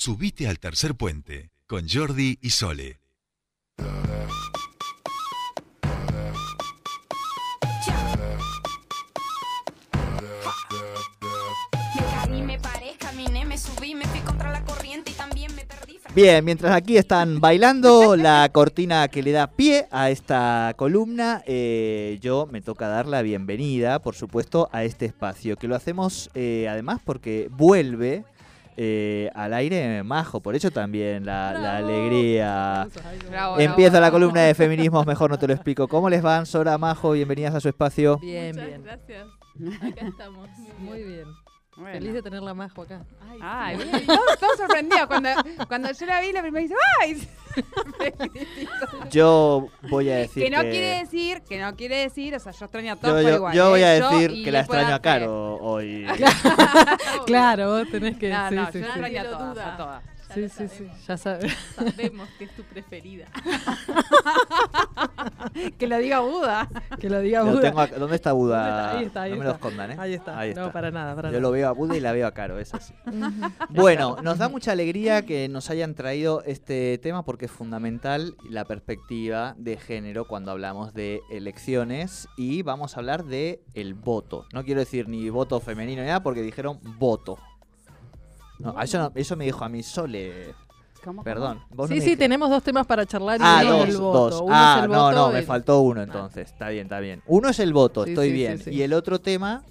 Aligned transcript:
Subite 0.00 0.46
al 0.46 0.60
tercer 0.60 0.94
puente 0.94 1.50
con 1.66 1.88
Jordi 1.88 2.38
y 2.40 2.50
Sole. 2.50 3.00
Bien, 16.14 16.44
mientras 16.44 16.76
aquí 16.76 16.96
están 16.96 17.40
bailando 17.40 18.14
la 18.14 18.48
cortina 18.52 19.08
que 19.08 19.24
le 19.24 19.32
da 19.32 19.48
pie 19.48 19.88
a 19.90 20.10
esta 20.10 20.74
columna, 20.76 21.42
eh, 21.44 22.18
yo 22.20 22.46
me 22.52 22.60
toca 22.60 22.86
dar 22.86 23.06
la 23.06 23.22
bienvenida, 23.22 23.98
por 23.98 24.14
supuesto, 24.14 24.68
a 24.70 24.84
este 24.84 25.06
espacio, 25.06 25.56
que 25.56 25.66
lo 25.66 25.74
hacemos 25.74 26.30
eh, 26.34 26.68
además 26.70 27.00
porque 27.04 27.48
vuelve 27.50 28.24
eh, 28.80 29.28
al 29.34 29.52
aire 29.54 30.04
majo, 30.04 30.40
por 30.40 30.54
eso 30.54 30.70
también 30.70 31.26
la, 31.26 31.52
la 31.52 31.76
alegría. 31.78 32.86
Bravo, 33.28 33.58
Empieza 33.58 33.90
bravo, 33.90 33.92
la 33.92 34.10
bravo. 34.10 34.12
columna 34.12 34.42
de 34.42 34.54
feminismos, 34.54 35.04
mejor 35.04 35.30
no 35.30 35.38
te 35.38 35.48
lo 35.48 35.52
explico. 35.52 35.88
¿Cómo 35.88 36.08
les 36.08 36.22
van, 36.22 36.46
Sora, 36.46 36.78
Majo? 36.78 37.10
Bienvenidas 37.10 37.54
a 37.56 37.60
su 37.60 37.68
espacio. 37.68 38.18
Bien, 38.18 38.54
Muchas 38.54 38.66
bien. 38.68 38.82
gracias. 38.84 39.26
Acá 39.82 40.06
estamos. 40.06 40.48
Muy 40.78 41.02
bien. 41.02 41.24
Bueno. 41.78 41.92
Feliz 41.92 42.12
de 42.12 42.22
tenerla 42.22 42.54
Majo 42.54 42.82
acá. 42.82 43.02
Ay, 43.30 43.38
Ay, 43.40 43.76
sí. 43.78 43.84
bien, 43.84 44.06
todos, 44.06 44.38
todos 44.40 44.56
sorprendidos. 44.56 45.06
Cuando, 45.06 45.28
cuando 45.68 45.92
yo 45.92 46.06
la 46.06 46.20
vi, 46.20 46.32
la 46.32 46.42
primera 46.42 46.62
dice, 46.62 46.74
¡ay! 47.00 47.28
Yo 49.10 49.68
voy 49.88 50.10
a 50.10 50.16
decir 50.16 50.44
que 50.44 50.50
no 50.50 50.60
quiere 50.62 50.98
decir, 51.00 51.42
que 51.48 51.58
no 51.58 51.74
quiere 51.76 51.96
decir, 51.96 52.34
o 52.34 52.38
sea, 52.38 52.52
yo 52.52 52.66
extraño 52.66 52.92
a 52.92 52.96
todos 52.96 53.14
Yo, 53.14 53.22
por 53.22 53.30
yo- 53.30 53.36
igual. 53.36 53.54
yo 53.54 53.66
¿eh? 53.66 53.70
voy 53.70 53.82
a 53.82 53.98
Yo 53.98 54.10
decir 54.10 54.44
que 54.44 54.52
la 54.52 54.60
extraño 54.60 54.94
a. 54.94 55.00
Caro 55.00 55.56
hoy. 55.56 56.06
claro, 57.26 57.70
vos 57.78 57.90
tenés 57.90 58.16
que. 58.16 58.28
No, 58.28 58.48
sí, 58.48 58.54
no, 58.54 58.66
sí, 58.66 58.78
yo 58.80 58.84
sí. 58.84 58.90
extraño 58.90 59.20
a 59.20 59.24
todas, 59.24 59.58
a 59.66 59.76
todas. 59.76 60.02
Ya 60.28 60.34
Sí, 60.34 60.48
sí, 60.48 60.68
sí. 60.68 60.88
Ya 61.06 61.16
sabes. 61.16 61.52
Sabemos 61.74 62.28
que 62.38 62.44
es 62.44 62.50
tu 62.56 62.62
preferida. 62.64 63.26
Que 65.78 65.86
lo 65.86 65.96
diga 65.98 66.20
Buda. 66.20 66.68
Que 67.00 67.08
lo 67.10 67.20
diga 67.20 67.42
Buda. 67.42 67.60
tengo 67.60 67.80
acá- 67.80 67.98
¿Dónde 67.98 68.16
está 68.16 68.32
Buda? 68.32 68.96
Ahí 68.98 69.04
está, 69.04 69.22
ahí 69.22 69.30
no 69.32 69.36
me 69.38 69.44
está. 69.44 69.48
lo 69.50 69.54
escondan, 69.56 69.90
¿eh? 69.92 69.96
Ahí 69.98 70.14
está. 70.14 70.38
Ahí 70.38 70.54
No, 70.54 70.62
está. 70.62 70.72
para 70.72 70.90
nada, 70.90 71.14
para 71.14 71.28
Yo 71.28 71.32
nada. 71.32 71.40
lo 71.42 71.50
veo 71.50 71.68
a 71.68 71.72
Buda 71.72 71.96
y 71.96 72.00
la 72.00 72.12
veo 72.12 72.26
a 72.26 72.32
Caro, 72.32 72.58
es 72.58 72.74
así. 72.74 72.94
Bueno, 73.70 74.16
nos 74.22 74.38
da 74.38 74.48
mucha 74.48 74.72
alegría 74.72 75.22
que 75.24 75.48
nos 75.48 75.70
hayan 75.70 75.94
traído 75.94 76.42
este 76.44 76.98
tema 76.98 77.24
porque 77.24 77.46
es 77.46 77.50
fundamental 77.52 78.36
la 78.48 78.64
perspectiva 78.64 79.54
de 79.58 79.76
género 79.76 80.26
cuando 80.26 80.50
hablamos 80.50 80.92
de 80.94 81.20
elecciones 81.30 82.28
y 82.36 82.62
vamos 82.62 82.96
a 82.96 83.00
hablar 83.00 83.24
de 83.24 83.62
el 83.74 83.94
voto. 83.94 84.46
No 84.52 84.64
quiero 84.64 84.80
decir 84.80 85.08
ni 85.08 85.28
voto 85.30 85.60
femenino 85.60 86.02
ni 86.02 86.08
nada 86.08 86.22
porque 86.22 86.42
dijeron 86.42 86.78
voto. 86.98 87.38
No, 88.58 88.80
eso, 88.82 88.98
no- 88.98 89.12
eso 89.14 89.36
me 89.36 89.44
dijo 89.44 89.64
a 89.64 89.68
mí 89.68 89.82
Sole. 89.82 90.54
¿Cómo? 91.04 91.22
Perdón. 91.22 91.62
vos 91.70 91.88
no 91.88 91.94
Sí, 91.94 91.94
me 91.94 92.00
sí, 92.00 92.04
dijiste. 92.06 92.24
tenemos 92.24 92.50
dos 92.50 92.62
temas 92.62 92.84
para 92.86 93.06
charlar 93.06 93.38
y 93.40 93.42
Ah, 93.44 93.60
uno 93.62 93.70
dos, 93.78 93.88
es 93.88 93.94
el 93.94 94.00
voto. 94.00 94.30
dos. 94.30 94.40
Uno 94.42 94.52
Ah, 94.54 94.74
es 94.78 94.84
el 94.84 94.90
no, 94.90 95.04
voto 95.04 95.16
no, 95.16 95.32
me 95.32 95.40
y- 95.40 95.44
faltó 95.44 95.80
uno 95.80 96.00
Ah. 96.00 96.04
entonces. 96.04 96.50
Está 96.50 96.68
bien, 96.70 96.82
está 96.86 96.98
bien. 97.00 97.22
Uno 97.26 97.48
es 97.48 97.58
el 97.60 97.72
voto, 97.72 98.04
Sí, 98.04 98.10
estoy 98.10 98.26
sí, 98.26 98.30
sí, 98.32 98.36
bien. 98.36 98.58
sí. 98.58 98.70
Y 98.70 98.82
el 98.82 98.92
otro 98.92 99.20
tema, 99.20 99.62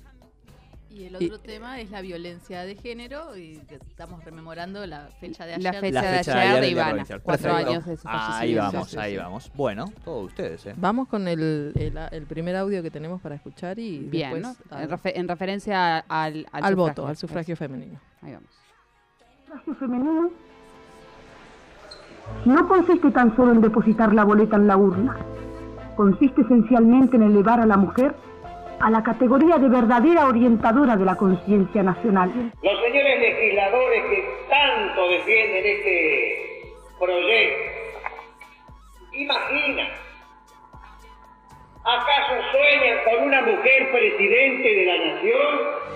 Y 0.89 1.03
el 1.05 1.15
otro 1.15 1.39
tema 1.39 1.79
es 1.79 1.91
la 1.91 2.01
violencia 2.01 2.63
de 2.63 2.75
género 2.75 3.37
y 3.37 3.61
estamos 3.69 4.23
rememorando 4.25 4.83
la 4.87 5.09
fecha 5.19 5.45
de 5.45 5.53
ayer. 5.53 5.63
La 5.73 5.79
fecha 5.79 6.01
la 6.01 6.11
de 6.11 6.17
fecha 6.17 6.31
de 6.33 6.39
ayer 6.39 6.49
ayer 6.49 6.55
de 6.55 6.65
del 6.67 6.73
Día 6.75 6.89
Ivana. 6.89 7.19
Cuatro 7.21 7.53
años 7.53 7.85
de 7.85 7.97
su 7.97 8.07
Ahí 8.07 8.55
vamos, 8.55 8.85
Sí, 8.87 8.91
sí, 8.93 8.97
ahí 8.97 9.11
sí. 9.11 9.17
vamos. 9.17 9.51
Bueno, 9.53 9.85
todos 10.03 10.25
ustedes, 10.25 10.65
¿eh? 10.65 10.73
Vamos 10.75 11.07
con 11.07 11.27
el, 11.27 11.71
el, 11.75 11.99
el 12.09 12.25
primer 12.25 12.55
audio 12.55 12.81
que 12.81 12.89
tenemos 12.89 13.21
para 13.21 13.35
escuchar 13.35 13.77
y 13.77 13.99
Bien, 13.99 14.31
después 14.33 14.57
¿no? 14.71 14.79
En, 14.79 14.89
refe- 14.89 15.11
en 15.13 15.27
referencia 15.27 15.97
al, 15.99 16.47
al, 16.51 16.63
al 16.63 16.75
voto, 16.75 17.05
al 17.05 17.15
sufragio 17.15 17.55
femenino. 17.55 17.99
Ahí 18.23 18.33
vamos. 18.33 18.49
Sufragio 19.47 19.75
femenino 19.75 20.29
no 22.45 22.67
consiste 22.67 23.11
tan 23.11 23.33
solo 23.37 23.53
en 23.53 23.61
depositar 23.61 24.13
la 24.13 24.25
boleta 24.25 24.57
en 24.57 24.67
la 24.67 24.75
urna. 24.75 25.15
Consiste 25.95 26.41
esencialmente 26.41 27.15
en 27.15 27.23
elevar 27.23 27.61
a 27.61 27.65
la 27.65 27.77
mujer 27.77 28.13
a 28.79 28.89
la 28.89 29.01
categoría 29.01 29.57
de 29.57 29.69
verdadera 29.69 30.27
orientadora 30.27 30.97
de 30.97 31.05
la 31.05 31.15
conciencia 31.15 31.81
nacional. 31.81 32.29
Los 32.61 32.81
señores 32.81 33.19
legisladores 33.19 34.03
que 34.09 34.23
tanto 34.49 35.09
defienden 35.09 35.65
este 35.65 36.75
proyecto, 36.99 37.63
imaginan, 39.13 39.87
¿acaso 41.83 42.33
sueñan 42.51 42.97
con 43.05 43.27
una 43.27 43.41
mujer 43.41 43.91
presidente 43.91 44.75
de 44.75 44.85
la 44.85 45.13
nación? 45.13 45.87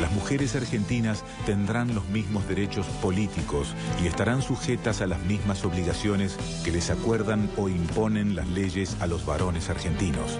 Las 0.00 0.12
mujeres 0.12 0.54
argentinas 0.54 1.24
tendrán 1.46 1.94
los 1.94 2.06
mismos 2.08 2.46
derechos 2.46 2.86
políticos 3.00 3.74
y 4.02 4.06
estarán 4.06 4.42
sujetas 4.42 5.00
a 5.00 5.06
las 5.06 5.20
mismas 5.22 5.64
obligaciones 5.64 6.36
que 6.64 6.70
les 6.70 6.90
acuerdan 6.90 7.50
o 7.56 7.68
imponen 7.68 8.36
las 8.36 8.46
leyes 8.48 8.96
a 9.00 9.06
los 9.06 9.24
varones 9.24 9.70
argentinos. 9.70 10.38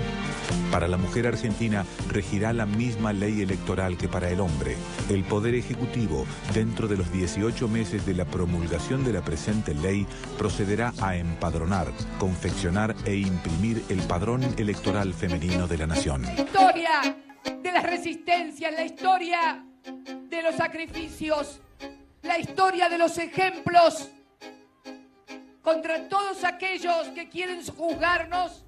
Para 0.71 0.89
la 0.89 0.99
mujer 0.99 1.27
argentina 1.27 1.87
regirá 2.09 2.53
la 2.53 2.67
misma 2.67 3.15
ley 3.15 3.41
electoral 3.41 3.97
que 3.97 4.09
para 4.09 4.31
el 4.31 4.41
hombre. 4.41 4.77
El 5.09 5.25
Poder 5.25 5.55
Ejecutivo, 5.55 6.27
dentro 6.53 6.87
de 6.87 6.99
los 6.99 7.11
18 7.11 7.67
meses 7.69 8.05
de 8.05 8.15
la 8.15 8.27
promulgación 8.27 9.05
de 9.05 9.15
la 9.15 9.23
presente 9.23 9.75
ley, 9.75 10.07
procederá 10.37 10.93
a 11.01 11.17
empadronar, 11.17 11.89
confeccionar 12.19 12.95
e 13.07 13.17
imprimir 13.17 13.83
el 13.89 14.01
padrón 14.03 14.43
electoral 14.59 15.15
femenino 15.15 15.67
de 15.67 15.79
la 15.79 15.87
nación. 15.87 16.25
historia 16.37 17.26
de 17.67 17.73
las 17.73 17.83
resistencias, 17.83 18.73
la 18.73 18.85
historia 18.85 19.65
de 19.83 20.43
los 20.43 20.55
sacrificios, 20.55 21.61
la 22.23 22.39
historia 22.39 22.89
de 22.89 22.97
los 22.97 23.19
ejemplos 23.19 24.09
contra 25.63 26.09
todos 26.09 26.45
aquellos 26.45 27.09
que 27.09 27.29
quieren 27.29 27.67
juzgarnos 27.67 28.65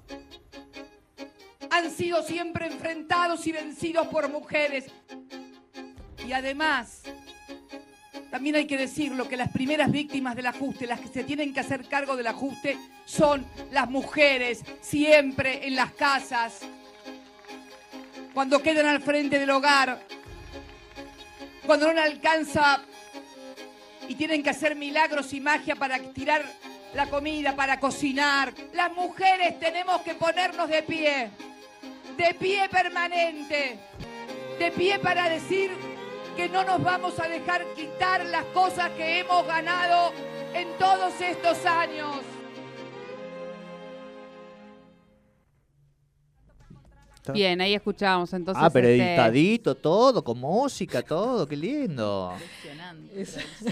han 1.69 1.89
sido 1.91 2.21
siempre 2.23 2.67
enfrentados 2.67 3.47
y 3.47 3.53
vencidos 3.53 4.07
por 4.07 4.29
mujeres. 4.29 4.87
Y 6.27 6.33
además, 6.33 7.03
también 8.31 8.57
hay 8.57 8.67
que 8.67 8.77
decirlo 8.77 9.29
que 9.29 9.37
las 9.37 9.49
primeras 9.49 9.89
víctimas 9.89 10.35
del 10.35 10.47
ajuste, 10.47 10.87
las 10.87 10.99
que 10.99 11.07
se 11.07 11.23
tienen 11.23 11.53
que 11.53 11.61
hacer 11.61 11.87
cargo 11.87 12.17
del 12.17 12.27
ajuste, 12.27 12.77
son 13.05 13.45
las 13.71 13.89
mujeres, 13.89 14.61
siempre 14.81 15.65
en 15.67 15.77
las 15.77 15.93
casas, 15.93 16.67
cuando 18.39 18.63
quedan 18.63 18.85
al 18.85 19.01
frente 19.01 19.37
del 19.37 19.49
hogar, 19.49 19.99
cuando 21.65 21.87
no 21.87 21.91
le 21.91 21.99
alcanza 21.99 22.81
y 24.07 24.15
tienen 24.15 24.41
que 24.41 24.49
hacer 24.49 24.77
milagros 24.77 25.33
y 25.33 25.41
magia 25.41 25.75
para 25.75 25.99
tirar 25.99 26.45
la 26.93 27.07
comida, 27.07 27.53
para 27.53 27.81
cocinar. 27.81 28.53
Las 28.71 28.93
mujeres 28.93 29.59
tenemos 29.59 30.03
que 30.03 30.15
ponernos 30.15 30.69
de 30.69 30.83
pie, 30.83 31.31
de 32.15 32.33
pie 32.35 32.69
permanente, 32.69 33.77
de 34.57 34.71
pie 34.71 34.99
para 34.99 35.27
decir 35.27 35.71
que 36.37 36.47
no 36.47 36.63
nos 36.63 36.81
vamos 36.81 37.19
a 37.19 37.27
dejar 37.27 37.65
quitar 37.75 38.23
las 38.23 38.45
cosas 38.53 38.89
que 38.91 39.19
hemos 39.19 39.45
ganado 39.47 40.13
en 40.53 40.65
todos 40.77 41.19
estos 41.19 41.65
años. 41.65 42.21
Bien, 47.33 47.59
ahí 47.61 47.75
escuchábamos 47.75 48.33
entonces. 48.33 48.63
ah, 48.63 48.69
pero 48.69 48.87
este, 48.87 49.07
editadito, 49.09 49.75
todo, 49.75 50.23
con 50.23 50.39
música, 50.39 51.01
todo, 51.03 51.45
qué 51.47 51.55
lindo. 51.55 52.33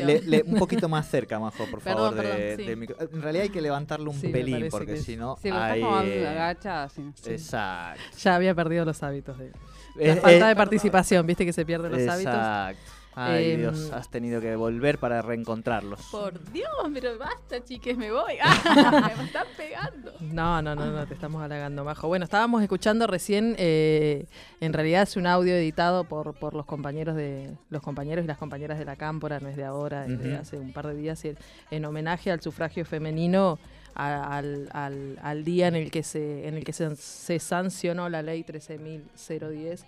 Le- 0.05 0.21
le- 0.21 0.43
un 0.43 0.55
poquito 0.55 0.87
más 0.89 1.09
cerca, 1.09 1.39
Majo, 1.39 1.65
por 1.65 1.81
Perdón, 1.81 2.15
favor. 2.15 2.35
de- 2.35 2.55
sí. 2.57 2.75
micro. 2.75 2.95
En 2.99 3.21
realidad 3.21 3.43
hay 3.43 3.49
que 3.49 3.61
levantarlo 3.61 4.11
un 4.11 4.19
Sí, 4.19 4.27
pelín, 4.29 4.67
porque 4.69 4.93
que 4.95 4.97
si 5.01 5.15
no. 5.15 5.37
Sí, 5.41 5.49
hay, 5.49 5.81
eh, 5.81 6.27
agachada. 6.27 6.89
sí. 6.89 7.01
Exacto. 7.25 8.01
Ya 8.21 8.35
había 8.35 8.53
perdido 8.53 8.85
los 8.85 9.01
hábitos. 9.03 9.37
De, 9.37 9.51
Eh, 9.99 10.07
la 10.09 10.15
falta 10.17 10.45
eh, 10.45 10.49
de 10.49 10.55
participación, 10.55 11.25
viste 11.25 11.43
que 11.45 11.53
se 11.53 11.65
pierden 11.65 11.91
los 11.91 12.01
hábitos. 12.07 12.33
Exacto. 12.33 12.81
Ay, 13.19 13.51
Em, 13.51 13.59
Dios, 13.61 13.91
has 13.93 14.09
tenido 14.09 14.39
que 14.39 14.55
volver 14.55 14.99
para 14.99 15.21
reencontrarlos. 15.21 15.99
Por 16.11 16.39
Dios, 16.51 16.69
pero 16.93 17.17
basta, 17.17 17.63
chiques, 17.63 17.97
me 17.97 18.11
voy. 18.11 18.33
Ah, 18.41 19.11
me 19.17 19.23
están 19.25 19.47
pegando. 19.57 20.11
No, 20.21 20.61
no, 20.61 20.75
no, 20.75 20.85
no, 20.91 21.07
te 21.07 21.13
estamos 21.15 21.41
halagando, 21.41 21.83
Majo. 21.83 22.07
Bueno, 22.07 22.25
estábamos 22.25 22.61
escuchando 22.61 23.07
recién, 23.07 23.55
eh, 23.57 24.25
en 24.61 24.73
realidad 24.73 25.01
es 25.03 25.17
un 25.17 25.25
audio 25.25 25.55
editado 25.55 26.03
por, 26.03 26.35
por 26.35 26.53
los 26.53 26.65
compañeros 26.65 27.15
de 27.15 27.55
los 27.69 27.81
compañeros 27.81 28.23
y 28.23 28.27
las 28.27 28.37
compañeras 28.37 28.77
de 28.77 28.85
la 28.85 28.95
Cámpora, 28.95 29.39
no 29.39 29.47
es 29.49 29.55
de 29.57 29.65
ahora, 29.65 30.05
es 30.05 30.19
de 30.21 30.35
hace 30.35 30.57
un 30.57 30.71
par 30.73 30.85
de 30.87 30.95
días, 30.95 31.23
en 31.71 31.85
homenaje 31.85 32.31
al 32.31 32.41
sufragio 32.41 32.85
femenino, 32.85 33.57
al, 33.95 34.69
al- 34.73 35.17
al 35.23 35.43
día 35.43 35.67
en 35.69 35.75
el 35.75 35.89
que 35.89 36.03
se, 36.03 36.47
en 36.47 36.53
el 36.55 36.63
que 36.63 36.71
se, 36.73 36.95
se 36.95 37.39
sancionó 37.39 38.09
la 38.09 38.21
ley 38.21 38.43
13.010 38.43 39.83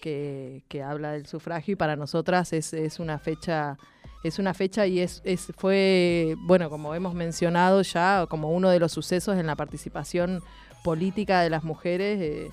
que, 0.00 0.82
habla 0.84 1.12
del 1.12 1.26
sufragio 1.26 1.72
y 1.72 1.76
para 1.76 1.96
nosotras 1.96 2.52
es, 2.52 2.72
es 2.72 2.98
una 2.98 3.18
fecha 3.18 3.78
es 4.22 4.38
una 4.38 4.52
fecha 4.52 4.86
y 4.86 5.00
es 5.00 5.22
fue 5.56 6.36
bueno 6.40 6.68
como 6.68 6.94
hemos 6.94 7.14
mencionado 7.14 7.80
ya 7.82 8.26
como 8.28 8.50
uno 8.50 8.68
de 8.68 8.78
los 8.78 8.92
sucesos 8.92 9.38
en 9.38 9.46
la 9.46 9.56
participación 9.56 10.42
política 10.82 11.40
de 11.40 11.50
las 11.50 11.64
mujeres 11.64 12.20
eh, 12.20 12.50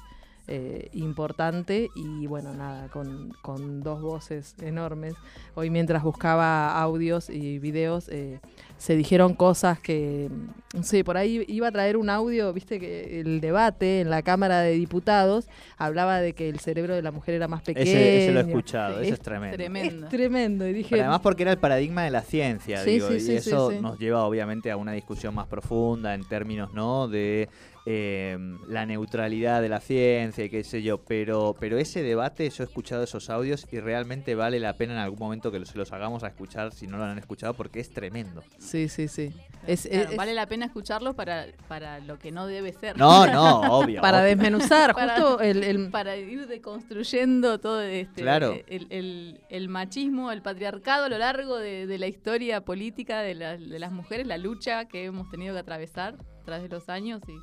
eh, 0.49 0.89
importante 0.93 1.89
y 1.93 2.25
bueno, 2.25 2.53
nada, 2.53 2.87
con, 2.87 3.33
con 3.41 3.81
dos 3.81 4.01
voces 4.01 4.55
enormes. 4.61 5.13
Hoy 5.55 5.69
mientras 5.69 6.03
buscaba 6.03 6.81
audios 6.81 7.29
y 7.29 7.59
videos, 7.59 8.07
eh, 8.07 8.39
se 8.77 8.95
dijeron 8.95 9.33
cosas 9.33 9.79
que, 9.79 10.29
no 10.75 10.83
sé, 10.83 11.03
por 11.03 11.17
ahí 11.17 11.43
iba 11.47 11.67
a 11.67 11.71
traer 11.71 11.97
un 11.97 12.09
audio, 12.09 12.53
viste 12.53 12.79
que 12.79 13.19
el 13.19 13.41
debate 13.41 14.01
en 14.01 14.09
la 14.09 14.21
Cámara 14.21 14.61
de 14.61 14.71
Diputados 14.73 15.47
hablaba 15.77 16.21
de 16.21 16.33
que 16.33 16.47
el 16.47 16.59
cerebro 16.59 16.95
de 16.95 17.01
la 17.01 17.11
mujer 17.11 17.35
era 17.35 17.47
más 17.47 17.63
pequeño. 17.63 17.89
Ese, 17.89 18.23
ese 18.25 18.33
lo 18.33 18.39
he 18.41 18.43
escuchado, 18.43 18.99
ese 18.99 19.07
Es 19.07 19.13
es 19.13 19.19
tremendo. 19.21 19.57
Tremendo. 19.57 20.05
Es 20.05 20.11
tremendo. 20.11 20.67
Y 20.67 20.73
dije, 20.73 20.89
Pero 20.91 21.03
además 21.03 21.21
porque 21.21 21.43
era 21.43 21.51
el 21.51 21.57
paradigma 21.57 22.03
de 22.03 22.11
la 22.11 22.21
ciencia, 22.21 22.83
Sí, 22.83 22.91
digo, 22.91 23.09
sí, 23.09 23.15
y 23.15 23.19
sí, 23.19 23.35
eso 23.35 23.69
sí, 23.71 23.77
sí. 23.77 23.81
nos 23.81 23.97
lleva 23.97 24.23
obviamente 24.25 24.69
a 24.69 24.77
una 24.77 24.91
discusión 24.91 25.33
más 25.33 25.47
profunda 25.47 26.13
en 26.13 26.23
términos, 26.23 26.71
¿no? 26.73 27.07
De 27.07 27.49
eh, 27.89 28.37
la 28.67 28.85
neutralidad 28.85 29.61
de 29.61 29.69
la 29.69 29.79
ciencia 29.79 30.43
y 30.43 30.49
qué 30.49 30.61
sé 30.65 30.81
yo, 30.83 30.97
pero, 31.05 31.55
pero 31.57 31.77
ese 31.77 32.03
debate, 32.03 32.49
yo 32.49 32.63
he 32.63 32.67
escuchado 32.67 33.03
esos 33.03 33.29
audios 33.29 33.65
y 33.71 33.79
realmente 33.79 34.35
vale 34.35 34.59
la 34.59 34.73
pena 34.73 34.91
en 34.93 34.99
algún 34.99 35.19
momento 35.19 35.51
que 35.53 35.65
se 35.65 35.77
los 35.77 35.93
hagamos 35.93 36.23
a 36.23 36.27
escuchar 36.27 36.73
si 36.73 36.85
no 36.85 36.97
lo 36.97 37.05
han 37.05 37.17
escuchado 37.17 37.53
porque 37.53 37.79
es 37.79 37.89
tremendo. 37.89 38.43
Sí, 38.59 38.89
sí, 38.89 39.07
sí. 39.07 39.31
Es, 39.65 39.87
Claro, 39.87 40.09
es- 40.11 40.17
vale 40.17 40.33
la 40.33 40.47
pena 40.47 40.65
escucharlo 40.65 41.13
para, 41.13 41.45
para 41.69 41.99
lo 41.99 42.19
que 42.19 42.31
no 42.33 42.45
debe 42.45 42.73
ser. 42.73 42.97
No, 42.97 43.25
no, 43.25 43.61
obvio. 43.79 44.01
para 44.01 44.17
obvio. 44.19 44.27
desmenuzar, 44.29 44.93
Para- 44.93 45.15
justo 45.15 45.39
el, 45.39 45.63
el- 45.63 45.89
para 45.89 46.17
ir 46.17 46.45
deconstruyendo 46.47 47.59
todo 47.59 47.81
este 47.81 48.21
Claro. 48.21 48.53
el, 48.67 48.87
el- 48.89 49.39
el 49.49 49.69
machismo, 49.69 50.31
el 50.33 50.41
patriarcado 50.41 51.05
a 51.05 51.09
lo 51.09 51.17
largo 51.17 51.57
de, 51.57 51.87
de 51.87 51.97
la 51.97 52.07
historia 52.07 52.61
política 52.65 53.21
de, 53.21 53.35
la- 53.35 53.55
de 53.57 53.79
las 53.79 53.91
mujeres, 53.93 54.27
la 54.27 54.37
lucha 54.37 54.85
que 54.89 55.05
hemos 55.05 55.29
tenido 55.29 55.53
que 55.53 55.59
atravesar 55.61 56.15
a 56.41 56.43
través 56.43 56.63
de 56.63 56.69
los 56.69 56.89
años 56.89 57.21
y 57.27 57.33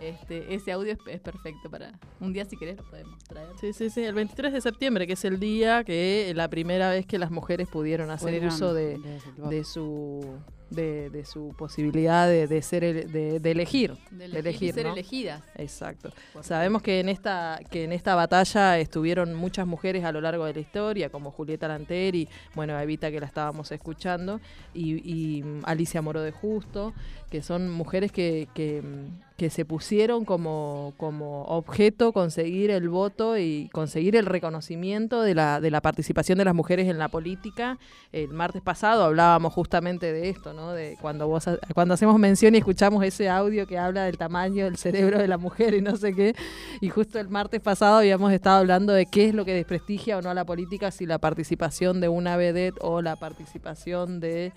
este, 0.00 0.54
ese 0.54 0.72
audio 0.72 0.92
es, 0.92 0.98
es 1.06 1.20
perfecto 1.20 1.70
para 1.70 1.92
un 2.20 2.32
día 2.32 2.44
si 2.44 2.56
querés 2.56 2.76
lo 2.76 2.84
podemos 2.84 3.18
traer. 3.24 3.48
Sí, 3.60 3.72
sí, 3.72 3.90
sí, 3.90 4.04
el 4.04 4.14
23 4.14 4.52
de 4.52 4.60
septiembre, 4.60 5.06
que 5.06 5.14
es 5.14 5.24
el 5.24 5.38
día 5.38 5.84
que 5.84 6.32
la 6.34 6.48
primera 6.48 6.90
vez 6.90 7.06
que 7.06 7.18
las 7.18 7.30
mujeres 7.30 7.68
pudieron 7.68 8.10
hacer 8.10 8.28
Pudieron 8.28 8.48
uso 8.48 8.74
de 8.74 9.64
su 9.64 10.38
de, 10.70 11.10
de 11.10 11.24
su 11.24 11.54
posibilidad 11.56 12.26
de, 12.28 12.46
de 12.46 12.62
ser 12.62 12.84
el- 12.84 13.12
de, 13.12 13.38
de 13.40 13.50
elegir, 13.50 13.94
De 14.10 14.24
elegir, 14.24 14.70
y 14.70 14.72
ser 14.72 14.86
¿no? 14.86 14.92
elegidas. 14.92 15.42
Exacto. 15.56 16.10
Sabemos 16.40 16.82
que 16.82 17.00
en 17.00 17.08
esta 17.08 17.60
que 17.70 17.84
en 17.84 17.92
esta 17.92 18.14
batalla 18.14 18.78
estuvieron 18.78 19.34
muchas 19.34 19.66
mujeres 19.66 20.04
a 20.04 20.12
lo 20.12 20.20
largo 20.20 20.44
de 20.46 20.54
la 20.54 20.60
historia, 20.60 21.10
como 21.10 21.30
Julieta 21.30 21.68
Lanteri, 21.68 22.28
bueno, 22.54 22.78
Evita 22.80 23.10
que 23.10 23.20
la 23.20 23.26
estábamos 23.26 23.70
escuchando, 23.72 24.40
y, 24.72 25.38
y, 25.38 25.42
mm, 25.42 25.60
Alicia 25.64 26.02
Moro 26.02 26.22
de 26.22 26.32
Justo, 26.32 26.92
que 27.30 27.42
son 27.42 27.70
mujeres 27.70 28.10
que, 28.12 28.48
que, 28.54 28.82
mm, 28.82 29.34
que 29.36 29.50
se 29.50 29.64
pusieron 29.64 30.24
como, 30.24 30.94
como 30.96 31.42
objeto 31.46 32.12
conseguir 32.12 32.70
el 32.70 32.88
voto 32.88 33.36
y 33.36 33.68
conseguir 33.72 34.14
el 34.14 34.26
reconocimiento 34.26 35.22
de 35.22 35.34
la, 35.34 35.60
de 35.60 35.72
la 35.72 35.80
participación 35.80 36.38
de 36.38 36.44
las 36.44 36.54
mujeres 36.54 36.88
en 36.88 36.98
la 36.98 37.08
política. 37.08 37.76
El 38.12 38.28
martes 38.28 38.62
pasado 38.62 39.02
hablábamos 39.02 39.52
justamente 39.52 40.12
de 40.12 40.28
esto, 40.30 40.52
De 40.54 40.96
cuando 41.00 41.26
vos 41.26 41.44
cuando 41.74 41.94
hacemos 41.94 42.16
mención 42.18 42.54
y 42.54 42.58
escuchamos 42.58 43.04
ese 43.04 43.28
audio 43.28 43.66
que 43.66 43.76
habla 43.76 44.04
del 44.04 44.16
tamaño 44.16 44.64
del 44.64 44.76
cerebro 44.76 45.18
de 45.18 45.26
la 45.26 45.36
mujer 45.36 45.74
y 45.74 45.82
no 45.82 45.96
sé 45.96 46.14
qué. 46.14 46.34
Y 46.80 46.90
justo 46.90 47.18
el 47.18 47.28
martes 47.28 47.60
pasado 47.60 47.98
habíamos 47.98 48.32
estado 48.32 48.58
hablando 48.58 48.92
de 48.92 49.06
qué 49.06 49.28
es 49.28 49.34
lo 49.34 49.44
que 49.44 49.52
desprestigia 49.52 50.16
o 50.16 50.22
no 50.22 50.30
a 50.30 50.34
la 50.34 50.44
política, 50.44 50.90
si 50.90 51.06
la 51.06 51.18
participación 51.18 52.00
de 52.00 52.08
una 52.08 52.36
vedette 52.36 52.78
o 52.80 53.02
la 53.02 53.16
participación 53.16 54.20
de 54.20 54.52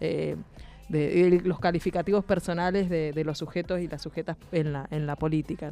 eh, 0.00 0.36
los 1.44 1.58
calificativos 1.58 2.24
personales 2.24 2.88
de, 2.88 3.24
los 3.24 3.38
sujetos 3.38 3.80
y 3.80 3.88
las 3.88 4.02
sujetas 4.02 4.36
en 4.52 4.72
la, 4.72 4.86
en 4.90 5.06
la 5.06 5.16
política. 5.16 5.70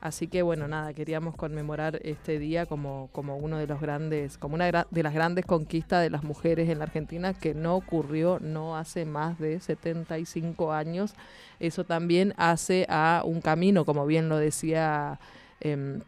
Así 0.00 0.28
que 0.28 0.40
bueno, 0.40 0.66
nada, 0.66 0.94
queríamos 0.94 1.36
conmemorar 1.36 2.00
este 2.02 2.38
día 2.38 2.64
como, 2.64 3.10
como 3.12 3.36
uno 3.36 3.58
de 3.58 3.66
los 3.66 3.82
grandes, 3.82 4.38
como 4.38 4.54
una 4.54 4.86
de 4.90 5.02
las 5.02 5.14
grandes 5.14 5.44
conquistas 5.44 6.02
de 6.02 6.08
las 6.08 6.24
mujeres 6.24 6.70
en 6.70 6.78
la 6.78 6.84
Argentina 6.84 7.34
que 7.34 7.52
no 7.52 7.76
ocurrió 7.76 8.38
no 8.40 8.78
hace 8.78 9.04
más 9.04 9.38
de 9.38 9.60
75 9.60 10.72
años. 10.72 11.14
Eso 11.58 11.84
también 11.84 12.32
hace 12.38 12.86
a 12.88 13.22
un 13.26 13.42
camino, 13.42 13.84
como 13.84 14.06
bien 14.06 14.30
lo 14.30 14.38
decía 14.38 15.20
em, 15.60 16.00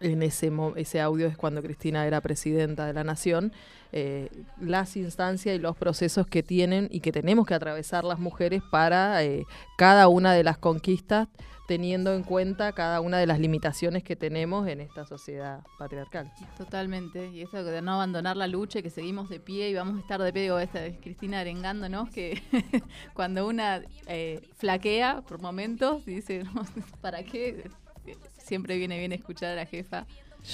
en 0.00 0.22
ese, 0.22 0.52
ese 0.76 1.00
audio 1.00 1.26
es 1.26 1.36
cuando 1.36 1.62
Cristina 1.62 2.06
era 2.06 2.20
presidenta 2.20 2.86
de 2.86 2.92
la 2.92 3.04
Nación, 3.04 3.52
eh, 3.92 4.28
las 4.60 4.96
instancias 4.96 5.56
y 5.56 5.58
los 5.58 5.76
procesos 5.76 6.26
que 6.26 6.42
tienen 6.42 6.88
y 6.90 7.00
que 7.00 7.12
tenemos 7.12 7.46
que 7.46 7.54
atravesar 7.54 8.04
las 8.04 8.18
mujeres 8.18 8.62
para 8.70 9.22
eh, 9.24 9.46
cada 9.76 10.08
una 10.08 10.32
de 10.34 10.44
las 10.44 10.58
conquistas, 10.58 11.28
teniendo 11.66 12.14
en 12.14 12.22
cuenta 12.22 12.72
cada 12.72 13.00
una 13.02 13.18
de 13.18 13.26
las 13.26 13.38
limitaciones 13.38 14.02
que 14.02 14.16
tenemos 14.16 14.66
en 14.68 14.80
esta 14.80 15.04
sociedad 15.04 15.60
patriarcal. 15.78 16.32
Totalmente, 16.56 17.28
y 17.28 17.42
eso 17.42 17.62
de 17.62 17.82
no 17.82 17.92
abandonar 17.92 18.38
la 18.38 18.46
lucha 18.46 18.80
que 18.80 18.88
seguimos 18.88 19.28
de 19.28 19.38
pie 19.38 19.68
y 19.68 19.74
vamos 19.74 19.96
a 19.96 20.00
estar 20.00 20.20
de 20.22 20.32
pie, 20.32 20.42
digo, 20.42 20.58
esta 20.58 20.84
es 20.86 20.98
Cristina 20.98 21.40
arengándonos, 21.40 22.08
que 22.08 22.42
cuando 23.14 23.46
una 23.46 23.82
eh, 24.06 24.40
flaquea 24.56 25.22
por 25.28 25.42
momentos 25.42 26.06
dice, 26.06 26.44
"No, 26.44 26.62
¿para 27.02 27.22
qué? 27.22 27.68
Siempre 28.48 28.76
viene 28.78 28.98
bien 28.98 29.12
escuchar 29.12 29.50
a 29.52 29.54
la 29.56 29.66
jefa. 29.66 30.06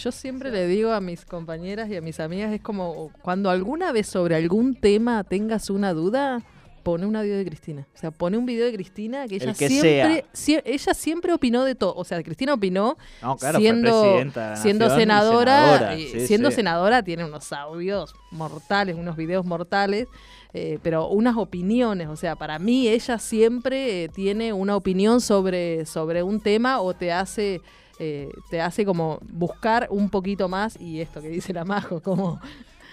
Yo 0.03 0.11
siempre 0.11 0.51
le 0.51 0.67
digo 0.67 0.91
a 0.93 1.01
mis 1.01 1.25
compañeras 1.25 1.89
y 1.91 1.97
a 1.97 2.01
mis 2.01 2.19
amigas, 2.19 2.53
es 2.53 2.61
como 2.61 3.11
cuando 3.23 3.51
alguna 3.51 3.93
vez 3.93 4.07
sobre 4.09 4.35
algún 4.35 4.75
tema 4.75 5.23
tengas 5.25 5.71
una 5.71 5.93
duda, 5.93 6.43
pone 6.83 7.07
un 7.07 7.15
audio 7.17 7.37
de 7.37 7.45
Cristina. 7.45 7.87
O 7.95 7.99
sea, 7.99 8.11
pone 8.11 8.37
un 8.37 8.47
video 8.47 8.67
de 8.67 8.73
Cristina 8.75 9.29
que 9.29 9.37
ella 9.37 9.51
El 9.51 9.57
que 9.57 9.69
siempre, 9.69 10.25
sie- 10.33 10.63
ella 10.65 10.95
siempre 10.95 11.33
opinó 11.33 11.65
de 11.65 11.75
todo. 11.75 11.95
O 11.97 12.05
sea, 12.05 12.23
Cristina 12.23 12.55
opinó 12.55 12.97
No, 13.23 13.37
claro, 13.37 13.59
fue 13.59 13.63
siendo, 13.63 14.03
siendo 14.57 14.91
senadora, 14.91 15.57
senadora, 15.79 15.97
y 15.97 16.09
sí, 16.09 16.27
siendo 16.27 16.51
sí. 16.51 16.57
senadora 16.57 17.03
tiene 17.03 17.25
unos 17.25 17.53
audios 17.53 18.13
mortales, 18.33 18.97
unos 18.97 19.17
videos 19.17 19.45
mortales, 19.47 20.09
eh, 20.55 20.79
pero 20.83 21.09
unas 21.09 21.37
opiniones, 21.37 22.09
o 22.09 22.17
sea, 22.17 22.37
para 22.37 22.59
mí 22.59 22.89
ella 22.89 23.19
siempre 23.19 24.05
eh, 24.05 24.09
tiene 24.09 24.53
una 24.53 24.77
opinión 24.77 25.21
sobre, 25.21 25.85
sobre 25.87 26.23
un 26.23 26.41
tema 26.41 26.81
o 26.81 26.95
te 26.95 27.13
hace 27.13 27.61
eh, 27.99 28.31
te 28.51 28.61
hace 28.61 28.85
como 28.85 29.19
buscar 29.23 29.89
un 29.91 30.11
poquito 30.11 30.49
más 30.49 30.79
y 30.81 31.01
esto 31.01 31.21
que 31.21 31.29
dice 31.29 31.53
la 31.53 31.65
Majo, 31.65 32.01
como 32.03 32.41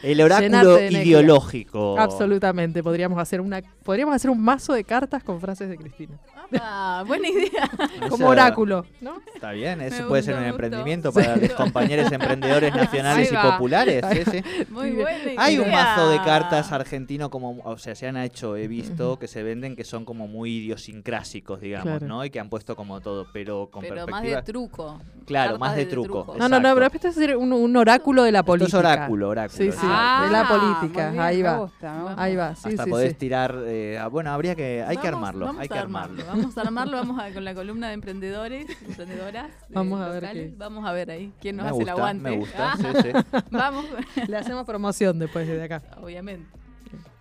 El 0.04 0.22
oráculo 0.22 0.80
ideológico. 0.82 1.98
absolutamente 2.00 2.82
podríamos 2.84 3.20
hacer 3.20 3.42
una 3.42 3.62
podríamos 3.84 4.16
hacer 4.16 4.30
un 4.30 4.42
mazo 4.42 4.74
de 4.74 4.84
cartas 4.84 5.24
con 5.24 5.40
frases 5.42 5.70
de 5.70 5.78
Cristina, 5.78 6.18
Ah, 6.60 7.04
buena 7.08 7.28
idea. 7.30 7.70
Como 8.10 8.28
oráculo, 8.28 8.86
¿no? 9.00 9.22
Está 9.34 9.52
bien, 9.52 9.80
Me 9.80 9.90
puede 9.90 10.04
gustó, 10.04 10.22
ser 10.24 10.36
un 10.36 10.44
emprendimiento 10.44 11.12
Sí. 11.12 11.20
para 11.22 11.36
los 11.38 11.52
compañeros 11.54 12.12
emprendedores 12.12 12.76
nacionales 12.76 13.32
y 13.32 13.36
populares. 13.38 14.04
sí, 14.12 14.22
sí. 14.32 14.66
Muy 14.70 14.92
buena 14.92 15.18
idea. 15.24 15.34
Hay 15.38 15.58
un 15.60 15.72
mazo 15.72 16.10
de 16.10 16.18
cartas 16.22 16.72
argentino 16.72 17.30
como, 17.30 17.60
o 17.64 17.78
sea, 17.78 17.96
se 17.96 18.08
han 18.08 18.18
hecho, 18.18 18.56
he 18.58 18.68
visto 18.68 19.18
que 19.18 19.28
se 19.28 19.44
venden 19.44 19.76
que 19.76 19.84
son 19.86 20.04
como 20.06 20.28
muy 20.28 20.58
idiosincrásicos, 20.58 21.62
digamos, 21.62 21.88
Claro. 22.00 22.08
¿no? 22.08 22.26
Y 22.26 22.30
que 22.30 22.40
han 22.40 22.50
puesto 22.50 22.76
como 22.76 23.00
todo, 23.02 23.28
pero 23.34 23.70
con 23.72 23.82
Pero 23.84 24.06
más 24.08 24.22
de 24.24 24.42
truco. 24.42 25.00
Claro, 25.26 25.52
Cartas 25.54 25.60
más 25.60 25.76
de 25.78 25.86
truco. 25.86 26.24
truco. 26.26 26.38
No, 26.38 26.50
no, 26.50 26.60
no, 26.60 26.74
pero 26.74 26.88
esto 26.88 27.08
es 27.08 27.18
un, 27.38 27.54
un 27.54 27.78
oráculo 27.78 28.24
de 28.24 28.32
la 28.32 28.40
Esto 28.40 28.48
política. 28.48 28.78
es 28.78 28.84
oráculo, 28.86 29.30
oráculo. 29.30 29.58
Sí, 29.58 29.72
sí, 29.72 29.88
exacto. 29.92 30.24
de 30.26 30.32
la 30.32 30.42
Ah, 30.42 30.48
política, 30.80 31.10
bien, 31.12 31.22
ahí 31.24 31.42
va. 31.42 31.58
gusta, 31.58 32.02
gusta. 32.02 32.24
Ahí 32.24 32.36
va, 32.36 32.56
sí, 32.56 32.70
Hasta 32.70 32.84
sí, 32.86 32.90
podés 32.90 33.10
sí. 33.12 33.16
tirar, 33.18 33.56
eh, 33.66 33.98
ah, 34.02 34.08
bueno, 34.08 34.32
habría 34.32 34.56
que, 34.56 34.84
hay 34.88 34.98
que 34.98 35.04
Vamos- 35.12 35.14
armarlo, 35.30 35.46
vamos 35.48 35.62
hay 35.62 35.68
que 35.70 35.78
a 35.78 35.82
armarlo. 35.82 36.24
Vamos 36.26 36.58
a 36.58 36.62
armarlo, 36.62 36.98
vamos 36.98 37.20
a, 37.22 37.34
con 37.34 37.44
la 37.46 37.54
columna 37.54 37.88
de 37.88 37.94
emprendedores, 37.94 38.68
emprendedoras. 38.88 39.52
Vamos 39.70 40.02
a 40.02 40.10
ver 40.10 40.30
qué- 40.34 40.54
Vamos 40.58 40.86
a 40.88 40.92
ver 40.92 41.12
ahí 41.12 41.32
quién 41.42 41.56
nos 41.58 41.64
Me 41.66 41.70
hace 41.70 41.76
gusta, 41.78 41.92
el 41.92 41.98
aguante. 41.98 42.30
me 42.30 42.38
gusta, 42.38 42.72
Ah, 42.74 42.78
sí, 42.78 42.86
sí. 43.02 43.10
Vamos, 43.52 43.86
Le 44.28 44.38
hacemos 44.38 44.66
promoción 44.66 45.20
después 45.20 45.48
de 45.48 45.64
acá. 45.64 45.82
obviamente. 46.02 46.48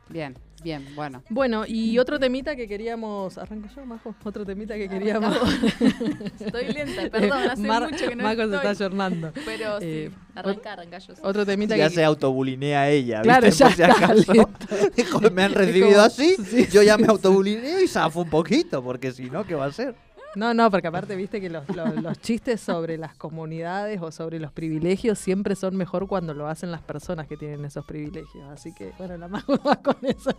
Bien, 0.09 0.37
bien, 0.63 0.85
bueno. 0.95 1.23
Bueno, 1.29 1.65
y 1.67 1.99
otro 1.99 2.19
temita 2.19 2.55
que 2.57 2.67
queríamos. 2.69 3.39
¿Arranco 3.39 3.69
yo, 3.75 3.85
Majo? 3.87 4.15
Otro 4.25 4.45
temita 4.45 4.75
que 4.77 4.89
queríamos. 4.89 5.37
Estoy 6.41 6.69
lenta, 6.73 7.09
perdón, 7.11 7.43
hace 7.51 7.63
Mar- 7.63 7.91
mucho 7.91 8.09
que 8.09 8.17
no 8.17 8.23
Majo 8.25 8.37
se 8.37 8.43
estoy. 8.43 8.57
está 8.57 8.69
ayornando. 8.71 9.33
Pero 9.45 9.79
sí, 9.81 9.87
Eh, 9.87 10.11
arranca, 10.35 10.73
arranca 10.73 10.99
yo. 10.99 11.15
sí. 11.15 11.21
Otro 11.25 11.45
temita 11.47 11.77
Ya 11.77 11.89
que. 11.89 11.95
se 11.97 12.05
autobulinea 12.05 12.89
ella, 12.91 13.23
Claro, 13.23 13.47
¿viste? 13.47 13.65
ya 13.65 13.87
está, 13.87 14.15
me 15.33 15.43
han 15.43 15.53
recibido 15.55 15.89
como- 15.91 16.01
así, 16.03 16.37
sí, 16.51 16.67
yo 16.71 16.83
ya 16.83 16.97
me 16.99 17.07
autobulineo 17.07 17.81
y 17.83 17.89
zafo 17.89 18.21
un 18.23 18.31
poquito, 18.31 18.83
porque 18.83 19.13
si 19.13 19.31
no, 19.31 19.45
¿qué 19.47 19.55
va 19.55 19.65
a 19.65 19.69
hacer? 19.69 19.95
No, 20.37 20.55
no, 20.55 20.71
porque 20.71 20.87
aparte 20.87 21.17
viste 21.17 21.41
que 21.41 21.51
los, 21.51 21.69
los- 21.75 21.97
los 22.03 22.19
chistes 22.21 22.61
sobre 22.61 22.97
las 22.97 23.17
comunidades 23.17 24.01
o 24.01 24.13
sobre 24.13 24.39
los 24.39 24.53
privilegios 24.53 25.19
siempre 25.19 25.57
son 25.57 25.77
mejor 25.77 26.07
cuando 26.07 26.35
lo 26.35 26.47
hacen 26.49 26.71
las 26.71 26.83
personas 26.83 27.27
que 27.27 27.37
tienen 27.37 27.65
esos 27.65 27.85
privilegios. 27.85 28.49
Así 28.51 28.73
que, 28.73 28.93
bueno, 28.97 29.17
la 29.17 29.27
Majo 29.29 29.57
va 29.67 29.77
con 29.83 29.97
eso. 30.03 30.31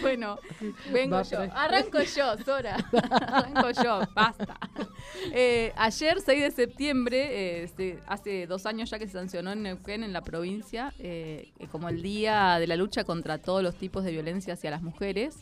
bueno, 0.00 0.38
vengo 0.92 1.16
Va, 1.16 1.22
yo. 1.22 1.38
Arranco 1.54 2.00
yo, 2.02 2.36
Sora. 2.44 2.76
Arranco 3.10 3.70
yo, 3.82 4.00
basta. 4.14 4.56
Eh, 5.32 5.72
ayer, 5.76 6.20
6 6.20 6.42
de 6.42 6.50
septiembre, 6.50 7.62
eh, 7.64 7.68
se- 7.76 7.98
hace 8.06 8.46
dos 8.46 8.66
años 8.66 8.90
ya 8.90 8.98
que 8.98 9.06
se 9.06 9.12
sancionó 9.14 9.52
en 9.52 9.62
Neuquén, 9.62 10.04
en 10.04 10.12
la 10.12 10.22
provincia, 10.22 10.92
eh, 10.98 11.50
como 11.70 11.88
el 11.88 12.02
Día 12.02 12.58
de 12.58 12.66
la 12.66 12.76
Lucha 12.76 13.04
contra 13.04 13.38
todos 13.38 13.62
los 13.62 13.74
tipos 13.76 14.04
de 14.04 14.12
violencia 14.12 14.54
hacia 14.54 14.70
las 14.70 14.82
mujeres. 14.82 15.36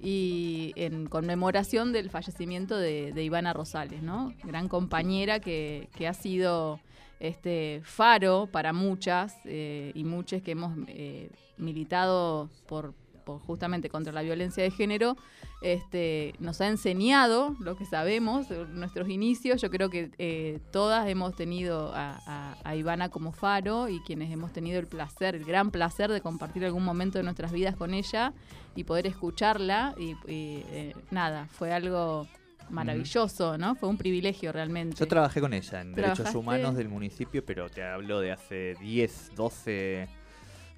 Y 0.00 0.72
en 0.76 1.06
conmemoración 1.06 1.92
del 1.92 2.10
fallecimiento 2.10 2.76
de, 2.76 3.12
Ivana 3.22 3.52
Rosales, 3.52 4.02
¿no? 4.02 4.34
Gran 4.44 4.68
compañera 4.68 5.40
que, 5.40 5.88
que 5.96 6.06
ha 6.06 6.14
sido 6.14 6.80
este 7.20 7.80
faro 7.84 8.48
para 8.50 8.72
muchas 8.72 9.34
eh, 9.44 9.92
y 9.94 10.04
muchas 10.04 10.42
que 10.42 10.52
hemos 10.52 10.76
eh, 10.88 11.30
militado 11.56 12.50
por, 12.66 12.94
por 13.26 13.40
justamente 13.40 13.90
contra 13.90 14.12
la 14.12 14.22
violencia 14.22 14.62
de 14.62 14.70
género, 14.70 15.16
este, 15.60 16.32
nos 16.38 16.60
ha 16.60 16.68
enseñado 16.68 17.56
lo 17.58 17.76
que 17.76 17.84
sabemos, 17.84 18.48
nuestros 18.70 19.08
inicios. 19.08 19.60
Yo 19.60 19.68
creo 19.68 19.90
que 19.90 20.10
eh, 20.18 20.60
todas 20.70 21.08
hemos 21.08 21.34
tenido 21.34 21.92
a, 21.92 22.20
a- 22.24 22.56
a 22.62 22.76
Ivana 22.76 23.08
como 23.10 23.32
faro 23.32 23.88
y 23.88 23.98
quienes 24.00 24.30
hemos 24.32 24.52
tenido 24.52 24.78
el 24.78 24.86
placer, 24.86 25.34
el 25.34 25.44
gran 25.44 25.72
placer 25.72 26.10
de 26.12 26.20
compartir 26.20 26.64
algún 26.64 26.84
momento 26.84 27.18
de 27.18 27.24
nuestras 27.24 27.50
vidas 27.50 27.74
con 27.76 27.94
ella 27.94 28.32
y 28.76 28.84
poder 28.84 29.08
escucharla. 29.08 29.94
Y, 29.98 30.10
y, 30.30 30.62
eh, 30.70 30.94
nada, 31.10 31.48
fue 31.50 31.72
algo 31.72 32.28
maravilloso, 32.70 33.58
¿no? 33.58 33.74
Fue 33.74 33.88
un 33.88 33.96
privilegio 33.96 34.52
realmente. 34.52 34.96
Yo 34.96 35.08
trabajé 35.08 35.40
con 35.40 35.52
ella 35.52 35.80
en 35.80 35.94
Derechos. 35.94 36.32
Humanos 36.34 36.76
del 36.76 36.88
municipio, 36.88 37.44
pero 37.44 37.68
te 37.70 37.82
hablo 37.82 38.20
de 38.20 38.30
hace 38.32 38.74
10, 38.80 39.32
12, 39.34 40.08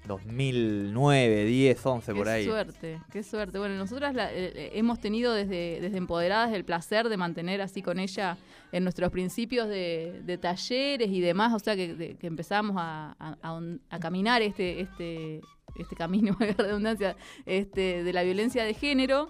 2009, 0.07 1.45
10, 1.45 1.85
11 1.85 2.13
por 2.15 2.23
Qué 2.25 2.29
ahí. 2.29 2.45
suerte, 2.45 2.99
qué 3.11 3.23
suerte. 3.23 3.59
Bueno, 3.59 3.75
nosotras 3.75 4.13
la- 4.15 4.31
eh, 4.31 4.51
eh, 4.55 4.71
hemos 4.73 4.99
tenido 4.99 5.33
desde, 5.33 5.79
desde 5.81 5.97
Empoderadas 5.97 6.51
el 6.53 6.65
placer 6.65 7.09
de 7.09 7.17
mantener 7.17 7.61
así 7.61 7.81
con 7.81 7.99
ella 7.99 8.37
en 8.71 8.83
nuestros 8.83 9.11
principios 9.11 9.67
de, 9.67 10.21
de 10.23 10.37
talleres 10.37 11.09
y 11.09 11.21
demás, 11.21 11.53
o 11.53 11.59
sea 11.59 11.75
que, 11.75 11.93
de- 11.93 12.15
que 12.17 12.27
empezamos 12.27 12.75
a, 12.79 13.15
a- 13.19 13.99
caminar 13.99 14.41
este, 14.41 14.81
este, 14.81 15.41
este 15.77 15.95
camino, 15.95 16.35
la 16.39 16.53
redundancia, 16.53 17.15
este, 17.45 18.03
de 18.03 18.13
la 18.13 18.23
violencia 18.23 18.63
de 18.63 18.73
género. 18.73 19.29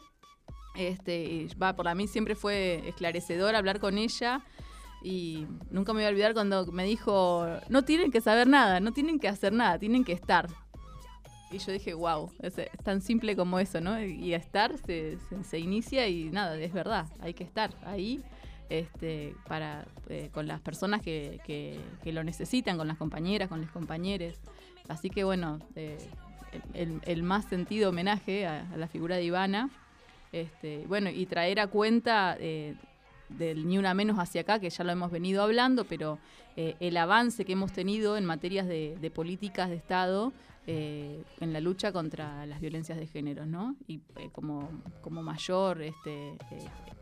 Este, 0.76 1.24
y 1.26 1.48
va, 1.62 1.76
para 1.76 1.94
mí 1.96 2.08
siempre 2.08 2.36
fue 2.36 2.88
esclarecedor 2.88 3.56
hablar 3.56 3.80
con 3.80 3.98
ella. 3.98 4.42
Y 5.02 5.46
nunca 5.72 5.94
me 5.94 6.00
voy 6.00 6.06
a 6.06 6.10
olvidar 6.10 6.34
cuando 6.34 6.66
me 6.72 6.84
dijo, 6.84 7.48
no 7.70 7.84
tienen 7.84 8.12
que 8.12 8.22
saber 8.22 8.48
nada, 8.48 8.80
no 8.80 8.92
tienen 8.92 9.20
que 9.20 9.28
hacer 9.28 9.54
nada, 9.54 9.80
tienen 9.80 10.04
que 10.04 10.14
estar. 10.14 10.50
Y 11.52 11.58
yo 11.58 11.72
dije, 11.72 11.94
wow, 11.94 12.32
es, 12.42 12.56
tan 12.84 13.02
simple 13.02 13.36
como 13.36 13.60
eso, 13.60 13.82
¿no? 13.82 14.00
Y 14.04 14.34
estar 14.34 14.76
se, 14.78 15.18
inicia 15.60 16.08
y 16.08 16.30
nada, 16.30 16.56
es 16.58 16.74
verdad, 16.74 17.08
hay 17.22 17.34
que 17.34 17.44
estar 17.44 17.72
ahí 17.86 18.22
este, 18.70 19.36
para, 19.48 19.88
eh, 20.10 20.30
con 20.32 20.48
las 20.48 20.62
personas 20.62 21.02
que, 21.02 21.80
lo 22.06 22.24
necesitan, 22.24 22.78
con 22.78 22.88
las 22.88 22.98
compañeras, 22.98 23.50
con 23.50 23.62
los 23.62 23.72
compañeros. 23.72 24.36
Así 24.90 25.10
que 25.10 25.24
bueno, 25.24 25.60
eh, 25.76 25.98
el, 26.74 27.24
más 27.24 27.46
sentido 27.46 27.90
homenaje 27.90 28.46
a, 28.46 28.70
a 28.72 28.78
la 28.78 28.88
figura 28.88 29.16
de 29.16 29.24
Ivana. 29.24 29.70
Este, 30.32 30.86
bueno, 30.88 31.10
y 31.10 31.26
traer 31.26 31.60
a 31.60 31.68
cuenta 31.68 32.38
eh, 32.40 32.76
del 33.30 33.68
Ni 33.68 33.78
Una 33.78 33.94
Menos 33.94 34.18
hacia 34.18 34.42
acá, 34.42 34.60
que 34.60 34.70
ya 34.70 34.84
lo 34.84 34.92
hemos 34.92 35.12
venido 35.12 35.44
hablando, 35.44 35.86
pero 35.86 36.20
eh, 36.56 36.76
el 36.80 36.98
avance 36.98 37.46
que 37.46 37.54
hemos 37.54 37.72
tenido 37.72 38.18
en 38.18 38.26
materias 38.26 38.68
de, 38.68 39.12
políticas 39.14 39.70
de 39.70 39.76
Estado 39.76 40.34
eh, 40.68 41.24
en 41.40 41.54
la 41.54 41.62
lucha 41.62 41.92
contra 41.92 42.46
las 42.46 42.60
violencias 42.60 42.98
de 42.98 43.08
género, 43.08 43.46
¿no? 43.46 43.76
Y 43.88 44.02
eh, 44.18 44.30
como, 44.32 44.70
como 45.02 45.24
mayor 45.24 45.82
este, 45.82 46.34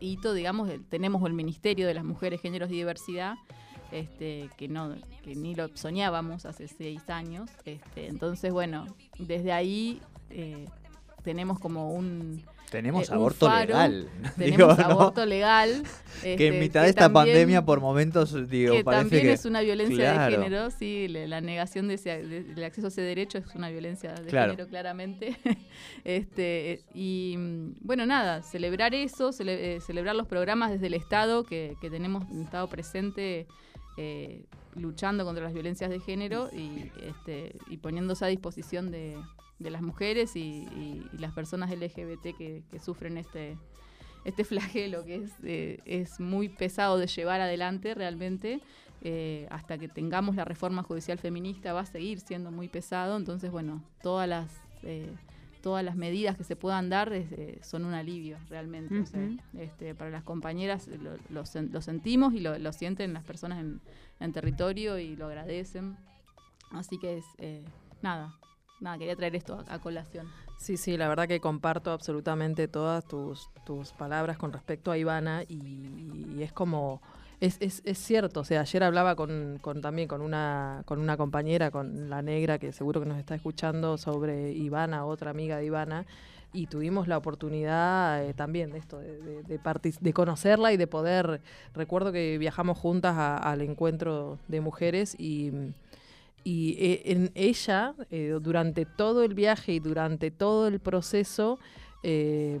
hito, 0.00 0.32
digamos, 0.32 0.70
tenemos 0.88 1.24
el 1.26 1.32
Ministerio 1.32 1.86
de 1.86 1.94
las 1.94 2.04
Mujeres, 2.04 2.40
Géneros 2.40 2.70
y 2.70 2.74
Diversidad, 2.74 3.36
este, 3.90 4.50
que 4.56 4.68
no 4.68 4.94
que 5.22 5.34
ni 5.34 5.54
lo 5.54 5.68
soñábamos 5.76 6.46
hace 6.46 6.68
seis 6.68 7.08
años. 7.10 7.50
Este, 7.64 8.06
entonces, 8.06 8.52
bueno, 8.52 8.86
desde 9.18 9.52
ahí 9.52 10.00
tenemos 11.24 11.58
como 11.58 11.92
un 11.92 12.42
Tenemos 12.70 13.08
eh, 13.08 13.14
aborto 13.14 13.46
faro, 13.46 13.66
legal. 13.66 14.08
Tenemos 14.36 14.36
Digo, 14.76 14.88
¿no? 14.88 14.94
aborto 15.00 15.24
legal. 15.26 15.82
que 16.22 16.32
este, 16.32 16.46
en 16.48 16.60
mitad 16.60 16.82
de 16.82 16.88
esta 16.90 17.02
también- 17.10 17.26
pandemia 17.26 17.64
por 17.64 17.80
momentos 17.80 18.32
digo, 18.48 18.74
que 18.74 18.84
parece 18.84 19.02
también 19.04 19.22
que 19.22 19.32
es 19.32 19.44
una 19.44 19.60
violencia 19.62 20.12
Claro. 20.14 20.36
de 20.36 20.42
género, 20.44 20.70
sí, 20.70 21.08
la 21.08 21.40
negación 21.40 21.88
de 21.88 21.94
ese, 21.94 22.22
de- 22.22 22.44
del 22.44 22.64
acceso 22.64 22.86
a 22.86 22.88
ese 22.88 23.00
derecho 23.02 23.38
es 23.38 23.54
una 23.54 23.70
violencia 23.70 24.12
de 24.14 24.26
Claro. 24.28 24.52
género 24.52 24.68
claramente. 24.68 25.36
este 26.04 26.82
Y 26.94 27.36
bueno, 27.80 28.06
nada, 28.06 28.42
celebrar 28.42 28.94
eso, 28.94 29.30
cele- 29.32 29.76
eh, 29.76 29.80
celebrar 29.80 30.14
los 30.16 30.26
programas 30.26 30.70
desde 30.70 30.86
el 30.88 30.94
Estado, 30.94 31.44
que, 31.44 31.76
que 31.80 31.90
tenemos 31.90 32.24
un 32.30 32.42
Estado 32.42 32.68
presente 32.68 33.46
eh, 33.96 34.44
luchando 34.76 35.24
contra 35.24 35.42
las 35.44 35.52
violencias 35.52 35.90
de 35.90 35.98
género 36.00 36.50
y, 36.52 36.90
este, 37.02 37.56
y 37.68 37.78
poniéndose 37.78 38.24
a 38.24 38.28
disposición 38.28 38.90
de, 38.92 39.16
de 39.58 39.70
las 39.70 39.82
mujeres 39.82 40.36
y, 40.36 40.40
y- 40.40 41.08
y 41.12 41.18
las 41.18 41.32
personas 41.32 41.70
LGBT 41.70 42.34
que, 42.36 42.62
que 42.70 42.78
sufren 42.80 43.16
este, 43.18 43.56
este 44.24 44.44
flagelo 44.44 45.04
que 45.04 45.16
es, 45.16 45.30
eh, 45.42 45.80
es 45.84 46.20
muy 46.20 46.48
pesado 46.48 46.98
de 46.98 47.06
llevar 47.06 47.40
adelante 47.40 47.94
realmente. 47.94 48.60
eh, 49.00 49.46
hasta 49.50 49.78
que 49.78 49.86
tengamos 49.88 50.34
la 50.34 50.44
reforma 50.44 50.82
judicial 50.82 51.18
feminista 51.20 51.72
va 51.72 51.82
a 51.82 51.86
seguir 51.86 52.18
siendo 52.18 52.50
muy 52.50 52.66
pesado. 52.66 53.16
Entonces, 53.16 53.50
bueno, 53.52 53.84
todas 54.02 54.28
las 54.28 54.50
eh, 54.82 55.08
todas 55.62 55.84
las 55.84 55.94
medidas 55.96 56.36
que 56.36 56.42
se 56.44 56.56
puedan 56.56 56.88
dar 56.88 57.12
eh, 57.12 57.58
son 57.62 57.84
un 57.84 57.94
alivio 57.94 58.38
realmente. 58.48 58.98
O 59.00 59.06
sea, 59.06 59.20
Ujú. 59.20 59.36
este, 59.60 59.94
para 59.94 60.10
las 60.10 60.22
compañeras 60.24 60.88
lo, 60.88 61.12
lo 61.30 61.42
sen- 61.44 61.70
lo 61.70 61.80
sentimos 61.80 62.32
y 62.34 62.40
lo, 62.40 62.58
lo 62.58 62.72
sienten 62.72 63.12
las 63.12 63.22
personas 63.24 63.58
en, 63.60 63.80
en 64.20 64.32
territorio 64.32 64.98
y 64.98 65.14
lo 65.16 65.26
agradecen. 65.26 65.96
Así 66.72 66.98
que 66.98 67.18
es 67.18 67.24
eh, 67.38 67.62
nada, 68.02 68.34
nada, 68.80 68.98
quería 68.98 69.16
traer 69.16 69.36
esto 69.36 69.64
a, 69.68 69.78
colación. 69.78 70.26
Sí, 70.58 70.76
sí, 70.76 70.96
la 70.96 71.08
verdad 71.08 71.28
que 71.28 71.40
comparto 71.40 71.92
absolutamente 71.92 72.68
todas 72.68 73.06
tus, 73.06 73.48
tus 73.64 73.92
palabras 73.92 74.38
con 74.38 74.52
respecto 74.52 74.90
a 74.90 74.98
Ivana 74.98 75.44
y, 75.48 76.42
es 76.42 76.52
como, 76.52 77.00
es, 77.40 77.56
es, 77.60 77.82
es 77.84 77.98
cierto, 77.98 78.40
o 78.40 78.44
sea, 78.44 78.62
ayer 78.62 78.82
hablaba 78.82 79.14
con, 79.14 79.58
con 79.60 79.80
también 79.80 80.08
con 80.08 80.20
una, 80.20 80.82
con 80.84 80.98
una 80.98 81.16
compañera, 81.16 81.70
con 81.70 82.10
la 82.10 82.22
negra, 82.22 82.58
que 82.58 82.72
seguro 82.72 83.00
que 83.00 83.06
nos 83.06 83.18
está 83.18 83.34
escuchando, 83.34 83.98
sobre 83.98 84.52
Ivana, 84.52 85.04
otra 85.04 85.30
amiga 85.30 85.56
de 85.58 85.66
Ivana, 85.66 86.06
y 86.52 86.66
tuvimos 86.66 87.08
la 87.08 87.18
oportunidad 87.18 88.24
eh, 88.24 88.34
también 88.34 88.70
de 88.72 88.78
esto, 88.78 88.98
de, 88.98 89.18
de, 89.22 89.42
de 89.42 89.60
de 90.00 90.12
conocerla 90.12 90.72
y 90.72 90.76
de 90.76 90.86
poder, 90.86 91.40
recuerdo 91.74 92.10
que 92.10 92.38
viajamos 92.38 92.78
juntas 92.78 93.16
a- 93.16 93.36
al 93.36 93.60
encuentro 93.62 94.38
de 94.48 94.60
mujeres 94.60 95.14
y... 95.18 95.52
Y 96.48 96.76
eh, 96.78 97.02
en 97.04 97.30
ella, 97.34 97.92
eh, 98.10 98.38
durante 98.40 98.86
todo 98.86 99.22
el 99.22 99.34
viaje 99.34 99.74
y 99.74 99.80
durante 99.80 100.30
todo 100.30 100.66
el 100.66 100.80
proceso, 100.80 101.58
eh, 102.02 102.58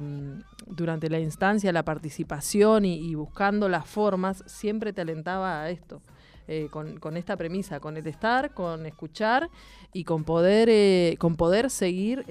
durante 0.66 1.08
la 1.08 1.18
instancia, 1.20 1.72
la 1.72 1.86
participación 1.86 2.84
y, 2.84 3.14
buscando 3.14 3.66
las 3.66 3.86
formas, 3.86 4.44
siempre 4.44 4.92
te 4.92 5.00
alentaba 5.00 5.62
a 5.62 5.70
esto. 5.70 6.02
eh, 6.48 6.68
con, 6.70 7.16
esta 7.16 7.34
premisa, 7.38 7.80
con 7.80 7.96
el 7.96 8.06
estar, 8.06 8.52
con 8.52 8.84
escuchar 8.84 9.48
y 9.94 10.04
con 10.04 10.22
poder, 10.24 11.16
con 11.16 11.36
poder 11.36 11.70
seguir, 11.70 12.26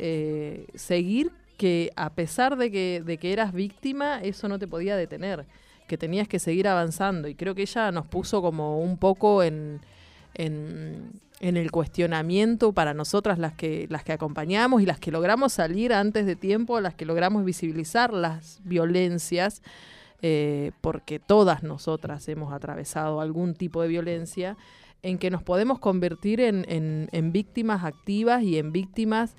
seguir 0.75 1.31
que 1.57 1.91
a 1.95 2.11
pesar 2.11 2.55
de 2.55 2.69
que, 2.69 3.01
de 3.03 3.17
que 3.17 3.33
eras 3.33 3.51
víctima, 3.51 4.21
eso 4.21 4.47
no 4.47 4.59
te 4.59 4.67
podía 4.67 4.95
detener, 4.95 5.47
que 5.87 5.97
tenías 5.97 6.27
que 6.27 6.37
seguir 6.37 6.67
avanzando. 6.67 7.27
Y 7.27 7.33
creo 7.33 7.55
que 7.55 7.63
ella 7.63 7.91
nos 7.91 8.05
puso 8.05 8.43
como 8.43 8.79
un 8.79 8.97
poco 8.99 9.41
en, 9.41 9.81
en 11.39 11.55
el 11.57 11.69
cuestionamiento 11.71 12.73
para 12.73 12.93
nosotras 12.93 13.37
las 13.37 13.53
que, 13.53 13.85
las 13.89 14.03
que 14.03 14.11
acompañamos 14.13 14.81
y 14.81 14.85
las 14.85 14.99
que 14.99 15.11
logramos 15.11 15.53
salir 15.53 15.93
antes 15.93 16.25
de 16.25 16.35
tiempo, 16.35 16.79
las 16.81 16.95
que 16.95 17.05
logramos 17.05 17.45
visibilizar 17.45 18.11
las 18.13 18.59
violencias, 18.63 19.61
eh, 20.23 20.71
porque 20.81 21.19
todas 21.19 21.61
nosotras 21.61 22.27
hemos 22.27 22.51
atravesado 22.51 23.21
algún 23.21 23.53
tipo 23.53 23.81
de 23.83 23.87
violencia, 23.87 24.57
en 25.03 25.19
que 25.19 25.29
nos 25.29 25.43
podemos 25.43 25.77
convertir 25.77 26.41
en, 26.41 26.65
en- 26.67 27.31
víctimas 27.31 27.83
activas 27.83 28.41
y 28.41 28.57
en 28.57 28.71
víctimas 28.71 29.35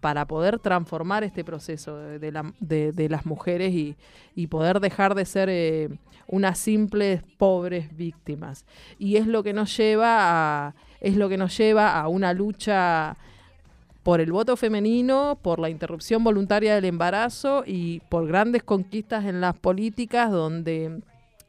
para 0.00 0.26
poder 0.26 0.58
transformar 0.58 1.22
este 1.22 1.44
proceso 1.44 1.96
de- 1.96 2.92
de 2.92 3.08
las 3.08 3.24
mujeres 3.24 3.72
y, 3.72 3.94
y 4.34 4.48
poder 4.48 4.80
dejar 4.80 5.14
de 5.14 5.24
ser 5.24 5.48
eh, 5.48 5.90
unas 6.26 6.58
simples 6.58 7.22
pobres 7.38 7.96
víctimas. 7.96 8.66
Y 8.98 9.14
es 9.16 9.28
lo 9.28 9.44
que 9.44 9.52
nos 9.52 9.76
lleva 9.76 10.16
a, 10.66 10.74
es 11.06 11.16
lo 11.16 11.28
que 11.28 11.36
nos 11.36 11.56
lleva 11.56 11.98
a 11.98 12.08
una 12.08 12.32
lucha 12.32 13.16
por 14.02 14.20
el 14.20 14.32
voto 14.32 14.56
femenino, 14.56 15.38
por 15.40 15.58
la 15.60 15.70
interrupción 15.70 16.24
voluntaria 16.24 16.74
del 16.74 16.84
embarazo 16.84 17.62
y 17.66 18.00
por 18.08 18.26
grandes 18.26 18.62
conquistas 18.64 19.24
en 19.24 19.40
las 19.40 19.56
políticas 19.56 20.30
donde, 20.30 21.00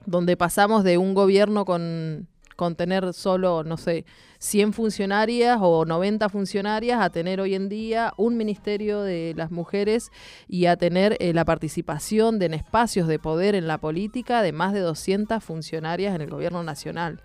donde 0.05 0.37
pasamos 0.37 0.83
de 0.83 0.97
un 0.99 1.13
gobierno 1.15 1.65
con, 1.65 2.27
con 2.55 2.75
tener 2.75 3.13
solo, 3.13 3.63
no 3.63 3.77
sé, 3.77 4.05
100 4.39 4.73
funcionarias 4.73 5.57
o 5.59 5.85
90 5.85 6.29
funcionarias 6.29 7.01
a 7.01 7.09
tener 7.09 7.41
hoy 7.41 7.55
en 7.55 7.67
día 7.67 8.13
un 8.17 8.37
ministerio 8.37 9.01
de 9.01 9.33
las 9.35 9.49
mujeres 9.49 10.11
y 10.47 10.67
a 10.67 10.77
tener 10.77 11.17
eh, 11.19 11.33
la 11.33 11.45
participación 11.45 12.37
de, 12.37 12.47
en 12.47 12.53
espacios 12.53 13.07
de 13.07 13.17
poder 13.17 13.55
en 13.55 13.67
la 13.67 13.79
política 13.79 14.43
de 14.43 14.51
más 14.51 14.73
de 14.73 14.81
200 14.81 15.43
funcionarias 15.43 16.13
en 16.13 16.21
el 16.21 16.29
gobierno 16.29 16.61
nacional. 16.63 17.21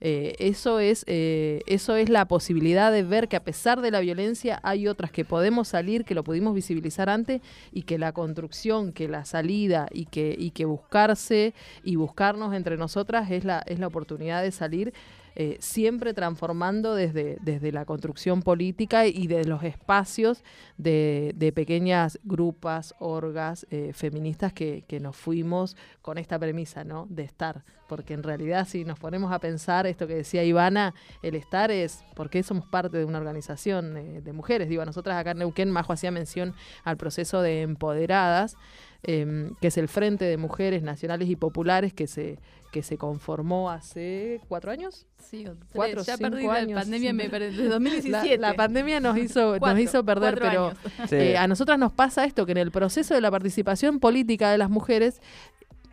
Eh, 0.00 0.34
eso, 0.38 0.78
es, 0.78 1.04
eh, 1.06 1.62
eso 1.66 1.96
es 1.96 2.08
la 2.08 2.26
posibilidad 2.26 2.92
de 2.92 3.02
ver 3.02 3.28
que 3.28 3.36
a 3.36 3.44
pesar 3.44 3.80
de 3.80 3.90
la 3.90 4.00
violencia 4.00 4.60
hay 4.62 4.88
otras 4.88 5.10
que 5.10 5.24
podemos 5.24 5.68
salir, 5.68 6.04
que 6.04 6.14
lo 6.14 6.24
pudimos 6.24 6.54
visibilizar 6.54 7.08
antes 7.08 7.40
y 7.72 7.82
que 7.82 7.98
la 7.98 8.12
construcción, 8.12 8.92
que 8.92 9.08
la 9.08 9.24
salida 9.24 9.88
y 9.92 10.06
que, 10.06 10.34
y 10.38 10.50
que 10.50 10.64
buscarse 10.64 11.54
y 11.82 11.96
buscarnos 11.96 12.54
entre 12.54 12.76
nosotras 12.76 13.30
es 13.30 13.44
la, 13.44 13.60
es 13.66 13.78
la 13.78 13.86
oportunidad 13.86 14.42
de 14.42 14.52
salir 14.52 14.92
eh, 15.36 15.56
siempre 15.60 16.14
transformando 16.14 16.94
desde, 16.94 17.38
desde 17.42 17.72
la 17.72 17.84
construcción 17.84 18.42
política 18.42 19.06
y 19.06 19.26
de 19.26 19.44
los 19.44 19.62
espacios 19.64 20.44
de, 20.76 21.52
pequeñas 21.54 22.18
grupas, 22.24 22.94
orgas 22.98 23.66
eh, 23.70 23.92
feministas 23.94 24.52
que, 24.52 24.84
que, 24.88 25.00
nos 25.00 25.16
fuimos 25.16 25.76
con 26.02 26.18
esta 26.18 26.38
premisa, 26.38 26.84
¿no? 26.84 27.06
De 27.10 27.22
estar. 27.22 27.64
Porque 27.88 28.14
en 28.14 28.22
realidad, 28.22 28.66
si 28.66 28.84
nos 28.84 28.98
ponemos 28.98 29.32
a 29.32 29.38
pensar 29.38 29.86
esto 29.86 30.06
que 30.06 30.14
decía 30.14 30.42
Ivana, 30.44 30.94
el 31.22 31.34
estar 31.34 31.70
es 31.70 32.04
porque 32.14 32.42
somos 32.42 32.66
parte 32.66 32.96
de 32.96 33.04
una 33.04 33.18
organización 33.18 33.96
eh, 33.96 34.20
de 34.22 34.32
mujeres. 34.32 34.68
Digo, 34.68 34.84
nosotras 34.84 35.16
acá 35.16 35.32
en 35.32 35.38
Neuquén, 35.38 35.70
Majo 35.70 35.92
hacía 35.92 36.10
mención 36.10 36.54
al 36.84 36.96
proceso 36.96 37.42
de 37.42 37.62
empoderadas. 37.62 38.56
Eh, 39.06 39.50
que 39.60 39.68
es 39.68 39.76
el 39.76 39.88
Frente 39.88 40.24
de 40.24 40.36
Mujeres 40.38 40.82
Nacionales 40.82 41.28
y 41.28 41.36
Populares 41.36 41.92
que 41.92 42.06
se, 42.06 42.38
que 42.72 42.82
se 42.82 42.96
conformó 42.96 43.70
hace 43.70 44.40
cuatro 44.48 44.70
años. 44.70 45.06
Sí, 45.18 45.46
o 45.46 45.56
cuatro, 45.74 46.02
ya 46.02 46.16
cinco 46.16 46.30
perdí 46.30 46.46
años. 46.46 46.70
la 46.76 46.80
pandemia, 46.80 47.12
me 47.12 47.28
perdí, 47.28 47.54
de 47.56 47.68
2017. 47.68 48.38
La, 48.38 48.48
la 48.50 48.54
pandemia 48.54 49.00
nos 49.00 49.18
hizo, 49.18 49.56
Cuatro, 49.58 49.68
nos 49.74 49.80
hizo 49.80 50.04
perder, 50.04 50.38
pero. 50.40 50.72
Sí. 51.08 51.16
eh, 51.16 51.36
a 51.36 51.46
nosotras 51.46 51.78
nos 51.78 51.92
pasa 51.92 52.24
esto, 52.24 52.46
que 52.46 52.52
en 52.52 52.58
el 52.58 52.70
proceso 52.70 53.14
de 53.14 53.20
la 53.20 53.30
participación 53.30 54.00
política 54.00 54.50
de 54.50 54.56
las 54.58 54.70
mujeres 54.70 55.20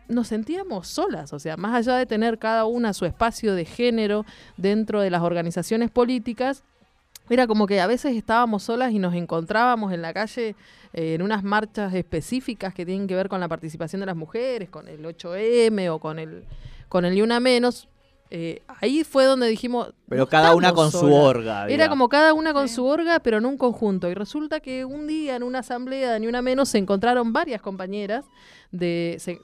nos 0.08 0.28
sentíamos 0.28 0.88
solas, 0.88 1.32
o 1.32 1.38
sea, 1.38 1.56
más 1.56 1.74
allá 1.74 1.96
de 1.96 2.06
tener 2.06 2.38
cada 2.38 2.64
una 2.64 2.92
su 2.92 3.04
espacio 3.06 3.54
de 3.54 3.64
género 3.64 4.24
dentro 4.56 5.00
de 5.00 5.10
las 5.10 5.22
organizaciones 5.22 5.90
políticas, 5.90 6.64
era 7.30 7.46
como 7.46 7.66
que 7.66 7.80
a 7.80 7.86
veces 7.86 8.16
estábamos 8.16 8.62
solas 8.64 8.92
y 8.92 8.98
nos 8.98 9.14
encontrábamos 9.14 9.92
en 9.92 10.02
la 10.02 10.12
calle 10.12 10.54
eh, 10.92 11.14
en 11.14 11.22
unas 11.22 11.42
marchas 11.42 11.94
específicas 11.94 12.74
que 12.74 12.84
tienen 12.84 13.06
que 13.06 13.14
ver 13.14 13.28
con 13.28 13.40
la 13.40 13.48
participación 13.48 14.00
de 14.00 14.06
las 14.06 14.16
mujeres, 14.16 14.68
con 14.68 14.88
el 14.88 15.04
8M 15.04 15.90
o 15.90 15.98
con 15.98 16.18
el 16.18 16.44
con 16.88 17.04
el 17.06 17.14
Ni 17.14 17.22
Una 17.22 17.40
Menos. 17.40 17.88
Eh, 18.34 18.62
ahí 18.80 19.04
fue 19.04 19.24
donde 19.26 19.46
dijimos... 19.46 19.92
Pero 20.08 20.22
"No 20.22 20.28
cada 20.28 20.54
una 20.54 20.72
con 20.72 20.90
su 20.90 21.00
solas". 21.00 21.18
orga. 21.18 21.68
Era 21.68 21.88
como 21.90 22.08
cada 22.08 22.32
una 22.32 22.52
con 22.54 22.66
Sí. 22.68 22.74
su 22.76 22.86
orga, 22.86 23.20
pero 23.20 23.36
en 23.38 23.44
un 23.46 23.58
conjunto. 23.58 24.08
Y 24.10 24.14
resulta 24.14 24.60
que 24.60 24.84
un 24.86 25.06
día 25.06 25.36
en 25.36 25.42
una 25.42 25.58
asamblea 25.58 26.12
de 26.12 26.20
Ni 26.20 26.26
Una 26.28 26.40
Menos 26.42 26.70
se 26.70 26.78
encontraron 26.78 27.32
varias 27.32 27.60
compañeras 27.62 28.24
de... 28.70 29.16
se- 29.20 29.38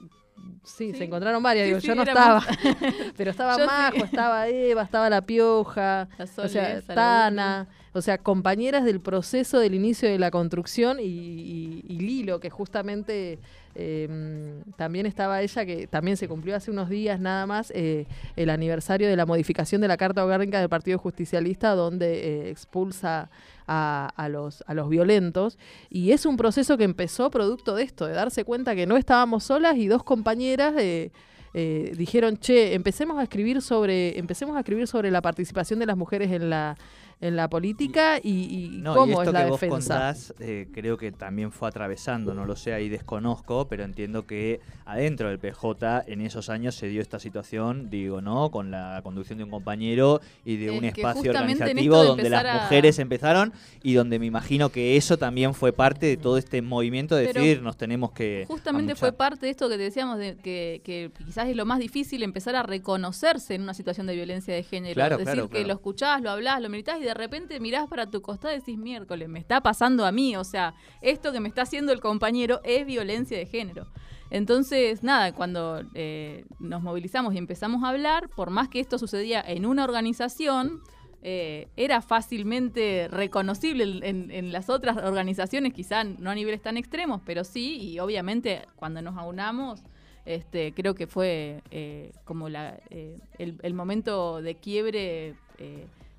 sí, 0.65 0.93
Sí. 0.93 0.99
se 0.99 1.05
encontraron 1.05 1.43
varias. 1.43 1.65
Sí, 1.65 1.69
digo, 1.69 1.81
sí, 1.81 1.87
yo 1.89 1.95
no 1.95 2.03
estaba. 2.03 2.43
pero 3.17 3.31
estaba. 3.31 3.59
Majo, 3.65 4.05
estaba 4.05 4.49
Eva, 4.49 4.83
estaba 4.83 5.09
La 5.11 5.23
Pioja, 5.23 6.09
La 6.19 6.25
o 6.25 6.49
sea, 6.49 6.81
Tana. 6.83 7.69
O 7.95 8.03
sea, 8.03 8.19
compañeras 8.19 8.85
del 8.85 9.01
proceso 9.01 9.59
del 9.59 9.75
inicio 9.75 10.09
de 10.09 10.19
la 10.19 10.31
construcción 10.31 11.01
y, 11.01 11.05
y- 11.05 11.85
y 11.89 11.99
Lilo, 12.01 12.39
que 12.39 12.51
justamente 12.51 13.39
eh, 13.75 14.63
también 14.77 15.07
estaba 15.07 15.41
ella, 15.41 15.65
que 15.65 15.87
también 15.87 16.17
se 16.17 16.29
cumplió 16.29 16.55
hace 16.55 16.71
unos 16.71 16.89
días 16.91 17.19
nada 17.19 17.47
más, 17.47 17.73
eh, 17.75 18.07
el 18.37 18.51
aniversario 18.51 19.09
de 19.09 19.17
la 19.17 19.25
modificación 19.27 19.81
de 19.81 19.89
la 19.89 19.97
Carta 19.97 20.25
Orgánica 20.25 20.61
del 20.61 20.69
Partido 20.69 20.99
Justicialista, 20.99 21.75
donde 21.75 22.47
eh, 22.47 22.51
expulsa 22.51 23.31
a, 23.69 24.11
a 24.17 24.29
los, 24.29 24.65
a 24.67 24.75
los 24.75 24.89
violentos. 24.89 25.59
Y 25.89 26.11
es 26.11 26.27
un 26.27 26.37
proceso 26.37 26.77
que 26.77 26.85
empezó 26.85 27.31
producto 27.31 27.77
de 27.77 27.85
esto, 27.85 28.07
de 28.07 28.15
darse 28.15 28.45
cuenta 28.45 28.75
que 28.75 28.87
no 28.87 28.97
estábamos 28.97 29.45
solas 29.45 29.77
y 29.77 29.87
dos 29.87 30.03
compañeras... 30.03 30.75
eh, 30.79 31.13
eh, 31.55 31.95
dijeron, 31.97 32.37
che, 32.37 32.75
empecemos 32.75 33.19
a 33.19 33.23
escribir 33.23 33.63
sobre, 33.63 34.19
empecemos 34.19 34.55
a 34.57 34.61
escribir 34.61 34.87
sobre 34.87 35.11
la 35.11 35.23
participación 35.23 35.79
de 35.79 35.87
las 35.87 35.97
mujeres 35.97 36.31
en 36.31 36.51
la, 36.51 36.77
en 37.21 37.35
la 37.35 37.49
política 37.49 38.19
y, 38.23 38.31
y 38.77 38.79
No, 38.81 38.95
cómo 38.95 39.07
y 39.07 39.11
esto 39.11 39.23
es 39.25 39.33
la 39.33 39.45
que 39.45 39.51
vos 39.51 39.61
defensa. 39.61 39.95
contás, 39.95 40.35
eh, 40.39 40.69
creo 40.73 40.97
que 40.97 41.11
también 41.11 41.51
fue 41.51 41.69
atravesando, 41.69 42.33
no 42.33 42.45
lo 42.47 42.55
sé, 42.55 42.73
ahí 42.75 42.89
desconozco, 42.89 43.67
pero 43.69 43.83
entiendo 43.83 44.25
que 44.25 44.61
adentro 44.85 45.29
del 45.29 45.41
PJ 45.41 46.05
en 46.07 46.21
esos 46.21 46.49
años 46.49 46.77
se 46.77 46.87
dio 46.87 47.03
esta 47.03 47.19
situación, 47.19 47.91
digo, 47.91 48.21
¿no? 48.21 48.51
Con 48.53 48.71
la 48.71 49.01
conducción 49.03 49.39
de 49.39 49.45
un 49.45 49.51
compañero 49.51 50.21
y 50.45 50.57
de 50.59 50.67
Es 50.67 50.79
un 50.79 50.85
espacio 50.85 51.31
organizativo 51.33 52.05
donde 52.05 52.31
las 52.31 52.45
a- 52.45 52.55
mujeres 52.63 52.99
empezaron 53.01 53.53
y 53.83 53.95
donde 53.95 54.21
me 54.21 54.27
imagino 54.27 54.69
que 54.71 54.97
eso 54.97 55.17
también 55.17 55.55
fue 55.55 55.73
parte 55.73 56.07
de 56.07 56.17
todo 56.19 56.39
este 56.39 56.63
movimiento 56.63 57.17
de 57.17 57.27
Pero 57.27 57.41
decir, 57.41 57.63
nos 57.63 57.77
tenemos 57.77 58.13
que... 58.13 58.45
Justamente 58.47 58.93
amuchar". 58.93 58.97
fue 59.11 59.13
parte 59.13 59.47
de 59.47 59.51
esto 59.51 59.69
que 59.69 59.77
te 59.77 59.83
decíamos, 59.83 60.19
de 60.19 60.37
que, 60.37 60.83
que 60.85 61.11
quizás 61.27 61.49
es 61.49 61.57
lo 61.57 61.67
más 61.67 61.81
difícil 61.81 62.23
empezar 62.23 62.55
a 62.55 62.63
reconocerse 62.63 63.57
en 63.57 63.63
una 63.63 63.75
situación 63.75 64.07
de 64.07 64.15
violencia 64.15 64.55
de 64.55 64.63
género. 64.63 64.95
Claro, 64.95 65.17
Decir 65.19 65.33
claro, 65.33 65.49
que 65.51 65.65
lo 65.65 65.73
escuchás, 65.75 66.23
lo 66.23 66.31
hablás, 66.31 66.61
lo 66.63 66.69
militás 66.69 67.01
y 67.01 67.08
de 67.09 67.15
repente 67.15 67.59
mirás 67.59 67.89
para 67.89 68.11
tu 68.11 68.21
costado 68.21 68.55
y 68.55 68.59
decís, 68.59 68.77
miércoles, 68.77 69.29
me 69.29 69.39
está 69.39 69.63
pasando 69.63 70.05
a 70.05 70.13
mí. 70.13 70.37
O 70.37 70.45
sea, 70.45 70.75
esto 71.01 71.33
que 71.33 71.41
me 71.41 71.49
está 71.49 71.63
haciendo 71.63 71.91
el 71.93 72.01
compañero 72.01 72.61
es 72.65 72.85
violencia 72.85 73.39
de 73.39 73.47
género. 73.47 73.87
Entonces, 74.31 75.03
nada, 75.03 75.33
cuando 75.33 75.83
eh, 75.95 76.45
nos 76.59 76.83
movilizamos 76.83 77.35
y 77.35 77.39
empezamos 77.39 77.83
a 77.83 77.89
hablar, 77.89 78.29
por 78.29 78.51
más 78.51 78.69
que 78.69 78.79
esto 78.81 78.99
sucedía 78.99 79.41
en 79.41 79.65
una 79.65 79.85
organización, 79.85 80.83
eh, 81.23 81.69
era 81.77 82.03
fácilmente 82.03 83.09
reconocible 83.11 84.07
en, 84.07 84.53
las 84.53 84.69
otras 84.69 84.99
organizaciones, 84.99 85.73
quizá 85.73 86.05
no 86.05 86.31
a 86.31 86.35
niveles 86.35 86.61
tan 86.61 86.77
extremos, 86.77 87.23
pero 87.25 87.43
sí, 87.43 87.79
y 87.81 87.99
obviamente 88.01 88.67
cuando 88.77 89.01
nos 89.01 89.17
aunamos, 89.17 89.83
este, 90.27 90.75
creo 90.75 90.95
que 90.95 91.07
fue 91.07 91.63
eh, 91.71 92.13
como 92.25 92.51
la, 92.51 92.79
el, 92.91 93.75
momento 93.75 94.43
de 94.43 94.57
quiebre 94.57 95.35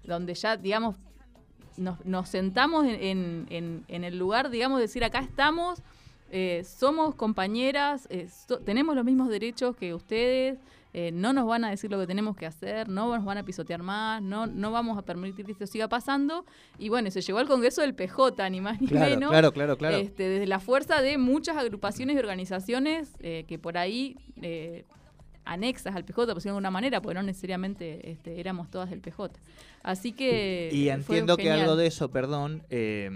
donde 0.03 0.33
ya, 0.33 0.57
digamos, 0.57 0.95
nos, 1.77 2.03
nos 2.05 2.27
sentamos 2.29 2.85
en, 2.85 3.45
en- 3.49 4.03
el 4.03 4.17
lugar, 4.17 4.49
digamos, 4.49 4.79
de 4.79 4.83
decir, 4.83 5.03
acá 5.03 5.19
estamos, 5.19 5.79
eh, 6.31 6.63
somos 6.65 7.15
compañeras, 7.15 8.07
eh, 8.09 8.27
so- 8.47 8.59
tenemos 8.59 8.95
los 8.95 9.05
mismos 9.05 9.29
derechos 9.29 9.75
que 9.75 9.93
ustedes, 9.93 10.59
eh, 10.91 11.11
no 11.13 11.33
nos 11.33 11.45
van 11.45 11.63
a 11.63 11.69
decir 11.69 11.91
lo 11.91 11.99
que 11.99 12.07
tenemos 12.07 12.35
que 12.35 12.47
hacer, 12.47 12.89
no 12.89 13.15
nos 13.15 13.23
van 13.23 13.37
a 13.37 13.43
pisotear 13.43 13.83
más, 13.83 14.21
no, 14.23 14.47
no 14.47 14.71
vamos 14.71 14.97
a 14.97 15.03
permitir 15.03 15.45
que 15.45 15.51
esto 15.51 15.67
siga 15.67 15.87
pasando. 15.87 16.45
Y 16.79 16.89
bueno, 16.89 17.11
se 17.11 17.21
llegó 17.21 17.37
al 17.37 17.47
Congreso 17.47 17.81
del 17.81 17.93
PJ, 17.93 18.49
ni 18.49 18.59
más 18.59 18.81
ni 18.81 18.87
Claro, 18.87 19.09
menos. 19.11 19.29
claro, 19.29 19.51
claro, 19.53 19.77
claro. 19.77 19.97
Este, 19.97 20.27
desde 20.27 20.47
la 20.47 20.59
fuerza 20.59 21.01
de 21.01 21.17
muchas 21.19 21.57
agrupaciones 21.57 22.15
y 22.15 22.19
organizaciones 22.19 23.13
eh, 23.19 23.45
que 23.47 23.59
por 23.59 23.77
ahí 23.77 24.17
eh, 24.41 24.83
anexas 25.49 25.95
al 25.95 26.05
PJ, 26.05 26.15
por 26.27 26.35
decirlo 26.35 26.53
de 26.53 26.57
alguna 26.57 26.71
manera, 26.71 27.01
porque 27.01 27.15
no 27.15 27.23
necesariamente 27.23 28.11
este, 28.11 28.39
éramos 28.39 28.69
todas 28.69 28.89
del 28.89 29.01
PJ. 29.01 29.31
Así 29.83 30.11
que. 30.11 30.69
Y 30.71 30.89
entiendo 30.89 31.37
que 31.37 31.43
genial. 31.43 31.61
algo 31.61 31.75
de 31.75 31.87
eso, 31.87 32.09
perdón, 32.09 32.63
eh, 32.69 33.09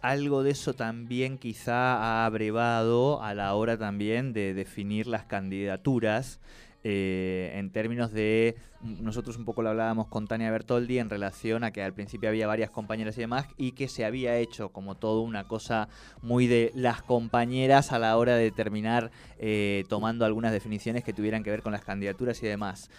algo 0.00 0.42
de 0.42 0.50
eso 0.50 0.74
también 0.74 1.38
quizá 1.38 1.96
ha 1.96 2.26
abrevado 2.26 3.22
a 3.22 3.34
la 3.34 3.54
hora 3.54 3.78
también 3.78 4.32
de 4.32 4.52
definir 4.54 5.06
las 5.06 5.24
candidaturas. 5.24 6.40
Eh, 6.84 7.52
en 7.54 7.70
términos 7.70 8.12
de, 8.12 8.56
nosotros 8.82 9.36
un 9.36 9.44
poco 9.44 9.62
lo 9.62 9.70
hablábamos 9.70 10.08
con 10.08 10.26
Tania 10.26 10.50
Bertoldi 10.50 10.98
en 10.98 11.10
relación 11.10 11.62
a 11.62 11.70
que 11.70 11.82
al 11.82 11.92
principio 11.92 12.28
había 12.28 12.46
varias 12.46 12.70
compañeras 12.70 13.16
y 13.16 13.20
demás 13.20 13.46
y 13.56 13.72
que 13.72 13.88
se 13.88 14.04
había 14.04 14.36
hecho 14.38 14.70
como 14.70 14.96
todo 14.96 15.20
una 15.20 15.44
cosa 15.44 15.88
muy 16.22 16.46
de 16.46 16.72
las 16.74 17.02
compañeras 17.02 17.92
a 17.92 17.98
la 17.98 18.16
hora 18.16 18.36
de 18.36 18.50
terminar 18.50 19.10
eh, 19.38 19.84
tomando 19.88 20.24
algunas 20.24 20.52
definiciones 20.52 21.04
que 21.04 21.12
tuvieran 21.12 21.44
que 21.44 21.50
ver 21.50 21.62
con 21.62 21.72
las 21.72 21.84
candidaturas 21.84 22.42
y 22.42 22.46
demás. 22.46 22.90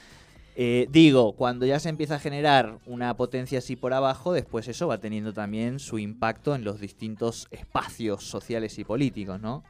Eh, 0.55 0.87
digo, 0.91 1.33
cuando 1.33 1.65
ya 1.65 1.79
se 1.79 1.89
empieza 1.89 2.15
a 2.15 2.19
generar 2.19 2.77
una 2.85 3.15
potencia 3.17 3.57
así 3.57 3.75
por 3.75 3.93
abajo, 3.93 4.33
después 4.33 4.67
eso 4.67 4.87
va 4.87 4.99
teniendo 4.99 5.33
también 5.33 5.79
su 5.79 5.97
impacto 5.97 6.53
en 6.53 6.63
los 6.63 6.79
distintos 6.79 7.47
espacios 7.49 8.23
sociales 8.23 8.77
y 8.77 8.83
políticos, 8.83 9.41
¿no? 9.41 9.63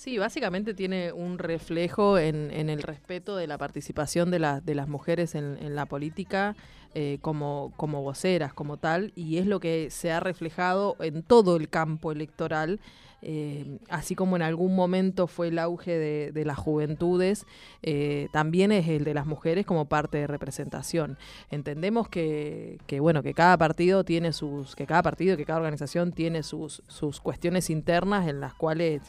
Sí, 0.00 0.16
básicamente 0.16 0.72
tiene 0.72 1.12
un 1.12 1.36
reflejo 1.36 2.16
en, 2.16 2.50
en 2.52 2.70
el 2.70 2.82
respeto 2.82 3.36
de 3.36 3.46
la 3.46 3.58
participación 3.58 4.30
de, 4.30 4.38
de 4.64 4.74
las 4.74 4.88
mujeres 4.88 5.34
en, 5.34 5.58
en 5.60 5.74
la 5.74 5.84
política 5.84 6.56
eh, 6.94 7.18
como, 7.20 7.74
como 7.76 8.00
voceras, 8.00 8.54
como 8.54 8.78
tal, 8.78 9.12
y 9.14 9.36
es 9.36 9.46
lo 9.46 9.60
que 9.60 9.90
se 9.90 10.10
ha 10.10 10.18
reflejado 10.18 10.96
en 11.00 11.22
todo 11.22 11.56
el 11.56 11.68
campo 11.68 12.12
electoral. 12.12 12.80
eh, 13.20 13.78
así 13.90 14.14
como 14.14 14.36
en 14.36 14.42
algún 14.42 14.74
momento 14.74 15.26
fue 15.26 15.48
el 15.48 15.58
auge 15.58 15.98
de, 15.98 16.32
de 16.32 16.44
las 16.46 16.56
juventudes, 16.56 17.44
eh, 17.82 18.28
también 18.32 18.72
es 18.72 18.88
el 18.88 19.04
de 19.04 19.12
las 19.12 19.26
mujeres 19.26 19.66
como 19.66 19.84
parte 19.84 20.16
de 20.16 20.26
representación. 20.26 21.18
Entendemos 21.50 22.08
que, 22.08 22.78
que, 22.86 23.00
bueno, 23.00 23.22
que 23.22 23.34
cada 23.34 23.58
partido 23.58 24.02
tiene 24.02 24.32
sus, 24.32 24.74
que 24.74 24.86
cada 24.86 25.02
partido, 25.02 25.36
que 25.36 25.44
cada 25.44 25.58
organización 25.58 26.12
tiene 26.12 26.42
sus, 26.42 26.82
sus 26.86 27.20
cuestiones 27.20 27.68
internas 27.68 28.28
en 28.28 28.40
las 28.40 28.54
cuales 28.54 29.02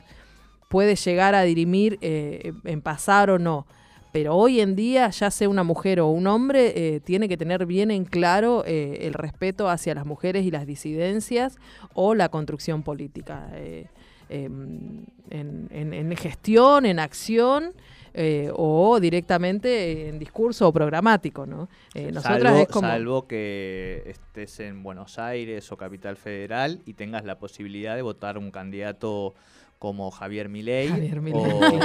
puede 0.72 0.96
llegar 0.96 1.36
a 1.36 1.44
dirimir 1.44 2.00
eh, 2.02 2.54
en 2.64 2.82
pasar 2.82 3.30
o 3.30 3.38
no. 3.38 3.68
Pero 4.14 4.36
hoy 4.36 4.60
en 4.60 4.76
día, 4.76 5.10
ya 5.10 5.30
sea 5.32 5.48
una 5.48 5.64
mujer 5.64 6.00
o 6.02 6.08
un 6.08 6.28
hombre, 6.28 6.74
eh, 6.76 7.00
tiene 7.00 7.30
que 7.30 7.38
tener 7.38 7.66
bien 7.66 7.92
en 7.92 8.04
claro 8.04 8.64
eh, 8.66 9.00
el 9.08 9.14
respeto 9.14 9.70
hacia 9.70 9.94
las 9.96 10.06
mujeres 10.06 10.44
y 10.46 10.52
las 10.52 10.66
disidencias 10.66 11.58
o 11.94 12.14
la 12.16 12.28
construcción 12.30 12.84
política. 12.84 13.50
Eh, 13.54 13.86
em, 14.30 15.06
en, 15.30 15.68
en- 15.72 15.94
en 15.94 16.16
gestión, 16.18 16.86
en 16.86 17.00
acción. 17.00 17.74
eh, 18.14 18.50
o 18.54 19.00
directamente 19.00 20.10
en 20.10 20.20
discurso 20.20 20.68
o 20.68 20.74
programático, 20.74 21.46
¿no? 21.46 21.70
Nosotras 21.96 22.24
salvo, 22.44 22.60
es 22.60 22.68
como 22.68 22.88
salvo 22.90 23.26
que 23.26 24.04
estés 24.06 24.60
en 24.60 24.84
Buenos 24.84 25.18
Aires 25.18 25.72
o 25.72 25.78
Capital 25.78 26.18
Federal 26.18 26.82
y 26.86 26.94
tengas 26.96 27.24
la 27.24 27.40
posibilidad 27.40 27.96
de 27.96 28.02
votar 28.02 28.38
un 28.38 28.52
candidato 28.52 29.34
como 29.82 30.12
Javier 30.12 30.48
Milei 30.48 30.90
Javier 30.90 31.22
Milei. 31.22 31.42
o 31.44 31.80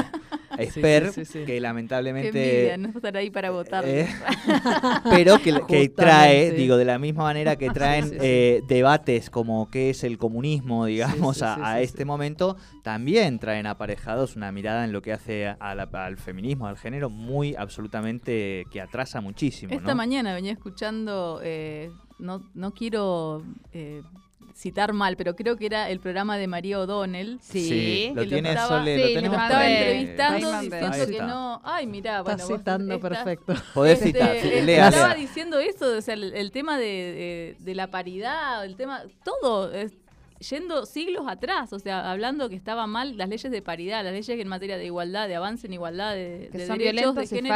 Esper, 0.59 1.12
sí, 1.12 1.24
sí, 1.24 1.32
sí. 1.32 1.38
que 1.40 1.46
Qué 1.46 1.61
lamentablemente 1.61 2.28
envidia, 2.68 2.76
no 2.76 2.88
estar 2.88 3.16
ahí 3.16 3.30
para 3.30 3.50
votar. 3.50 3.85
Eh, 3.87 4.06
pero 5.11 5.38
que, 5.38 5.61
que 5.68 5.88
trae, 5.88 6.50
digo, 6.52 6.76
de 6.76 6.85
la 6.85 6.98
misma 6.98 7.24
manera 7.24 7.56
que 7.56 7.70
traen 7.70 8.04
Sí, 8.04 8.11
sí, 8.11 8.16
sí. 8.16 8.20
eh, 8.22 8.62
debates 8.66 9.30
como 9.30 9.70
qué 9.70 9.90
es 9.90 10.04
el 10.04 10.18
comunismo, 10.18 10.87
digamos, 10.87 11.38
sí, 11.38 11.44
a, 11.44 11.54
sí, 11.54 11.61
a 11.62 11.76
sí, 11.78 11.85
este 11.85 11.98
sí. 11.98 12.04
momento, 12.04 12.56
también 12.82 13.38
traen 13.38 13.66
aparejados 13.66 14.37
una 14.37 14.52
mirada 14.52 14.85
en 14.85 14.92
lo 14.92 15.02
que 15.02 15.12
hace 15.12 15.48
a 15.48 15.74
la- 15.74 15.88
al 15.92 16.16
feminismo, 16.18 16.66
al 16.66 16.76
género, 16.76 17.09
muy 17.11 17.54
absolutamente 17.54 18.64
que 18.70 18.80
atrasa 18.80 19.20
muchísimo. 19.20 19.72
Esta 19.74 19.90
¿no? 19.90 19.94
mañana 19.96 20.35
venía 20.35 20.52
escuchando, 20.52 21.40
eh, 21.42 21.90
no, 22.18 22.42
no 22.54 22.72
quiero 22.72 23.42
eh, 23.72 24.02
citar 24.56 24.92
mal, 24.94 25.16
pero 25.18 25.36
creo 25.36 25.56
que 25.56 25.66
era 25.66 25.90
el 25.90 26.00
programa 26.00 26.38
de 26.38 26.46
María 26.46 26.80
O'Donnell. 26.80 27.38
Sí. 27.42 28.10
lo 28.14 28.22
que 28.22 28.28
tiene 28.28 28.48
estaba- 28.50 28.78
Sole, 28.78 28.96
sí, 28.96 29.02
lo 29.02 29.08
lo 29.08 29.14
tenemos 29.14 29.38
Estaba 29.42 29.60
ahí. 29.60 29.72
entrevistando 29.74 30.50
Ahí 30.52 30.68
diciendo 30.70 31.06
que 31.06 31.18
no. 31.22 31.60
Ay, 31.62 31.86
mirá, 31.86 32.22
bueno. 32.22 32.46
Citando 32.46 32.94
estás- 32.94 33.10
perfecto. 33.10 33.54
Podés 33.74 33.98
Este, 34.02 34.06
citar, 34.12 34.36
sí, 34.40 34.48
eh, 34.48 34.62
lea, 34.62 34.88
estaba 34.88 35.08
lea. 35.08 35.16
diciendo 35.16 35.58
eso, 35.58 35.96
o 35.98 36.00
sea, 36.00 36.14
el, 36.14 36.32
el 36.34 36.50
tema 36.52 36.78
de, 36.78 36.84
de- 36.84 37.56
de 37.60 37.74
la 37.74 37.88
paridad, 37.90 38.64
el 38.64 38.76
tema, 38.76 39.02
todo, 39.24 39.72
es 39.72 39.92
yendo 40.50 40.84
siglos 40.86 41.24
atrás, 41.28 41.72
o 41.72 41.78
sea, 41.78 42.10
hablando 42.10 42.48
que 42.48 42.56
estaba 42.56 42.86
mal 42.86 43.16
las 43.16 43.28
leyes 43.28 43.50
de 43.50 43.62
paridad, 43.62 44.04
las 44.04 44.12
leyes 44.12 44.28
en 44.40 44.48
materia 44.48 44.76
de 44.76 44.84
igualdad, 44.86 45.28
de 45.28 45.36
avance 45.36 45.66
en 45.66 45.72
igualdad, 45.74 46.14
de, 46.14 46.48
Que 46.52 46.58
de 46.58 46.66
son 46.66 46.78
derechos, 46.78 47.14
de 47.14 47.26
género. 47.26 47.54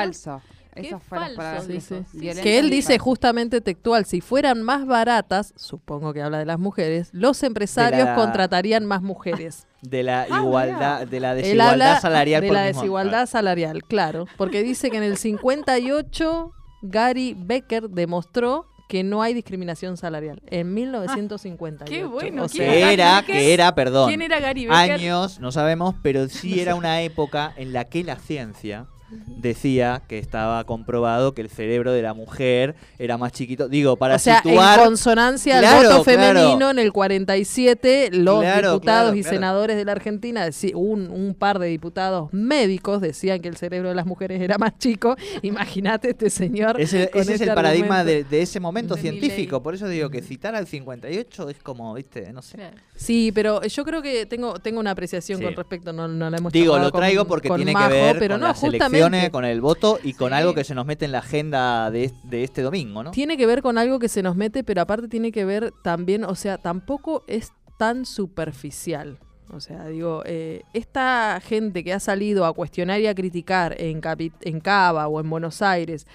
Esas 0.74 1.02
fueron 1.02 1.28
las 1.28 1.36
palabras 1.36 1.66
falso, 1.66 1.72
que 1.72 1.80
sí, 1.80 2.18
sí. 2.34 2.40
Que 2.42 2.58
él 2.58 2.70
dice 2.70 2.98
justamente 2.98 3.60
textual, 3.60 4.04
si 4.06 4.20
fueran 4.20 4.62
más 4.62 4.86
baratas, 4.86 5.52
supongo 5.56 6.12
que 6.12 6.22
habla 6.22 6.38
de 6.38 6.46
las 6.46 6.58
mujeres, 6.58 7.08
los 7.12 7.42
empresarios 7.42 8.04
la- 8.04 8.14
contratarían 8.14 8.84
más 8.86 9.02
mujeres. 9.02 9.66
De 9.82 10.02
la 10.02 10.26
Ah, 10.30 10.40
igualdad, 10.42 11.06
de 11.06 11.20
la 11.20 11.34
desigualdad 11.34 12.00
salarial 12.02 12.42
de 12.42 12.48
por 12.48 12.54
la 12.54 12.64
mismo- 12.66 12.80
desigualdad 12.82 13.26
salarial, 13.26 13.82
claro, 13.82 14.26
porque 14.36 14.62
dice 14.62 14.90
que 14.90 14.98
en 14.98 15.02
el 15.04 15.16
58 15.16 16.52
Gary 16.82 17.34
Becker 17.38 17.88
demostró 17.88 18.66
que 18.90 19.02
no 19.04 19.22
hay 19.22 19.32
discriminación 19.34 19.96
salarial 19.96 20.42
en 20.48 20.74
1958. 20.74 21.84
qué 21.90 22.04
bueno, 22.04 22.44
O 22.44 22.48
¿quién 22.48 22.64
sea, 22.64 22.72
Que 22.72 22.92
era, 22.92 23.22
que 23.26 23.54
era, 23.54 23.74
perdón, 23.74 24.08
¿Quién 24.08 24.20
era 24.22 24.40
Gary 24.40 24.66
Becker? 24.66 24.92
años, 24.92 25.40
no 25.40 25.52
sabemos, 25.52 25.94
pero 26.02 26.28
sí 26.28 26.60
era 26.60 26.74
una 26.74 27.00
época 27.02 27.52
en 27.56 27.72
la 27.72 27.84
que 27.86 28.02
la 28.04 28.16
ciencia 28.16 28.86
decía 29.26 30.02
que 30.08 30.18
estaba 30.18 30.64
comprobado 30.64 31.34
que 31.34 31.42
el 31.42 31.48
cerebro 31.50 31.92
de 31.92 32.02
la 32.02 32.14
mujer 32.14 32.74
era 32.98 33.18
más 33.18 33.32
chiquito. 33.32 33.68
Digo, 33.68 33.96
para 33.96 34.16
o 34.16 34.18
sea, 34.18 34.42
situar... 34.42 34.78
en 34.78 34.84
consonancia 34.86 35.54
al 35.58 35.60
Claro, 35.62 35.76
voto 35.90 36.04
claro. 36.04 36.34
femenino 36.34 36.70
en 36.70 36.78
el 36.78 36.92
47, 36.92 38.10
los 38.12 38.40
Claro, 38.40 38.72
diputados 38.72 39.02
claro, 39.10 39.16
y 39.16 39.20
claro. 39.22 39.36
senadores 39.36 39.76
de 39.76 39.84
la 39.84 39.92
Argentina, 39.92 40.48
un, 40.74 41.08
un 41.10 41.34
par 41.34 41.58
de 41.58 41.68
diputados 41.68 42.32
médicos 42.32 43.00
decían 43.00 43.40
que 43.40 43.48
el 43.48 43.56
cerebro 43.56 43.88
de 43.88 43.94
las 43.94 44.06
mujeres 44.06 44.40
era 44.40 44.58
más 44.58 44.78
chico. 44.78 45.16
Imagínate 45.42 46.10
este 46.10 46.30
señor. 46.30 46.80
Ese, 46.80 47.10
con 47.10 47.22
ese 47.22 47.34
es 47.34 47.40
este 47.40 47.50
el 47.50 47.54
paradigma 47.54 48.04
de, 48.04 48.24
ese 48.30 48.60
momento 48.60 48.94
De 48.94 49.00
científico. 49.02 49.62
Por 49.62 49.74
eso 49.74 49.88
digo 49.88 50.10
que 50.10 50.22
citar 50.22 50.54
al 50.54 50.66
58 50.66 51.48
es 51.50 51.56
como, 51.62 51.94
viste, 51.94 52.32
no 52.32 52.42
sé. 52.42 52.58
Sí, 52.94 53.32
pero 53.34 53.62
yo 53.62 53.84
creo 53.84 54.02
que 54.02 54.26
tengo, 54.26 54.54
tengo 54.58 54.80
una 54.80 54.90
apreciación 54.92 55.38
Sí. 55.38 55.44
con 55.44 55.54
respecto, 55.54 55.92
no, 55.92 56.06
no 56.08 56.28
la 56.28 56.36
hemos 56.38 56.52
Digo, 56.52 56.78
lo 56.78 56.90
traigo 56.90 57.22
con- 57.22 57.28
porque 57.28 57.48
con 57.48 57.56
tiene 57.58 57.72
Majo, 57.72 57.88
que 57.88 57.94
ver 57.94 58.18
pero 58.18 58.34
con 58.34 58.40
no, 58.40 58.48
las 58.48 58.58
justamente 58.58 58.99
con 59.30 59.44
el 59.44 59.60
voto 59.60 59.98
y 60.02 60.12
con 60.14 60.30
Sí. 60.30 60.34
algo 60.34 60.54
que 60.54 60.64
se 60.64 60.74
nos 60.74 60.86
mete 60.86 61.04
en 61.04 61.12
la 61.12 61.18
agenda 61.18 61.90
de, 61.90 62.12
de 62.24 62.44
este 62.44 62.62
domingo, 62.62 63.02
¿no? 63.02 63.10
Tiene 63.10 63.36
que 63.36 63.46
ver 63.46 63.62
con 63.62 63.78
algo 63.78 63.98
que 63.98 64.08
se 64.08 64.22
nos 64.22 64.36
mete, 64.36 64.64
pero 64.64 64.82
aparte 64.82 65.08
tiene 65.08 65.32
que 65.32 65.44
ver 65.44 65.72
también, 65.82 66.24
o 66.24 66.34
sea, 66.34 66.58
tampoco 66.58 67.24
es 67.26 67.52
tan 67.78 68.04
superficial. 68.04 69.18
O 69.52 69.58
sea, 69.60 69.86
digo, 69.88 70.22
eh, 70.26 70.62
esta 70.74 71.40
gente 71.42 71.82
que 71.82 71.92
ha 71.92 71.98
salido 72.00 72.44
a 72.44 72.52
cuestionar 72.52 73.00
y 73.00 73.06
a 73.08 73.14
criticar 73.14 73.74
en, 73.80 74.00
Capi- 74.00 74.32
en 74.42 74.60
Cava 74.60 75.08
o 75.08 75.18
en 75.20 75.28
Buenos 75.28 75.60
Aires, 75.60 76.06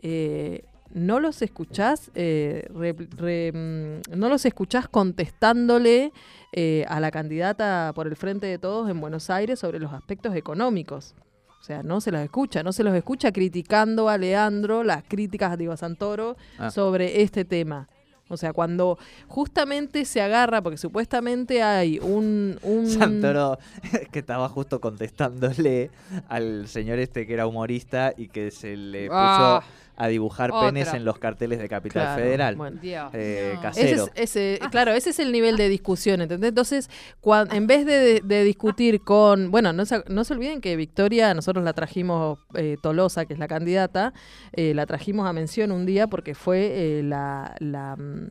eh, 0.00 0.62
no 0.92 1.18
los 1.18 1.42
escuchás, 1.42 2.12
eh, 2.14 2.68
re- 2.72 2.94
re- 3.16 3.50
mm, 3.52 4.16
no 4.16 4.28
los 4.28 4.44
escuchás 4.44 4.86
contestándole 4.86 6.12
eh, 6.52 6.84
a 6.88 7.00
la 7.00 7.10
candidata 7.10 7.90
por 7.96 8.06
el 8.06 8.14
frente 8.14 8.46
de 8.46 8.58
todos 8.58 8.88
en 8.88 9.00
Buenos 9.00 9.28
Aires 9.28 9.58
sobre 9.58 9.80
los 9.80 9.92
aspectos 9.92 10.36
económicos. 10.36 11.16
O 11.64 11.66
sea, 11.66 11.82
no 11.82 12.02
se 12.02 12.10
los 12.12 12.20
escucha, 12.20 12.62
no 12.62 12.74
se 12.74 12.84
los 12.84 12.94
escucha 12.94 13.32
criticando 13.32 14.10
a 14.10 14.18
Leandro 14.18 14.84
las 14.84 15.02
críticas, 15.02 15.56
digo, 15.56 15.72
a 15.72 15.78
Santoro 15.78 16.36
Ah. 16.58 16.70
sobre 16.70 17.22
este 17.22 17.46
tema. 17.46 17.88
O 18.28 18.36
sea, 18.36 18.52
cuando 18.52 18.98
justamente 19.28 20.04
se 20.04 20.20
agarra, 20.20 20.60
porque 20.60 20.76
supuestamente 20.76 21.62
hay 21.62 21.98
un... 22.00 22.58
un 22.62 22.86
Santoro, 22.86 23.58
que 24.12 24.18
estaba 24.18 24.46
justo 24.50 24.78
contestándole 24.78 25.90
al 26.28 26.68
señor 26.68 26.98
este 26.98 27.26
que 27.26 27.32
era 27.32 27.46
humorista 27.46 28.12
y 28.14 28.28
que 28.28 28.50
se 28.50 28.76
le 28.76 29.06
puso 29.06 29.16
Ah, 29.18 29.64
a 29.96 30.08
dibujar 30.08 30.50
otra. 30.50 30.68
penes 30.68 30.92
en 30.92 31.04
los 31.04 31.18
carteles 31.18 31.58
de 31.60 31.68
Capital 31.68 32.02
Claro, 32.02 32.22
Federal. 32.22 32.56
bueno. 32.56 32.80
Eh, 32.82 33.00
No. 33.04 33.18
Ese 33.18 33.60
casero. 33.62 34.04
es, 34.14 34.36
ese, 34.36 34.58
claro, 34.70 34.92
ese 34.92 35.10
es 35.10 35.18
el 35.20 35.30
nivel 35.32 35.56
de 35.56 35.68
discusión, 35.68 36.20
¿entendés? 36.20 36.48
Entonces, 36.48 36.90
cuan- 37.20 37.48
en 37.54 37.66
vez 37.66 37.86
de, 37.86 38.20
de 38.24 38.44
discutir 38.44 39.02
con, 39.02 39.50
bueno, 39.50 39.72
no 39.72 39.84
se, 39.84 40.02
no 40.08 40.24
se 40.24 40.34
olviden 40.34 40.60
que 40.60 40.74
Victoria, 40.76 41.32
nosotros 41.34 41.64
la 41.64 41.72
trajimos, 41.74 42.38
eh, 42.54 42.76
Tolosa, 42.82 43.24
que 43.26 43.34
es 43.34 43.38
la 43.38 43.46
candidata, 43.48 44.12
eh, 44.52 44.74
la 44.74 44.86
trajimos 44.86 45.28
a 45.28 45.32
mención 45.32 45.70
un 45.72 45.86
día 45.86 46.06
porque 46.08 46.34
fue 46.34 46.98
eh, 46.98 47.02
la, 47.04 47.54
la, 47.60 47.96
mm, 47.96 48.30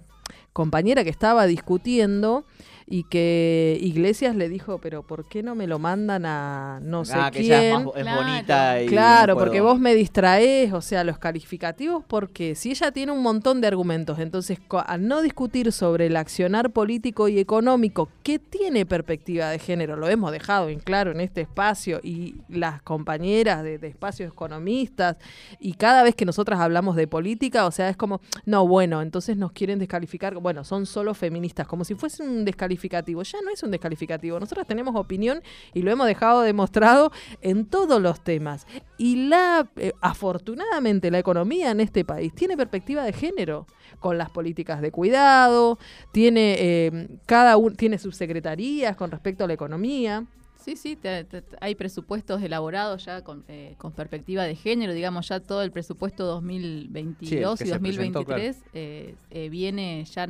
compañera 0.52 1.04
que 1.04 1.10
estaba 1.10 1.46
discutiendo 1.48 2.46
y 2.86 3.04
que 3.06 3.78
Iglesias 3.82 4.36
le 4.36 4.50
dijo, 4.50 4.80
pero 4.80 5.04
¿por 5.04 5.26
qué 5.28 5.44
no 5.44 5.56
me 5.56 5.68
lo 5.68 5.80
mandan 5.80 6.26
a 6.26 6.80
no 6.82 7.06
sé 7.06 7.14
ah, 7.18 7.32
que 7.32 7.40
quién? 7.42 7.52
ella 7.54 7.64
es, 7.80 7.86
más 7.86 7.96
es 7.96 8.04
Claro. 8.04 8.22
bonita 8.24 8.82
y 8.82 8.86
Claro, 8.88 9.38
porque 9.38 9.62
vos 9.62 9.80
me 9.80 9.96
distraés, 9.96 10.74
o 10.74 10.82
sea, 10.82 11.04
los 11.04 11.18
calificativos, 11.18 12.04
porque 12.08 12.56
si 12.56 12.72
ella 12.72 12.92
tiene 12.92 13.12
un 13.12 13.22
montón 13.22 13.62
de 13.62 13.68
argumentos, 13.68 14.20
entonces 14.20 14.60
al 14.86 15.08
no 15.08 15.22
discutir 15.22 15.72
sobre 15.72 16.08
el 16.08 16.16
accionar 16.18 16.72
político 16.72 17.28
y 17.28 17.40
económico 17.40 18.10
que 18.24 18.40
tiene 18.40 18.86
perspectiva 18.86 19.50
de 19.50 19.60
género, 19.60 19.96
lo 19.96 20.08
hemos 20.10 20.32
dejado 20.32 20.70
en 20.70 20.80
claro 20.80 21.12
en 21.12 21.22
este 21.22 21.42
espacio 21.42 22.00
y 22.04 22.36
las 22.50 22.82
compañeras 22.82 23.64
de, 23.64 23.78
de 23.78 23.88
espacios 23.88 24.32
economistas 24.32 25.18
y 25.60 25.74
cada 25.74 26.04
vez 26.04 26.16
que 26.16 26.26
nosotras 26.26 26.60
hablamos 26.60 26.96
de 26.96 27.08
política, 27.08 27.66
o 27.66 27.72
sea, 27.72 27.90
es 27.90 27.98
como, 27.98 28.22
no, 28.46 28.68
bueno, 28.68 29.02
entonces 29.02 29.38
nos 29.38 29.52
quieren 29.52 29.80
descalificar, 29.80 30.36
bueno, 30.36 30.64
son 30.64 30.86
solo 30.86 31.14
feministas, 31.14 31.68
como 31.68 31.84
si 31.84 31.96
fuese 31.96 32.24
un 32.24 32.46
descalificativo, 32.74 33.24
ya 33.24 33.42
no 33.42 33.50
es 33.52 33.62
un 33.64 33.72
descalificativo, 33.72 34.40
nosotras 34.40 34.66
tenemos 34.68 34.96
opinión 34.96 35.42
y 35.74 35.82
lo 35.84 35.92
hemos 35.92 36.08
dejado 36.08 36.42
demostrado 36.42 37.12
en 37.42 37.66
todos 37.66 38.02
los 38.02 38.22
temas. 38.24 38.66
Y 38.98 39.28
la 39.28 39.70
eh, 39.76 39.94
afortunadamente 40.02 41.12
la 41.12 41.20
economía 41.20 41.72
en 41.72 41.80
este 41.80 42.04
país 42.04 42.34
tiene 42.34 42.58
perspectiva 42.58 43.04
de 43.04 43.14
género 43.14 43.68
con 44.00 44.18
las 44.18 44.30
políticas 44.32 44.82
de 44.82 44.92
cuidado, 44.92 45.78
tiene 46.12 46.56
eh, 46.60 47.08
cada 47.26 47.58
uno 47.58 47.76
tiene 47.76 47.98
subsecretarías 47.98 48.96
con 48.96 49.12
respecto 49.12 49.44
a 49.44 49.48
la 49.48 49.54
economía. 49.54 50.26
Sí, 50.56 50.78
sí, 50.78 50.96
te- 50.96 51.26
hay 51.60 51.76
presupuestos 51.76 52.42
elaborados 52.42 53.04
ya 53.04 53.22
con, 53.22 53.44
eh, 53.50 53.76
con 53.78 53.92
perspectiva 53.92 54.44
de 54.44 54.56
género, 54.56 54.94
digamos, 54.94 55.28
ya 55.28 55.42
todo 55.42 55.62
el 55.62 55.72
presupuesto 55.72 56.26
2022 56.26 57.60
que 57.60 57.66
y 57.66 57.68
se 57.68 57.80
presentó, 57.80 58.20
2023 58.24 58.64
eh, 58.74 59.16
eh, 59.30 59.50
viene 59.50 60.06
ya 60.06 60.30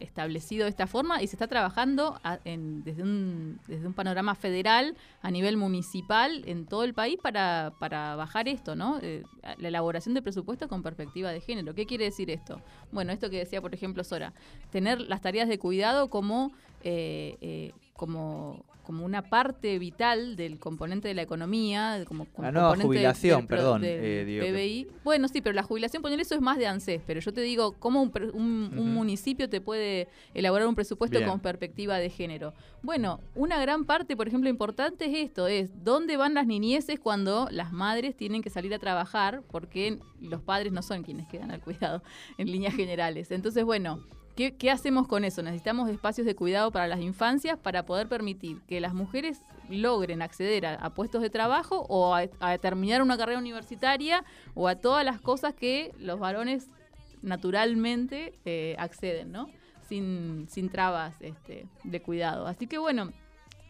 establecido 0.00 0.64
de 0.64 0.70
esta 0.70 0.86
forma 0.86 1.22
y 1.22 1.26
se 1.26 1.36
está 1.36 1.46
trabajando 1.46 2.20
a- 2.24 2.38
en- 2.44 2.82
desde, 2.82 3.02
un, 3.02 3.58
desde 3.66 3.86
un 3.86 3.94
panorama 3.94 4.34
federal 4.34 4.96
a 5.22 5.30
nivel 5.30 5.56
municipal 5.56 6.42
en 6.46 6.66
todo 6.66 6.84
el 6.84 6.94
país 6.94 7.18
para, 7.22 7.72
para 7.78 8.16
bajar 8.16 8.48
esto, 8.48 8.74
¿no? 8.76 8.98
Eh, 9.02 9.22
la 9.58 9.68
elaboración 9.68 10.14
de 10.14 10.22
presupuestos 10.22 10.68
con 10.68 10.82
perspectiva 10.82 11.30
de 11.30 11.40
género. 11.40 11.74
¿Qué 11.74 11.86
quiere 11.86 12.04
decir 12.04 12.30
esto? 12.30 12.60
Bueno, 12.92 13.12
esto 13.12 13.30
que 13.30 13.38
decía, 13.38 13.60
por 13.62 13.72
ejemplo, 13.74 14.04
Sora, 14.04 14.32
tener 14.70 15.00
las 15.00 15.20
tareas 15.20 15.48
de 15.48 15.58
cuidado 15.58 16.08
como, 16.10 16.52
eh, 16.82 17.36
eh, 17.40 17.72
como, 17.94 18.64
como 18.86 19.04
una 19.04 19.22
parte 19.28 19.78
vital 19.78 20.36
del 20.36 20.58
componente 20.58 21.08
de 21.08 21.14
la 21.14 21.22
economía, 21.22 22.02
como, 22.06 22.24
como 22.26 22.46
La 22.46 22.52
nueva 22.52 22.68
componente 22.68 22.86
jubilación, 22.98 23.40
del 23.40 23.46
perdón, 23.48 23.82
del 23.82 24.00
eh, 24.04 24.24
digo 24.24 24.44
que- 24.44 24.52
PBI. 24.52 24.86
Bueno, 25.04 25.28
sí, 25.28 25.40
pero 25.42 25.52
la 25.54 25.62
jubilación, 25.64 26.02
poner 26.02 26.20
eso 26.20 26.34
es 26.34 26.40
más 26.40 26.56
de 26.58 26.66
ANSES, 26.66 27.02
pero 27.06 27.20
yo 27.20 27.32
te 27.32 27.40
digo, 27.40 27.72
¿cómo 27.78 28.00
un, 28.02 28.12
un- 28.34 28.78
un 28.78 28.94
municipio 28.94 29.48
te 29.50 29.60
puede 29.60 30.08
elaborar 30.34 30.68
un 30.68 30.74
presupuesto 30.74 31.18
Bien. 31.18 31.28
con 31.28 31.40
perspectiva 31.40 31.98
de 31.98 32.08
género? 32.08 32.54
Bueno, 32.82 33.20
una 33.34 33.60
gran 33.60 33.84
parte, 33.84 34.16
por 34.16 34.28
ejemplo, 34.28 34.48
importante 34.48 35.06
es 35.06 35.16
esto, 35.26 35.48
es 35.48 35.70
dónde 35.84 36.16
van 36.16 36.34
las 36.34 36.46
niñeces 36.46 37.00
cuando 37.00 37.48
las 37.50 37.72
madres 37.72 38.16
tienen 38.16 38.42
que 38.42 38.50
salir 38.50 38.72
a 38.72 38.78
trabajar, 38.78 39.42
porque 39.50 39.98
los 40.20 40.40
padres 40.40 40.72
no 40.72 40.82
son 40.82 41.02
quienes 41.02 41.26
quedan 41.26 41.50
al 41.50 41.60
cuidado 41.60 42.02
en 42.38 42.50
líneas 42.50 42.74
generales. 42.74 43.30
Entonces, 43.32 43.64
bueno, 43.64 44.00
¿qué, 44.36 44.70
hacemos 44.70 45.08
con 45.08 45.24
eso? 45.24 45.42
Necesitamos 45.42 45.88
espacios 45.88 46.26
de 46.26 46.34
cuidado 46.34 46.70
para 46.70 46.86
las 46.86 47.00
infancias 47.00 47.58
para 47.58 47.84
poder 47.84 48.08
permitir 48.08 48.60
que 48.68 48.80
las 48.80 48.94
mujeres 48.94 49.40
logren 49.68 50.22
acceder 50.22 50.66
a, 50.66 50.90
puestos 50.90 51.22
de 51.22 51.30
trabajo 51.30 51.86
o 51.88 52.14
a, 52.14 52.26
a 52.40 52.58
terminar 52.58 53.02
una 53.02 53.16
carrera 53.16 53.38
universitaria 53.38 54.24
o 54.54 54.68
a 54.68 54.76
todas 54.76 55.04
las 55.04 55.20
cosas 55.20 55.54
que 55.54 55.92
los 55.98 56.20
varones 56.20 56.68
naturalmente 57.22 58.32
eh, 58.44 58.76
acceden, 58.78 59.32
¿no? 59.32 59.48
Sin, 59.88 60.46
sin 60.48 60.68
trabas 60.68 61.14
este, 61.20 61.66
de 61.84 62.02
cuidado. 62.02 62.46
Así 62.46 62.66
que 62.66 62.78
bueno, 62.78 63.12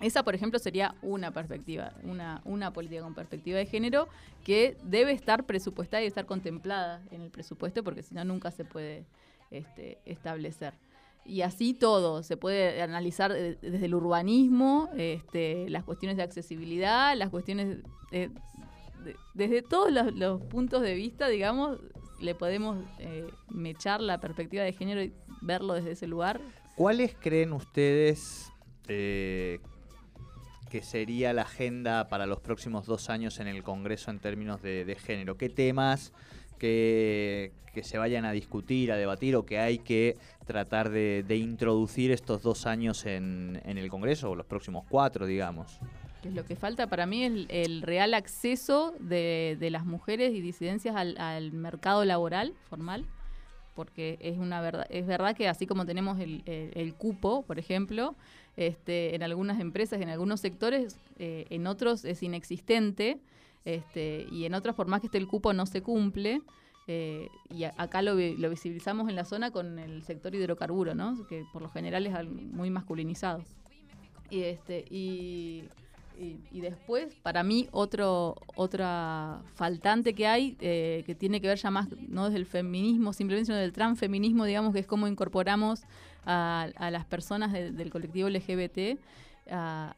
esa, 0.01 0.23
por 0.23 0.35
ejemplo, 0.35 0.59
sería 0.59 0.95
una 1.03 1.31
perspectiva, 1.31 1.93
una, 2.03 2.43
una 2.45 2.73
política 2.73 3.03
con 3.03 3.15
perspectiva 3.15 3.59
de 3.59 3.67
género 3.67 4.09
que 4.45 4.77
debe 4.83 5.13
estar 5.13 5.45
presupuestada 5.45 6.03
y 6.03 6.07
estar 6.07 6.27
contemplada 6.27 7.03
en 7.11 7.23
el 7.23 7.31
presupuesto, 7.31 7.83
porque 7.83 8.03
si 8.03 8.15
no, 8.15 8.25
nunca 8.25 8.51
se 8.51 8.65
puede 8.65 9.05
este, 9.51 9.99
establecer. 10.05 10.75
Y 11.25 11.43
así 11.43 11.75
todo, 11.75 12.23
se 12.23 12.37
puede 12.37 12.81
analizar 12.83 13.33
de- 13.33 13.57
desde 13.57 13.87
el 13.87 13.95
urbanismo, 13.95 14.91
este, 14.97 15.69
las 15.69 15.83
cuestiones 15.83 16.17
de 16.17 16.23
accesibilidad, 16.23 17.17
las 17.17 17.31
cuestiones, 17.31 17.79
de- 18.13 18.31
de- 19.03 19.17
desde 19.35 19.63
todos 19.63 19.91
los, 20.15 20.41
puntos 20.43 20.83
de 20.83 20.95
vista, 20.95 21.29
digamos, 21.29 21.79
le 22.21 22.35
podemos 22.35 22.79
eh, 22.99 23.27
mechar 23.51 24.01
la 24.01 24.21
perspectiva 24.21 24.63
de 24.63 24.73
género 24.73 25.03
y 25.03 25.13
verlo 25.43 25.75
desde 25.75 25.91
ese 25.93 26.07
lugar. 26.07 26.41
¿Cuáles 26.77 27.15
creen 27.19 27.53
ustedes 27.53 28.53
eh, 28.89 29.59
que 30.71 30.83
sería 30.83 31.33
la 31.33 31.43
agenda 31.43 32.07
para 32.09 32.27
los 32.27 32.41
próximos 32.41 32.87
dos 32.87 33.11
años 33.11 33.41
en 33.41 33.49
el 33.49 33.63
Congreso 33.65 34.11
en 34.13 34.21
términos 34.21 34.63
de 34.63 34.97
género? 35.01 35.37
¿Qué 35.37 35.49
temas 35.49 36.13
que, 36.57 37.53
que 37.73 37.83
se 37.83 37.99
vayan 37.99 38.25
a 38.25 38.33
discutir, 38.33 38.91
a 38.93 38.97
debatir 38.97 39.37
o 39.37 39.45
que 39.47 39.59
hay 39.59 39.79
que 39.79 40.17
tratar 40.47 40.91
de, 40.91 41.25
de 41.27 41.37
introducir 41.37 42.11
estos 42.11 42.43
dos 42.43 42.67
años 42.67 43.07
en, 43.07 43.61
en 43.65 43.79
el 43.79 43.89
Congreso 43.91 44.31
o 44.31 44.35
los 44.37 44.47
próximos 44.47 44.85
cuatro, 44.89 45.27
digamos? 45.27 45.79
es 46.25 46.35
lo 46.35 46.45
que 46.45 46.57
falta 46.57 46.89
para 46.89 47.07
mí 47.07 47.23
el, 47.23 47.47
el 47.51 47.83
real 47.83 48.13
acceso 48.13 48.95
de, 48.99 49.57
de 49.61 49.71
las 49.71 49.85
mujeres 49.87 50.35
y 50.35 50.41
disidencias 50.41 50.97
al, 50.97 51.17
al 51.19 51.53
mercado 51.53 52.05
laboral 52.05 52.53
formal 52.69 53.05
porque 53.77 54.17
es 54.21 54.37
una 54.39 54.61
verdad 54.61 54.87
es 54.91 55.07
verdad 55.07 55.37
que 55.37 55.47
así 55.49 55.67
como 55.67 55.85
tenemos 55.87 56.19
el, 56.19 56.43
el- 56.47 56.73
el 56.75 56.95
cupo 56.95 57.43
por 57.43 57.59
ejemplo 57.61 58.17
este, 58.57 59.15
en 59.15 59.23
algunas 59.23 59.61
empresas 59.61 60.01
en 60.01 60.09
algunos 60.09 60.41
sectores 60.41 60.99
eh, 61.19 61.45
en 61.51 61.67
otros 61.69 62.05
es 62.05 62.23
inexistente 62.25 63.19
este, 63.67 64.27
y 64.31 64.47
en 64.47 64.55
otros 64.55 64.75
por 64.75 64.87
más 64.87 65.01
que 65.01 65.09
esté 65.09 65.19
el 65.19 65.27
cupo 65.27 65.53
no 65.53 65.67
se 65.67 65.83
cumple 65.83 66.41
eh, 66.89 67.29
y 67.51 67.65
acá 67.65 68.01
lo, 68.01 68.15
lo 68.15 68.49
visibilizamos 68.49 69.09
en 69.09 69.17
la 69.17 69.25
zona 69.25 69.51
con 69.51 69.79
el 69.81 70.03
sector 70.05 70.35
hidrocarburo 70.35 70.95
no 70.95 71.27
que 71.27 71.45
por 71.53 71.61
lo 71.61 71.69
general 71.69 72.07
es 72.07 72.15
muy 72.31 72.71
masculinizado. 72.71 73.43
Y 74.31 74.43
este 74.43 74.85
y, 74.89 75.65
y, 76.53 76.61
después 76.61 77.15
para 77.23 77.43
mí 77.43 77.69
otro 77.73 78.37
otra 78.55 79.43
faltante 79.55 80.15
que 80.15 80.27
hay 80.29 80.57
eh, 80.61 81.03
que 81.07 81.15
tiene 81.15 81.41
que 81.41 81.49
ver 81.49 81.59
ya 81.59 81.71
más 81.71 81.89
no 82.09 82.25
desde 82.27 82.39
el 82.39 82.47
feminismo 82.47 83.13
simplemente 83.13 83.47
sino 83.47 83.59
del 83.59 83.73
transfeminismo 83.73 84.45
digamos 84.45 84.73
que 84.73 84.79
es 84.81 84.87
cómo 84.87 85.09
incorporamos 85.09 85.83
a, 86.25 86.69
las 86.91 87.05
personas 87.05 87.53
de- 87.53 87.71
del 87.73 87.91
colectivo 87.91 88.29
LGBT 88.29 88.99
a- 89.51 89.95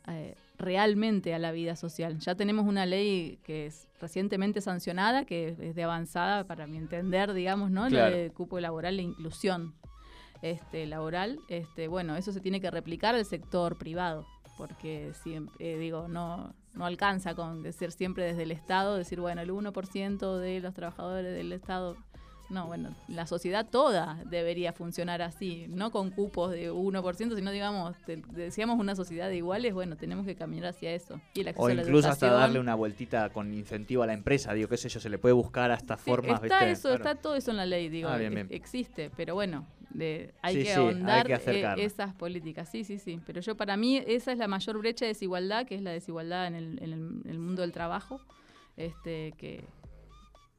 realmente 0.58 1.34
a 1.34 1.38
la 1.38 1.52
vida 1.52 1.76
social 1.76 2.18
ya 2.18 2.34
tenemos 2.34 2.66
una 2.66 2.84
ley 2.84 3.38
que 3.44 3.66
es 3.66 3.88
recientemente 4.00 4.60
sancionada 4.60 5.24
que 5.24 5.56
es 5.58 5.74
de 5.74 5.82
avanzada 5.84 6.44
para 6.44 6.66
mi 6.66 6.78
entender 6.78 7.32
digamos 7.32 7.70
no 7.70 7.86
Claro. 7.86 8.10
la 8.10 8.16
de 8.16 8.30
cupo 8.30 8.58
laboral 8.60 8.98
e 8.98 9.02
inclusión 9.02 9.74
este, 10.42 10.86
laboral, 10.86 11.40
este, 11.48 11.88
bueno, 11.88 12.16
eso 12.16 12.32
se 12.32 12.40
tiene 12.40 12.60
que 12.60 12.70
replicar 12.70 13.14
al 13.14 13.24
sector 13.24 13.76
privado, 13.76 14.24
porque 14.56 15.12
siempre, 15.22 15.54
eh, 15.58 15.78
digo, 15.78 16.06
no, 16.08 16.54
no 16.74 16.86
alcanza 16.86 17.34
con 17.34 17.62
decir 17.62 17.90
siempre 17.90 18.24
desde 18.24 18.44
el 18.44 18.52
Estado, 18.52 18.96
decir, 18.96 19.20
bueno, 19.20 19.40
el 19.40 19.50
1% 19.50 20.36
de 20.38 20.60
los 20.60 20.74
trabajadores 20.74 21.34
del 21.34 21.52
Estado. 21.52 21.96
No, 22.50 22.66
bueno, 22.66 22.94
la 23.08 23.26
sociedad 23.26 23.66
toda 23.68 24.22
debería 24.24 24.72
funcionar 24.72 25.20
así, 25.20 25.66
no 25.68 25.90
con 25.90 26.10
cupos 26.10 26.50
de 26.50 26.70
1%, 26.72 27.36
sino, 27.36 27.50
digamos, 27.50 27.94
te- 28.06 28.22
decíamos 28.32 28.78
una 28.80 28.94
sociedad 28.94 29.28
de 29.28 29.36
iguales, 29.36 29.74
bueno, 29.74 29.96
tenemos 29.96 30.24
que 30.24 30.34
caminar 30.34 30.70
hacia 30.70 30.94
eso. 30.94 31.20
Y 31.34 31.40
el 31.42 31.48
acceso 31.48 31.62
O 31.64 31.68
a 31.68 31.74
la 31.74 31.82
incluso 31.82 32.08
hasta 32.08 32.30
darle 32.30 32.58
una 32.58 32.74
vueltita 32.74 33.28
con 33.30 33.52
incentivo 33.52 34.02
a 34.02 34.06
la 34.06 34.14
empresa, 34.14 34.54
digo, 34.54 34.66
qué 34.68 34.78
sé 34.78 34.88
yo, 34.88 34.98
se 34.98 35.10
le 35.10 35.18
puede 35.18 35.34
buscar 35.34 35.70
hasta 35.70 35.98
Sí, 35.98 36.04
formas, 36.04 36.42
está 36.42 36.60
¿viste? 36.60 36.70
eso, 36.72 36.88
Claro. 36.88 36.94
está 37.04 37.14
todo 37.20 37.34
eso 37.34 37.50
en 37.50 37.58
la 37.58 37.66
ley, 37.66 37.90
digo, 37.90 38.08
Ah, 38.08 38.16
bien, 38.16 38.32
bien. 38.34 38.46
existe, 38.50 39.10
pero 39.14 39.34
bueno, 39.34 39.66
de- 39.90 40.32
hay 40.40 40.54
Sí, 40.56 40.62
que 40.62 40.68
sí, 40.72 40.80
hay 40.80 40.86
ahondar 40.86 41.26
que 41.26 41.34
eh, 41.60 41.84
esas 41.84 42.14
políticas, 42.14 42.68
sí, 42.70 42.82
sí, 42.82 42.98
sí, 42.98 43.20
pero 43.26 43.42
yo 43.42 43.56
para 43.58 43.76
mí 43.76 43.98
esa 44.06 44.32
es 44.32 44.38
la 44.38 44.48
mayor 44.48 44.78
brecha 44.78 45.04
de 45.04 45.10
desigualdad, 45.10 45.66
que 45.66 45.74
es 45.74 45.82
la 45.82 45.90
desigualdad 45.90 46.46
en 46.46 46.54
el, 46.54 46.82
en 46.82 46.92
el- 46.94 47.20
en 47.24 47.30
el 47.30 47.38
mundo 47.38 47.60
del 47.60 47.72
trabajo, 47.72 48.20
este, 48.78 49.34
que 49.36 49.64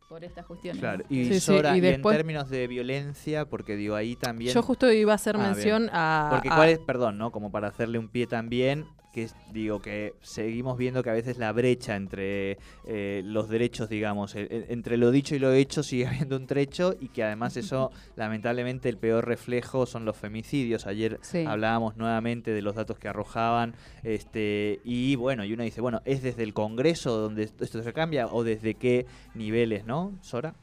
por 0.10 0.24
estas 0.24 0.45
cuestiones. 0.48 0.80
Claro, 0.82 1.04
y, 1.08 1.26
Sí, 1.26 1.34
sí, 1.36 1.39
Sora, 1.39 1.76
y 1.76 1.78
y 1.78 1.82
después- 1.82 2.15
en 2.15 2.17
términos 2.19 2.50
de 2.50 2.67
violencia, 2.67 3.45
porque 3.45 3.76
digo, 3.76 3.95
ahí 3.95 4.15
también... 4.15 4.54
Yo 4.54 4.63
justo 4.63 4.91
iba 4.91 5.12
a 5.12 5.15
hacer 5.15 5.36
Ah, 5.36 5.39
bien. 5.39 5.52
mención 5.52 5.89
a... 5.93 6.30
Porque 6.32 6.50
a- 6.50 6.56
cuál 6.56 6.69
es, 6.69 6.80
perdón, 6.80 7.19
¿no? 7.19 7.32
Como 7.32 7.52
para 7.52 7.67
hacerle 7.67 8.00
un 8.00 8.10
pie 8.10 8.26
también, 8.26 8.86
que 9.12 9.28
digo 9.52 9.82
que 9.82 10.13
seguimos 10.22 10.78
viendo 10.78 11.02
que 11.02 11.10
a 11.10 11.13
veces 11.13 11.38
la 11.38 11.52
brecha 11.52 11.95
entre 11.95 12.58
eh, 12.86 13.22
los 13.26 13.50
derechos, 13.50 13.89
digamos, 13.89 14.36
e- 14.36 14.43
e- 14.43 14.65
entre 14.69 14.98
lo 14.98 15.10
dicho 15.12 15.34
y 15.36 15.39
lo 15.39 15.52
hecho 15.54 15.82
sigue 15.84 16.06
habiendo 16.08 16.36
un 16.36 16.45
trecho 16.45 16.95
y 17.00 17.10
que 17.10 17.24
además 17.24 17.58
eso, 17.58 17.91
lamentablemente, 18.15 18.88
el 18.89 18.98
peor 18.98 19.26
reflejo 19.28 19.86
son 19.86 20.06
los 20.06 20.15
femicidios. 20.17 20.86
Ayer 20.86 21.17
Sí. 21.22 21.43
hablábamos 21.48 21.98
nuevamente 21.98 22.52
de 22.52 22.62
los 22.62 22.76
datos 22.76 23.00
que 23.00 23.08
arrojaban, 23.08 23.74
este, 24.04 24.80
y 24.84 25.15
bueno, 25.15 25.43
y 25.43 25.54
uno 25.54 25.63
dice, 25.63 25.82
bueno, 25.82 26.02
¿es 26.06 26.22
desde 26.22 26.43
el 26.43 26.54
Congreso 26.54 27.17
donde 27.17 27.43
esto 27.43 27.63
esto 27.63 27.82
se 27.84 27.93
cambia 27.93 28.28
o 28.28 28.43
desde 28.43 28.76
qué 28.76 29.06
niveles, 29.34 29.86
no, 29.86 30.13
Sora? 30.22 30.54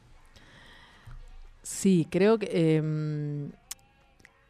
Sí, 1.62 2.06
creo 2.10 2.38
que 2.38 2.76
em, 2.76 3.50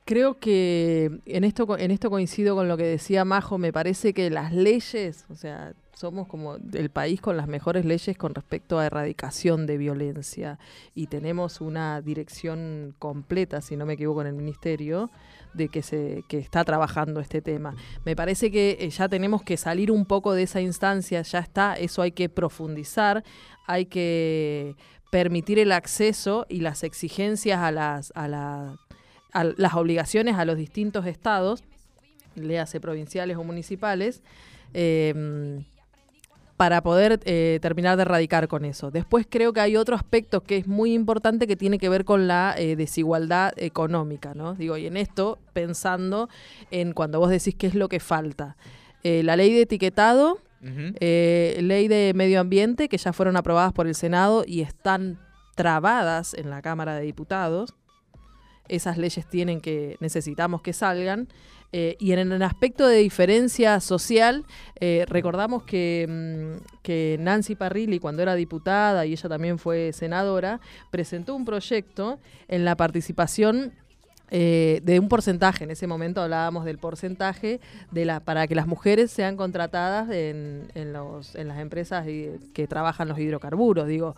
creo 0.06 0.38
que 0.38 1.20
en 1.26 1.44
esto 1.44 1.76
en 1.76 1.90
esto 1.90 2.08
coincido 2.08 2.54
con 2.54 2.68
lo 2.68 2.78
que 2.78 2.84
decía 2.84 3.26
Majo. 3.26 3.58
Me 3.58 3.72
parece 3.72 4.14
que 4.14 4.30
las 4.30 4.54
leyes, 4.54 5.26
o 5.28 5.34
sea, 5.34 5.74
somos 5.92 6.26
como 6.28 6.56
el 6.74 6.90
país 6.90 7.20
con 7.20 7.36
las 7.36 7.48
mejores 7.48 7.84
leyes 7.84 8.16
con 8.16 8.34
respecto 8.34 8.78
a 8.78 8.86
erradicación 8.86 9.66
de 9.66 9.78
violencia 9.78 10.58
y 10.94 11.06
tenemos 11.08 11.60
una 11.60 12.00
dirección 12.02 12.94
completa, 12.98 13.60
si 13.60 13.76
no 13.76 13.84
me 13.86 13.94
equivoco, 13.94 14.20
en 14.20 14.26
el 14.28 14.34
ministerio 14.34 15.10
de 15.54 15.68
que 15.68 15.82
se 15.82 16.22
que 16.28 16.38
está 16.38 16.64
trabajando 16.64 17.18
este 17.20 17.40
tema. 17.42 17.74
Me 18.04 18.14
parece 18.14 18.50
que 18.50 18.76
eh, 18.78 18.90
ya 18.90 19.08
tenemos 19.08 19.42
que 19.42 19.56
salir 19.56 19.90
un 19.90 20.04
poco 20.06 20.34
de 20.34 20.42
esa 20.44 20.60
instancia. 20.60 21.22
Ya 21.22 21.38
está, 21.40 21.74
eso 21.74 22.02
hay 22.02 22.12
que 22.12 22.28
profundizar, 22.28 23.24
hay 23.66 23.86
que 23.86 24.76
permitir 25.10 25.58
el 25.58 25.72
acceso 25.72 26.46
y 26.48 26.60
las 26.60 26.84
exigencias 26.84 27.58
a 27.60 27.70
las, 27.72 28.12
a 28.14 28.28
la- 28.28 28.76
a 29.36 29.44
las 29.44 29.74
obligaciones 29.74 30.36
a 30.36 30.44
los 30.44 30.56
distintos 30.56 31.06
estados, 31.06 31.64
léase 32.34 32.80
provinciales 32.80 33.36
o 33.36 33.44
municipales, 33.44 34.22
eh, 34.74 35.62
para 36.56 36.82
poder 36.82 37.20
eh, 37.24 37.58
terminar 37.60 37.96
de 37.96 38.02
erradicar 38.02 38.48
con 38.48 38.64
eso. 38.64 38.90
Después 38.90 39.26
creo 39.28 39.52
que 39.52 39.60
hay 39.60 39.76
otro 39.76 39.94
aspecto 39.94 40.42
que 40.42 40.56
es 40.56 40.66
muy 40.66 40.94
importante 40.94 41.46
que 41.46 41.56
tiene 41.56 41.78
que 41.78 41.88
ver 41.88 42.04
con 42.04 42.26
la 42.26 42.54
eh, 42.56 42.76
desigualdad 42.76 43.52
económica, 43.56 44.32
¿no? 44.34 44.54
Digo, 44.54 44.76
y 44.76 44.86
en 44.86 44.96
esto 44.96 45.38
pensando 45.52 46.28
en 46.70 46.92
cuando 46.92 47.20
vos 47.20 47.30
decís 47.30 47.54
qué 47.54 47.66
es 47.66 47.74
lo 47.74 47.88
que 47.88 48.00
falta. 48.00 48.56
Eh, 49.02 49.22
la 49.22 49.36
ley 49.36 49.52
de 49.52 49.62
etiquetado, 49.62 50.38
eh, 50.98 51.60
ley 51.62 51.86
de 51.86 52.12
medio 52.16 52.40
ambiente 52.40 52.88
que 52.88 52.98
ya 52.98 53.12
fueron 53.12 53.36
aprobadas 53.36 53.72
por 53.72 53.86
el 53.86 53.94
Senado 53.94 54.42
y 54.44 54.62
están 54.62 55.18
trabadas 55.54 56.34
en 56.34 56.50
la 56.50 56.60
Cámara 56.60 56.96
de 56.96 57.02
Diputados. 57.02 57.74
Esas 58.68 58.98
leyes 58.98 59.26
tienen 59.26 59.60
que, 59.60 59.96
necesitamos 60.00 60.62
que 60.62 60.72
salgan. 60.72 61.28
Eh, 61.72 61.96
y 61.98 62.12
en 62.12 62.32
el 62.32 62.42
aspecto 62.42 62.86
de 62.86 62.98
diferencia 62.98 63.80
social, 63.80 64.44
eh, 64.80 65.04
recordamos 65.08 65.64
que, 65.64 66.06
mm, 66.08 66.80
que 66.82 67.16
Nancy 67.20 67.54
Parrilli, 67.54 67.98
cuando 67.98 68.22
era 68.22 68.34
diputada 68.34 69.04
y 69.04 69.12
ella 69.12 69.28
también 69.28 69.58
fue 69.58 69.92
senadora, 69.92 70.60
presentó 70.90 71.34
un 71.34 71.44
proyecto 71.44 72.18
en 72.48 72.64
la 72.64 72.76
participación 72.76 73.72
eh, 74.30 74.80
de 74.82 74.98
un 74.98 75.08
porcentaje. 75.08 75.64
En 75.64 75.70
ese 75.70 75.86
momento 75.86 76.20
hablábamos 76.20 76.64
del 76.64 76.78
porcentaje 76.78 77.60
de 77.90 78.04
la, 78.04 78.20
para 78.20 78.46
que 78.46 78.54
las 78.54 78.66
mujeres 78.66 79.10
sean 79.10 79.36
contratadas 79.36 80.10
en, 80.10 80.68
en 80.74 80.92
los, 80.92 81.34
en 81.36 81.48
las 81.48 81.58
empresas 81.58 82.06
que 82.06 82.66
trabajan 82.68 83.08
los 83.08 83.18
hidrocarburos. 83.18 83.86
Digo, 83.86 84.16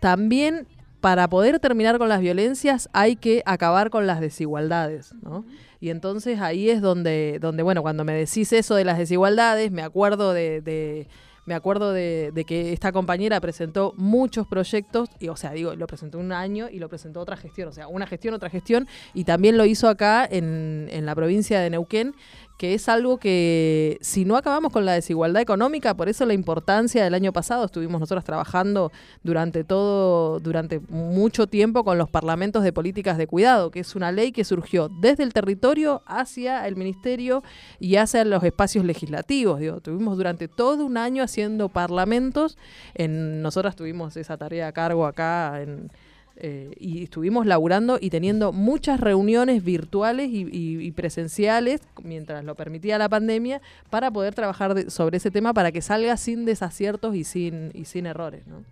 también 0.00 0.66
para 1.02 1.28
poder 1.28 1.58
terminar 1.58 1.98
con 1.98 2.08
las 2.08 2.20
violencias 2.20 2.88
hay 2.92 3.16
que 3.16 3.42
acabar 3.44 3.90
con 3.90 4.06
las 4.06 4.20
desigualdades, 4.20 5.12
¿no? 5.20 5.44
Y 5.80 5.90
entonces 5.90 6.40
ahí 6.40 6.70
es 6.70 6.80
donde, 6.80 7.38
donde 7.40 7.64
bueno, 7.64 7.82
cuando 7.82 8.04
me 8.04 8.14
decís 8.14 8.52
eso 8.52 8.76
de 8.76 8.84
las 8.84 8.98
desigualdades, 8.98 9.72
me 9.72 9.82
acuerdo 9.82 10.32
de, 10.32 10.60
de 10.60 11.08
me 11.44 11.54
acuerdo 11.54 11.92
de, 11.92 12.30
de 12.32 12.44
que 12.44 12.72
esta 12.72 12.92
compañera 12.92 13.40
presentó 13.40 13.94
muchos 13.96 14.46
proyectos, 14.46 15.08
y, 15.18 15.26
o 15.26 15.34
sea, 15.34 15.50
digo, 15.50 15.74
lo 15.74 15.88
presentó 15.88 16.20
un 16.20 16.30
año 16.30 16.68
y 16.70 16.78
lo 16.78 16.88
presentó 16.88 17.18
otra 17.18 17.36
gestión, 17.36 17.68
o 17.68 17.72
sea, 17.72 17.88
una 17.88 18.06
gestión, 18.06 18.32
otra 18.34 18.48
gestión, 18.48 18.86
y 19.12 19.24
también 19.24 19.58
lo 19.58 19.64
hizo 19.64 19.88
acá 19.88 20.24
en, 20.24 20.86
en 20.92 21.04
la 21.04 21.16
provincia 21.16 21.60
de 21.60 21.70
Neuquén, 21.70 22.14
que 22.56 22.74
es 22.74 22.88
algo 22.88 23.18
que 23.18 23.98
si 24.00 24.24
no 24.24 24.36
acabamos 24.36 24.72
con 24.72 24.84
la 24.84 24.92
desigualdad 24.92 25.42
económica, 25.42 25.94
por 25.94 26.08
eso 26.08 26.24
la 26.26 26.34
importancia 26.34 27.02
del 27.02 27.14
año 27.14 27.32
pasado, 27.32 27.64
estuvimos 27.64 28.00
nosotros 28.00 28.24
trabajando 28.24 28.92
durante 29.22 29.64
todo, 29.64 30.38
durante 30.40 30.80
mucho 30.88 31.46
tiempo 31.46 31.84
con 31.84 31.98
los 31.98 32.08
parlamentos 32.08 32.62
de 32.62 32.72
políticas 32.72 33.18
de 33.18 33.26
cuidado, 33.26 33.70
que 33.70 33.80
es 33.80 33.96
una 33.96 34.12
ley 34.12 34.32
que 34.32 34.44
surgió 34.44 34.88
desde 34.88 35.22
el 35.24 35.32
territorio 35.32 36.02
hacia 36.06 36.66
el 36.68 36.76
ministerio 36.76 37.42
y 37.80 37.96
hacia 37.96 38.24
los 38.24 38.44
espacios 38.44 38.84
legislativos. 38.84 39.58
Digo, 39.58 39.80
tuvimos 39.80 40.16
durante 40.16 40.48
todo 40.48 40.84
un 40.84 40.96
año 40.96 41.22
haciendo 41.22 41.68
parlamentos, 41.68 42.56
en, 42.94 43.42
nosotras 43.42 43.76
tuvimos 43.76 44.16
esa 44.16 44.36
tarea 44.36 44.68
a 44.68 44.72
cargo 44.72 45.06
acá 45.06 45.62
en 45.62 45.90
eh, 46.36 46.72
y 46.78 47.02
estuvimos 47.04 47.46
laburando 47.46 47.98
y 48.00 48.10
teniendo 48.10 48.52
muchas 48.52 49.00
reuniones 49.00 49.62
virtuales 49.62 50.28
y, 50.30 50.46
y- 50.50 50.90
presenciales, 50.92 51.80
mientras 52.02 52.44
lo 52.44 52.54
permitía 52.54 52.98
la 52.98 53.08
pandemia, 53.08 53.60
para 53.90 54.10
poder 54.10 54.34
trabajar 54.34 54.74
de- 54.74 54.90
sobre 54.90 55.18
ese 55.18 55.30
tema 55.30 55.52
para 55.54 55.72
que 55.72 55.82
salga 55.82 56.16
sin 56.16 56.44
desaciertos 56.44 57.14
y 57.14 57.24
sin, 57.24 57.70
y 57.74 57.84
sin 57.84 58.06
errores. 58.06 58.46
¿no? 58.46 58.64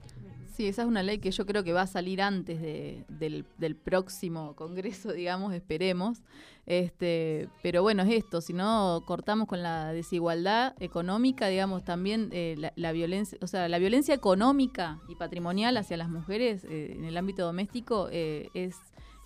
Sí, 0.61 0.69
esa 0.69 0.83
es 0.83 0.89
una 0.89 1.03
ley 1.03 1.21
que 1.21 1.31
yo 1.31 1.47
creo 1.47 1.65
que 1.65 1.73
va 1.73 1.81
a 1.81 1.87
salir 1.87 2.21
antes 2.21 2.61
de- 2.61 3.07
del, 3.09 3.47
del 3.57 3.77
próximo 3.77 4.55
Congreso, 4.57 5.11
digamos, 5.15 5.55
esperemos. 5.55 6.19
Este, 6.67 7.49
pero 7.63 7.81
bueno, 7.81 8.03
es 8.03 8.11
esto, 8.11 8.43
si 8.43 8.53
no 8.53 9.03
cortamos 9.07 9.49
con 9.49 9.63
la 9.63 9.91
desigualdad 9.95 10.75
económica, 10.79 11.47
digamos, 11.49 11.83
también 11.83 12.29
eh, 12.33 12.57
la, 12.59 12.75
la 12.77 12.93
violencia, 12.93 13.39
o 13.41 13.47
sea, 13.47 13.71
la 13.71 13.79
violencia 13.79 14.15
económica 14.15 15.01
y 15.09 15.15
patrimonial 15.15 15.79
hacia 15.79 15.97
las 15.97 16.11
mujeres 16.11 16.63
eh, 16.65 16.93
en 16.95 17.07
el 17.07 17.17
ámbito 17.17 17.43
doméstico 17.47 18.09
eh, 18.13 18.51
es 18.53 18.77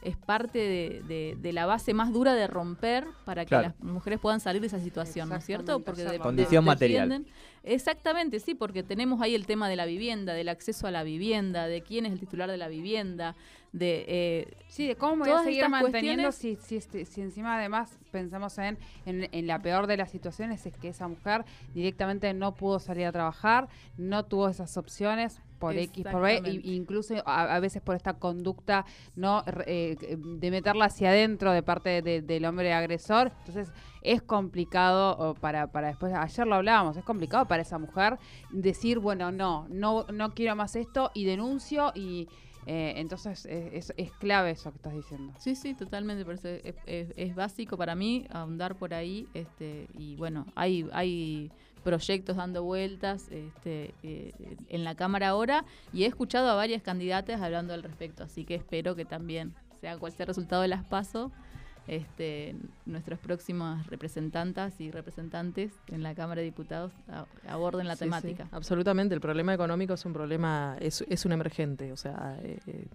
es 0.03 0.19
parte 0.19 0.59
de, 0.59 1.03
de- 1.09 1.37
de 1.41 1.53
la 1.55 1.65
base 1.65 1.95
más 1.95 2.13
dura 2.13 2.35
de 2.35 2.47
romper 2.47 3.07
para 3.25 3.47
que 3.47 3.49
Claro. 3.49 3.69
las 3.69 3.81
mujeres 3.81 4.21
puedan 4.21 4.39
salir 4.39 4.61
de 4.61 4.67
esa 4.67 4.79
situación, 4.79 5.31
¿no 5.31 5.37
es 5.37 5.45
cierto? 5.47 5.81
Porque 5.81 6.03
hacerlo. 6.05 6.23
Condición 6.23 6.63
material. 6.63 7.25
Exactamente, 7.65 8.41
sí, 8.41 8.55
porque 8.55 8.83
tenemos 8.83 9.21
ahí 9.23 9.35
el 9.35 9.47
tema 9.47 9.69
de 9.69 9.77
la 9.77 9.87
vivienda, 9.87 10.35
del 10.35 10.49
acceso 10.51 10.87
a 10.87 10.91
la 10.91 11.03
vivienda, 11.03 11.67
de 11.67 11.81
quién 11.83 12.05
es 12.07 12.13
el 12.13 12.21
titular 12.21 12.51
de 12.51 12.59
la 12.59 12.69
vivienda, 12.69 13.35
de... 13.73 14.05
eh, 14.07 14.57
Sí, 14.69 14.87
de 14.87 14.97
cómo 14.97 15.17
voy 15.17 15.29
a 15.31 15.39
seguir 15.45 15.61
manteniendo 15.71 16.31
si, 16.33 16.57
si, 16.57 16.77
este- 16.77 17.05
si 17.07 17.23
encima 17.23 17.57
además 17.57 17.99
pensamos 18.11 18.59
en, 18.59 18.77
en, 19.07 19.29
en 19.33 19.47
la 19.47 19.61
peor 19.63 19.87
de 19.87 19.97
las 19.97 20.11
situaciones 20.11 20.67
es 20.67 20.77
que 20.77 20.89
esa 20.89 21.09
mujer 21.09 21.45
directamente 21.75 22.33
no 22.35 22.55
pudo 22.55 22.79
salir 22.81 23.07
a 23.07 23.13
trabajar, 23.13 23.69
no 23.97 24.25
tuvo 24.27 24.49
esas 24.49 24.77
opciones 24.77 25.41
por 25.67 25.77
X, 25.77 26.05
por 26.05 26.23
Y, 26.29 26.33
Exactamente. 26.33 26.69
y- 26.69 26.75
incluso 26.77 27.15
a, 27.27 27.55
a 27.57 27.61
veces 27.61 27.83
por 27.83 27.97
esta 27.97 28.15
conducta 28.15 28.85
no 29.17 29.43
eh, 29.67 29.97
de 30.17 30.51
meterla 30.51 30.87
hacia 30.87 31.11
adentro 31.11 31.53
de 31.53 31.63
parte 31.63 32.03
de- 32.03 32.23
del 32.23 32.45
hombre 32.45 32.73
agresor. 32.73 33.33
Entonces 33.41 33.73
es 34.03 34.23
complicado 34.23 35.35
para, 35.41 35.67
para 35.73 35.89
después, 35.89 36.13
ayer 36.15 36.47
lo 36.47 36.57
hablábamos, 36.57 36.97
es 36.97 37.05
complicado 37.05 37.47
para 37.47 37.63
esa 37.63 37.79
mujer 37.79 38.19
decir, 38.51 38.99
bueno, 38.99 39.33
no, 39.33 39.67
no, 39.69 40.05
no 40.13 40.35
quiero 40.35 40.55
más 40.57 40.77
esto 40.77 41.11
y 41.15 41.25
denuncio 41.25 41.93
y... 41.95 42.29
eh, 42.67 42.95
entonces 42.97 43.45
es, 43.47 43.73
es- 43.91 43.95
es 43.99 44.11
clave 44.13 44.51
eso 44.53 44.71
que 44.71 44.77
estás 44.77 44.95
diciendo. 44.95 45.33
Sí, 45.39 45.55
sí, 45.55 45.75
totalmente, 45.75 46.25
por 46.25 46.35
eso 46.35 46.49
es- 46.49 47.13
es 47.17 47.35
básico 47.35 47.77
para 47.77 47.95
mí 47.95 48.27
ahondar 48.31 48.77
por 48.77 48.95
ahí, 48.95 49.27
este, 49.35 49.87
y 49.99 50.17
bueno, 50.17 50.47
hay, 50.55 50.87
hay 50.93 51.51
proyectos 51.85 52.37
dando 52.37 52.65
vueltas 52.65 53.29
este, 53.31 53.95
eh, 54.03 54.33
en 54.69 54.83
la 54.83 54.97
Cámara 54.97 55.29
ahora, 55.29 55.65
y 55.93 56.05
he 56.05 56.07
escuchado 56.07 56.49
a 56.49 56.55
varias 56.55 56.83
candidatas 56.83 57.41
hablando 57.41 57.75
al 57.75 57.83
respecto, 57.83 58.25
así 58.25 58.45
que 58.45 58.57
espero 58.57 58.97
que 58.97 59.05
también, 59.05 59.55
sea 59.81 59.97
cual 59.99 60.11
sea 60.11 60.25
el 60.25 60.29
resultado 60.29 60.63
de 60.63 60.69
las 60.69 60.85
PASO, 60.85 61.31
este, 61.87 62.57
nuestras 62.87 63.19
próximas 63.19 63.87
representantes 63.89 64.81
y 64.81 64.91
representantes 64.91 65.71
en 65.89 66.03
la 66.03 66.15
Cámara 66.15 66.41
de 66.41 66.47
Diputados 66.47 66.93
aborden 67.47 67.87
la 67.87 67.95
Sí, 67.95 67.99
sí, 67.99 68.05
temática. 68.05 68.49
absolutamente, 68.53 69.15
el 69.15 69.21
problema 69.21 69.53
económico 69.53 69.95
es 69.95 70.05
un 70.07 70.13
problema, 70.13 70.77
es, 70.81 71.05
es 71.09 71.25
un 71.27 71.33
emergente, 71.33 71.93
o 71.93 71.97
sea, 71.97 72.39
eh, 72.43 72.59
eh, 72.67 72.87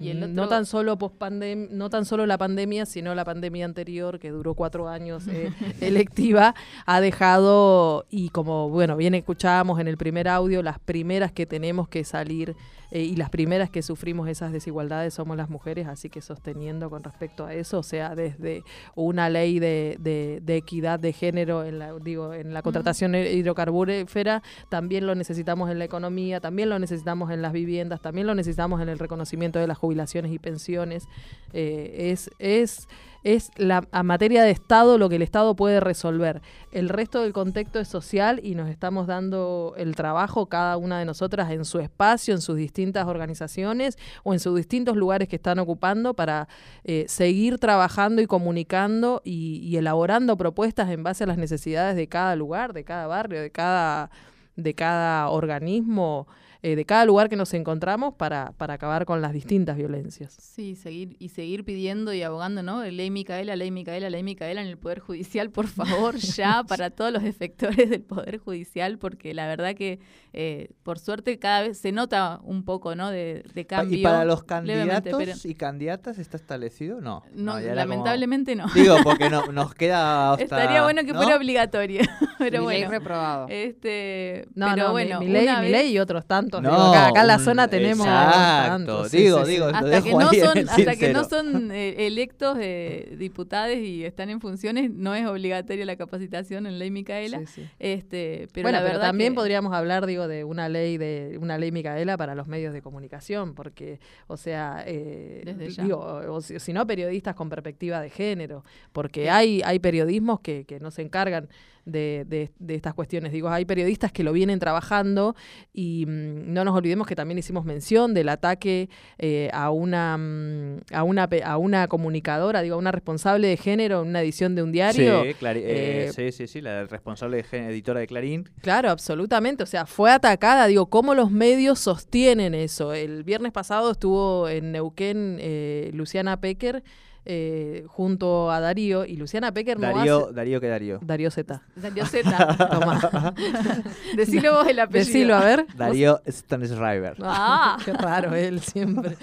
Y 0.00 0.08
el 0.10 0.34
no 0.34 0.48
tan 0.48 0.64
solo 0.66 0.96
pospandem- 0.98 1.68
no 1.70 1.90
tan 1.90 2.04
solo 2.04 2.24
la 2.26 2.38
pandemia, 2.38 2.86
sino 2.86 3.14
la 3.14 3.24
pandemia 3.24 3.64
anterior 3.64 4.18
que 4.18 4.30
duró 4.30 4.54
cuatro 4.54 4.88
años 4.88 5.26
eh, 5.28 5.52
electiva, 5.80 6.54
ha 6.86 7.00
dejado 7.00 8.06
y 8.10 8.30
como 8.30 8.70
bueno 8.70 8.96
bien 8.96 9.14
escuchábamos 9.14 9.80
en 9.80 9.88
el 9.88 9.96
primer 9.96 10.28
audio, 10.28 10.62
las 10.62 10.78
primeras 10.78 11.32
que 11.32 11.46
tenemos 11.46 11.88
que 11.88 12.04
salir 12.04 12.56
eh, 12.94 13.02
y 13.02 13.16
las 13.16 13.28
primeras 13.28 13.68
que 13.68 13.82
sufrimos 13.82 14.28
esas 14.28 14.52
desigualdades 14.52 15.12
somos 15.12 15.36
las 15.36 15.50
mujeres, 15.50 15.86
así 15.88 16.08
que 16.08 16.22
sosteniendo 16.22 16.88
con 16.88 17.02
respecto 17.04 17.44
a 17.44 17.52
eso, 17.52 17.80
o 17.80 17.82
sea, 17.82 18.14
desde 18.14 18.62
una 18.94 19.28
ley 19.28 19.58
de, 19.58 19.96
de- 20.00 20.40
de 20.42 20.56
equidad 20.56 20.98
de 21.00 21.12
género 21.12 21.64
en 21.64 21.78
la, 21.80 21.92
digo, 21.98 22.32
en 22.32 22.54
la 22.54 22.62
contratación 22.62 23.14
hidrocarburífera, 23.14 24.42
también 24.68 25.06
lo 25.06 25.14
necesitamos 25.14 25.70
en 25.70 25.78
la 25.78 25.84
economía, 25.84 26.40
también 26.40 26.70
lo 26.70 26.78
necesitamos 26.78 27.30
en 27.30 27.42
las 27.42 27.52
viviendas, 27.52 28.00
también 28.00 28.26
lo 28.26 28.34
necesitamos 28.34 28.80
en 28.80 28.88
el 28.88 28.98
reconocimiento 28.98 29.58
de 29.58 29.66
las 29.66 29.76
jubilaciones 29.78 30.32
y 30.32 30.38
pensiones. 30.38 31.08
Eh, 31.52 32.10
es, 32.12 32.30
es, 32.38 32.88
es 33.24 33.50
la 33.56 33.88
a 33.90 34.02
materia 34.02 34.42
de 34.44 34.50
Estado 34.50 34.98
lo 34.98 35.08
que 35.08 35.16
el 35.16 35.22
Estado 35.22 35.56
puede 35.56 35.80
resolver. 35.80 36.42
El 36.72 36.90
resto 36.90 37.22
del 37.22 37.32
contexto 37.32 37.80
es 37.80 37.88
social 37.88 38.38
y 38.42 38.54
nos 38.54 38.68
estamos 38.68 39.06
dando 39.06 39.74
el 39.76 39.96
trabajo 39.96 40.46
cada 40.46 40.76
una 40.76 40.98
de 40.98 41.06
nosotras 41.06 41.50
en 41.50 41.64
su 41.64 41.80
espacio, 41.80 42.34
en 42.34 42.40
sus 42.42 42.56
distintas 42.56 43.06
organizaciones 43.06 43.98
o 44.22 44.34
en 44.34 44.40
sus 44.40 44.56
distintos 44.56 44.96
lugares 44.96 45.26
que 45.26 45.36
están 45.36 45.58
ocupando 45.58 46.14
para 46.14 46.48
eh, 46.84 47.06
seguir 47.08 47.58
trabajando 47.58 48.20
y 48.20 48.26
comunicando 48.26 49.22
y, 49.24 49.60
y 49.64 49.76
elaborando 49.78 50.36
propuestas 50.36 50.90
en 50.90 51.02
base 51.02 51.24
a 51.24 51.26
las 51.26 51.38
necesidades 51.38 51.96
de 51.96 52.06
cada 52.08 52.36
lugar, 52.36 52.74
de 52.74 52.84
cada 52.84 53.06
barrio, 53.06 53.40
de 53.40 53.50
cada, 53.50 54.10
de 54.56 54.74
cada 54.74 55.30
organismo, 55.30 56.28
eh, 56.66 56.76
de 56.76 56.86
cada 56.86 57.04
lugar 57.04 57.28
que 57.28 57.36
nos 57.36 57.52
encontramos 57.52 58.14
para, 58.14 58.52
para 58.56 58.72
acabar 58.74 59.04
con 59.04 59.20
las 59.20 59.34
distintas 59.34 59.76
violencias. 59.76 60.34
Sí, 60.40 60.76
seguir 60.76 61.14
y 61.18 61.28
seguir 61.28 61.62
pidiendo 61.62 62.14
y 62.14 62.22
abogando, 62.22 62.62
¿no? 62.62 62.82
Ley 62.84 63.10
Micaela, 63.10 63.54
ley 63.54 63.70
Micaela, 63.70 64.08
ley 64.08 64.22
Micaela 64.22 64.62
en 64.62 64.68
el 64.68 64.78
Poder 64.78 65.00
Judicial, 65.00 65.50
por 65.50 65.66
favor, 65.66 66.16
ya 66.38 66.64
para 66.64 66.88
todos 66.88 67.12
los 67.12 67.22
efectores 67.24 67.90
del 67.90 68.00
Poder 68.00 68.38
Judicial, 68.38 68.96
porque 68.98 69.34
la 69.34 69.46
verdad 69.46 69.74
que, 69.74 69.98
eh, 70.32 70.70
por 70.82 70.98
suerte, 70.98 71.38
cada 71.38 71.60
vez 71.60 71.76
se 71.76 71.92
nota 71.92 72.40
un 72.42 72.64
poco, 72.64 72.94
¿no? 72.94 73.10
De, 73.10 73.44
de 73.54 73.66
cambio. 73.66 73.98
¿Y 73.98 74.02
para 74.02 74.24
los 74.24 74.44
candidatos 74.44 75.14
pero- 75.18 75.32
y 75.44 75.54
candidatas 75.54 76.18
está 76.18 76.38
establecido? 76.38 77.02
No. 77.02 77.22
no, 77.34 77.52
como- 77.60 77.74
lamentablemente 77.74 78.56
no. 78.56 78.66
Digo, 78.74 78.96
porque 79.04 79.28
no, 79.28 79.46
nos 79.52 79.74
queda 79.74 80.32
hasta... 80.32 80.42
Estaría 80.44 80.82
bueno 80.82 81.02
que 81.04 81.12
¿no? 81.12 81.20
fuera 81.20 81.36
obligatorio, 81.36 82.00
pero 82.38 82.62
Mi 82.62 82.68
ley 82.68 82.78
bueno. 82.84 82.90
reprobado. 82.90 83.46
Este, 83.50 84.46
No, 84.54 84.68
pero 84.74 84.86
no, 84.86 84.92
bueno, 84.92 85.20
mi, 85.20 85.26
mi 85.26 85.32
ley, 85.32 85.48
mi 85.60 85.68
ley 85.68 85.92
y 85.92 85.98
otros 85.98 86.24
tantos. 86.26 86.53
No, 86.60 86.70
digo, 86.70 86.82
acá, 86.82 87.06
acá 87.08 87.20
en 87.22 87.26
la 87.26 87.38
zona 87.38 87.68
tenemos 87.68 88.06
exacto, 88.06 88.68
tantos. 88.68 89.08
sí, 89.10 89.16
digo, 89.18 89.44
sí, 89.44 89.52
digo, 89.52 89.66
hasta 89.66 90.02
que 90.02 90.12
no 90.12 90.32
son 90.32 90.58
hasta 90.68 90.96
que 90.96 91.12
no 91.12 91.24
son 91.24 91.70
eh, 91.72 92.06
electos 92.06 92.56
eh, 92.60 93.14
diputados 93.18 93.76
y 93.76 94.04
están 94.04 94.30
en 94.30 94.40
funciones 94.40 94.90
no 94.90 95.14
es 95.14 95.26
obligatoria 95.26 95.84
la 95.84 95.96
capacitación 95.96 96.66
en 96.66 96.78
ley 96.78 96.90
Micaela 96.90 97.38
Sí, 97.40 97.46
sí. 97.46 97.62
este 97.78 98.48
pero 98.52 98.64
bueno, 98.64 98.80
la 98.80 98.86
pero 98.86 99.00
también 99.00 99.32
que- 99.32 99.36
podríamos 99.36 99.72
hablar, 99.72 100.06
digo, 100.06 100.28
de 100.28 100.44
una 100.44 100.68
ley 100.68 100.98
de 100.98 101.38
una 101.40 101.58
ley 101.58 101.72
Micaela 101.72 102.16
para 102.16 102.34
los 102.34 102.46
medios 102.46 102.72
de 102.72 102.82
comunicación, 102.82 103.54
porque, 103.54 104.00
o 104.26 104.36
sea, 104.36 104.82
eh, 104.86 105.42
Desde 105.44 105.70
ya. 105.70 105.82
digo, 105.84 105.98
o, 105.98 106.34
o 106.34 106.40
si, 106.40 106.58
si 106.60 106.72
no 106.72 106.86
periodistas 106.86 107.34
con 107.34 107.48
perspectiva 107.48 108.00
de 108.00 108.10
género, 108.10 108.64
porque 108.92 109.30
hay 109.30 109.62
hay 109.64 109.78
periodismos 109.78 110.40
que, 110.40 110.64
que 110.64 110.80
no 110.80 110.90
se 110.90 111.02
encargan 111.02 111.48
de, 111.84 112.24
de- 112.26 112.50
de 112.58 112.74
estas 112.74 112.94
cuestiones. 112.94 113.32
Digo, 113.32 113.48
hay 113.50 113.64
periodistas 113.64 114.12
que 114.12 114.22
lo 114.24 114.32
vienen 114.32 114.58
trabajando 114.58 115.34
y 115.72 116.06
mm, 116.06 116.52
no 116.52 116.64
nos 116.64 116.74
olvidemos 116.76 117.06
que 117.06 117.14
también 117.16 117.38
hicimos 117.38 117.64
mención 117.64 118.14
del 118.14 118.28
ataque 118.28 118.88
eh, 119.18 119.50
a 119.52 119.70
una 119.70 120.16
mm, 120.18 120.80
a 120.92 121.02
una 121.02 121.28
a 121.44 121.56
una 121.58 121.88
comunicadora, 121.88 122.62
digo, 122.62 122.76
a 122.76 122.78
una 122.78 122.92
responsable 122.92 123.48
de 123.48 123.56
género 123.56 124.02
en 124.02 124.08
una 124.08 124.22
edición 124.22 124.54
de 124.54 124.62
un 124.62 124.72
diario. 124.72 125.22
Sí, 125.22 125.28
eh, 125.28 125.36
Eh, 125.44 126.10
sí, 126.14 126.32
sí, 126.32 126.46
sí, 126.46 126.60
la 126.60 126.84
responsable 126.84 127.38
de 127.38 127.42
gen- 127.44 127.64
editora 127.64 128.00
de 128.00 128.06
Clarín. 128.06 128.48
Claro, 128.60 128.90
absolutamente. 128.90 129.62
O 129.62 129.66
sea, 129.66 129.86
fue 129.86 130.10
atacada. 130.10 130.66
Digo, 130.66 130.86
¿cómo 130.86 131.14
los 131.14 131.30
medios 131.30 131.78
sostienen 131.78 132.54
eso? 132.54 132.92
El 132.94 133.24
viernes 133.24 133.52
pasado 133.52 133.90
estuvo 133.92 134.48
en 134.48 134.72
Neuquén 134.72 135.36
eh, 135.40 135.90
Luciana 135.94 136.40
Pecker. 136.40 136.82
Eh, 137.26 137.84
junto 137.88 138.50
a 138.50 138.60
Darío 138.60 139.04
y 139.04 139.16
Luciana 139.16 139.52
Pecker 139.52 139.78
no 139.78 139.86
Darío, 139.92 140.24
hace- 140.26 140.34
Darío 140.34 140.60
que 140.60 140.68
Darío. 140.68 140.98
Darío 141.02 141.30
Z. 141.30 141.62
Darío 141.76 142.06
Z. 142.06 142.56
Toma. 142.70 143.34
Decilo 144.16 144.52
vos 144.54 144.66
el 144.68 144.78
apellido. 144.80 145.06
Decilo, 145.06 145.34
a 145.36 145.44
ver. 145.44 145.66
Darío 145.76 146.20
Stanisriver. 146.26 147.16
Ah. 147.22 147.78
Qué 147.84 147.92
raro 147.92 148.34
él 148.34 148.60
siempre. 148.60 149.16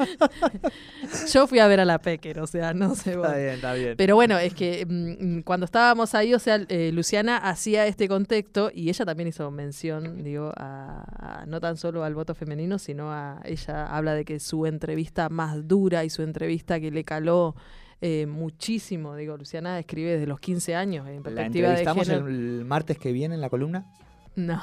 Yo 1.31 1.47
fui 1.47 1.59
a 1.59 1.67
ver 1.67 1.79
a 1.79 1.85
la 1.85 1.99
Pecker, 1.99 2.39
o 2.39 2.47
sea, 2.47 2.73
no 2.73 2.95
sé 2.95 3.15
vos. 3.15 3.25
Está 3.27 3.37
bien, 3.37 3.53
está 3.55 3.73
bien. 3.73 3.93
Pero 3.97 4.15
bueno, 4.15 4.37
es 4.37 4.53
que 4.53 4.85
mm, 4.87 5.41
cuando 5.41 5.65
estábamos 5.65 6.15
ahí, 6.15 6.33
o 6.33 6.39
sea, 6.39 6.59
eh, 6.69 6.91
Luciana 6.93 7.37
hacía 7.37 7.85
este 7.87 8.07
contexto 8.07 8.71
y 8.73 8.89
ella 8.89 9.05
también 9.05 9.27
hizo 9.29 9.49
mención, 9.51 10.23
digo, 10.23 10.51
a, 10.55 11.41
a- 11.41 11.45
no 11.45 11.59
tan 11.59 11.77
solo 11.77 12.03
al 12.03 12.15
voto 12.15 12.33
femenino, 12.35 12.79
sino 12.79 13.11
a 13.11 13.41
ella 13.43 13.85
habla 13.87 14.13
de 14.13 14.25
que 14.25 14.39
su 14.39 14.65
entrevista 14.65 15.29
más 15.29 15.67
dura 15.67 16.03
y 16.03 16.09
su 16.09 16.21
entrevista 16.23 16.79
que 16.79 16.91
le 16.91 17.03
caló 17.03 17.55
eh, 18.01 18.25
muchísimo, 18.25 19.15
digo, 19.15 19.37
Luciana 19.37 19.79
escribe 19.79 20.11
desde 20.13 20.27
los 20.27 20.39
15 20.39 20.75
años 20.75 21.07
en 21.07 21.17
¿La 21.17 21.21
perspectiva 21.21 21.69
de 21.69 21.81
entrevistamos 21.81 22.07
género. 22.07 22.27
el 22.27 22.65
martes 22.65 22.97
que 22.97 23.11
viene 23.11 23.35
en 23.35 23.41
la 23.41 23.49
columna? 23.49 23.85
No, 24.35 24.61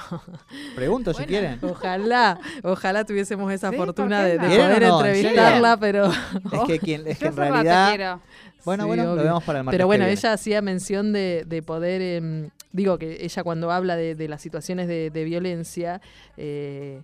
Pregunto 0.74 1.12
si 1.12 1.24
quieren. 1.24 1.58
ojalá, 1.62 2.40
ojalá 2.62 3.04
tuviésemos 3.04 3.52
esa 3.52 3.70
Sí, 3.70 3.76
fortuna 3.76 4.20
¿por 4.22 4.26
qué 4.26 4.32
de, 4.32 4.38
poder 4.56 4.82
entrevistarla, 4.82 5.76
pero... 5.78 6.06
Es 6.06 6.60
que, 6.66 6.78
quien, 6.78 7.06
es 7.06 7.18
que 7.18 7.26
en 7.26 7.36
realidad... 7.36 8.18
Bueno, 8.64 8.82
Sí, 8.84 8.86
bueno, 8.88 9.04
lo 9.04 9.12
obvio. 9.12 9.22
vemos 9.24 9.44
para 9.44 9.58
el 9.60 9.64
martes 9.66 9.76
Pero 9.76 9.86
bueno, 9.86 10.02
que 10.04 10.08
viene. 10.08 10.20
ella 10.20 10.32
hacía 10.32 10.62
mención 10.62 11.12
de, 11.12 11.44
de 11.46 11.62
poder, 11.62 12.02
em, 12.02 12.50
digo 12.72 12.98
que 12.98 13.24
ella 13.24 13.42
cuando 13.44 13.70
habla 13.70 13.94
de, 13.96 14.14
de 14.14 14.26
las 14.28 14.42
situaciones 14.42 14.88
de, 14.88 15.10
de 15.10 15.24
violencia, 15.24 16.00
eh, 16.36 17.02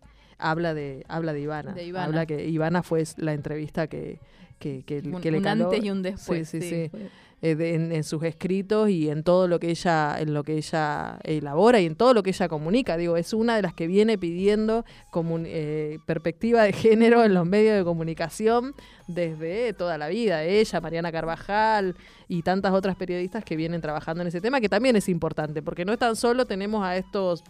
habla 0.50 0.74
de 0.74 1.04
habla 1.08 1.32
de 1.32 1.40
Ivana. 1.40 1.72
De 1.72 1.84
Ivana. 1.84 2.06
Habla 2.06 2.26
que 2.26 2.48
Ivana 2.48 2.82
fue 2.82 3.04
la 3.16 3.32
entrevista 3.32 3.86
que, 3.86 4.20
que, 4.58 4.82
que, 4.84 4.98
Un, 5.04 5.20
que 5.20 5.30
le 5.30 5.38
un 5.38 5.44
caló 5.44 5.64
antes 5.66 5.84
y 5.84 5.90
un 5.90 6.02
después. 6.02 6.48
Sí, 6.48 6.60
sí, 6.60 6.68
sí. 6.68 6.90
sí. 6.92 7.06
eh, 7.42 7.54
de- 7.56 7.74
en, 7.74 7.92
en 7.92 8.04
sus 8.04 8.22
escritos 8.22 8.88
y 8.88 9.10
en 9.10 9.22
todo 9.22 9.48
lo 9.48 9.58
que 9.58 9.68
ella 9.70 10.16
en 10.18 10.32
lo 10.32 10.44
que 10.44 10.56
ella 10.56 11.18
elabora 11.24 11.78
y 11.80 11.86
en 11.86 11.94
todo 11.96 12.14
lo 12.14 12.22
que 12.22 12.30
ella 12.30 12.48
comunica 12.48 12.96
digo 12.96 13.16
es 13.18 13.34
una 13.34 13.56
de 13.56 13.62
las 13.62 13.74
que 13.74 13.86
viene 13.86 14.16
pidiendo 14.16 14.84
eh, 15.44 15.98
perspectiva 16.06 16.62
de 16.62 16.72
género 16.72 17.22
en 17.24 17.34
los 17.34 17.44
medios 17.46 17.76
de 17.76 17.84
comunicación 17.84 18.74
desde 19.08 19.74
toda 19.74 19.98
la 19.98 20.08
vida 20.08 20.44
ella 20.44 20.80
Mariana 20.80 21.12
Carvajal 21.12 21.96
y 22.28 22.42
tantas 22.42 22.72
otras 22.72 22.96
periodistas 22.96 23.44
que 23.44 23.56
vienen 23.56 23.80
trabajando 23.82 24.22
en 24.22 24.28
ese 24.28 24.40
tema 24.40 24.60
que 24.60 24.68
también 24.70 24.96
es 24.96 25.08
importante 25.10 25.60
porque 25.60 25.84
no 25.84 25.92
es 25.92 25.98
tan 25.98 26.16
solo 26.16 26.46
tenemos 26.46 26.82
a 26.82 26.96
estos 26.96 27.42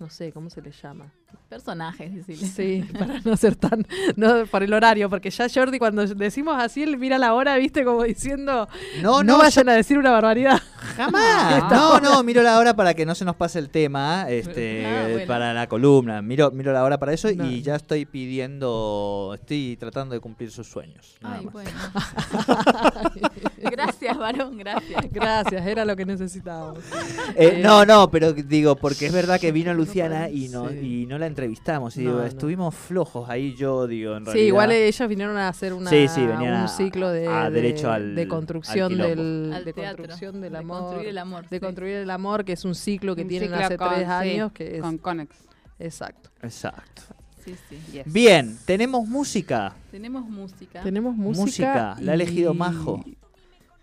no 0.00 0.10
sé 0.10 0.32
cómo 0.32 0.50
se 0.50 0.62
les 0.62 0.80
llama 0.82 1.12
Personajes, 1.48 2.14
decirle. 2.14 2.46
Sí, 2.48 2.84
para 2.98 3.20
no 3.20 3.36
ser 3.36 3.56
tan, 3.56 3.86
no 4.16 4.46
por 4.46 4.62
el 4.62 4.72
horario, 4.72 5.10
porque 5.10 5.28
ya 5.30 5.46
Jordi 5.52 5.78
cuando 5.78 6.06
decimos 6.06 6.56
así, 6.58 6.82
él 6.82 6.96
mira 6.96 7.18
la 7.18 7.34
hora, 7.34 7.56
viste, 7.56 7.84
como 7.84 8.02
diciendo, 8.04 8.68
No, 9.02 9.22
no, 9.22 9.22
no, 9.22 9.38
vayan 9.38 9.68
a 9.68 9.74
decir 9.74 9.98
una 9.98 10.10
barbaridad. 10.12 10.60
Jamás. 10.96 11.64
No, 11.72 12.00
no, 12.00 12.22
miro 12.22 12.42
la 12.42 12.58
hora 12.58 12.74
para 12.74 12.94
que 12.94 13.04
no 13.06 13.14
se 13.14 13.24
nos 13.24 13.36
pase 13.36 13.58
el 13.58 13.68
tema, 13.70 14.26
este, 14.30 14.86
Ah, 14.92 15.08
bueno. 15.10 15.26
para 15.26 15.52
la 15.52 15.66
columna. 15.68 16.22
Miro, 16.22 16.50
miro 16.52 16.72
la 16.72 16.82
hora 16.84 16.98
para 16.98 17.12
eso 17.12 17.28
No. 17.32 17.46
y 17.50 17.60
ya 17.62 17.76
estoy 17.76 18.04
pidiendo, 18.06 19.32
estoy 19.38 19.76
tratando 19.78 20.14
de 20.14 20.20
cumplir 20.20 20.50
sus 20.50 20.66
sueños. 20.68 21.16
nada 21.20 21.36
Ay, 21.38 21.44
más. 21.44 21.52
bueno. 21.52 21.70
gracias, 23.70 24.16
varón, 24.18 24.56
gracias. 24.58 25.02
Gracias, 25.10 25.66
era 25.66 25.84
lo 25.84 25.96
que 25.96 26.04
necesitábamos. 26.06 26.78
Eh, 27.36 27.42
Eh, 27.42 27.60
no, 27.62 27.84
no, 27.84 28.10
pero 28.10 28.32
digo, 28.32 28.76
porque 28.76 29.06
es 29.06 29.12
verdad 29.12 29.40
que 29.40 29.52
vino 29.52 29.74
Luciana 29.74 30.28
y 30.30 30.48
no, 30.48 30.68
Sí. 30.68 31.02
y 31.02 31.06
no 31.06 31.18
la 31.22 31.26
entrevistamos. 31.28 31.96
Y 31.96 32.00
No, 32.02 32.10
digo, 32.10 32.20
no. 32.22 32.26
estuvimos 32.26 32.74
flojos 32.74 33.28
ahí, 33.30 33.54
yo 33.54 33.86
digo, 33.86 34.12
en 34.16 34.20
Sí, 34.20 34.26
realidad. 34.26 34.46
igual 34.46 34.72
ellos 34.72 35.08
vinieron 35.08 35.36
a 35.38 35.48
hacer 35.48 35.72
una, 35.72 35.88
Sí, 35.90 36.06
sí, 36.08 36.20
a- 36.22 36.62
un 36.62 36.68
ciclo 36.68 37.08
de, 37.10 37.26
a 37.26 37.50
de- 37.50 37.62
derecho 37.62 37.90
al- 37.90 38.14
de 38.14 38.28
construcción 38.28 38.96
del 38.98 39.52
Al 39.52 39.64
de 39.64 39.72
teatro. 39.72 39.96
construcción 40.04 40.40
del 40.40 40.52
De 40.52 40.58
amor. 40.58 40.80
construir 40.80 41.08
el 41.08 41.18
amor. 41.18 41.48
de 41.48 41.56
sí. 41.56 41.60
construir 41.60 41.94
el 41.96 42.10
amor, 42.10 42.44
que 42.44 42.52
es 42.52 42.64
un 42.64 42.74
ciclo 42.74 43.16
que 43.16 43.22
Un 43.22 43.28
tienen 43.28 43.48
ciclo 43.50 43.64
hace 43.64 43.76
con- 43.76 43.88
tres 43.94 44.06
sí, 44.06 44.12
años, 44.12 44.52
que 44.52 44.76
es 44.76 44.82
Con 44.82 44.98
Conex. 44.98 45.34
exacto. 45.78 46.30
Exacto. 46.42 47.02
Sí, 47.44 47.56
sí. 47.68 47.76
Yes. 47.92 48.12
Bien, 48.12 48.56
tenemos 48.64 49.06
música. 49.08 49.74
Tenemos 49.90 50.24
música. 50.28 50.80
Tenemos 50.82 51.16
música. 51.16 51.42
Música, 51.42 51.96
la 52.00 52.12
ha 52.12 52.14
elegido 52.14 52.54
Majo. 52.54 53.02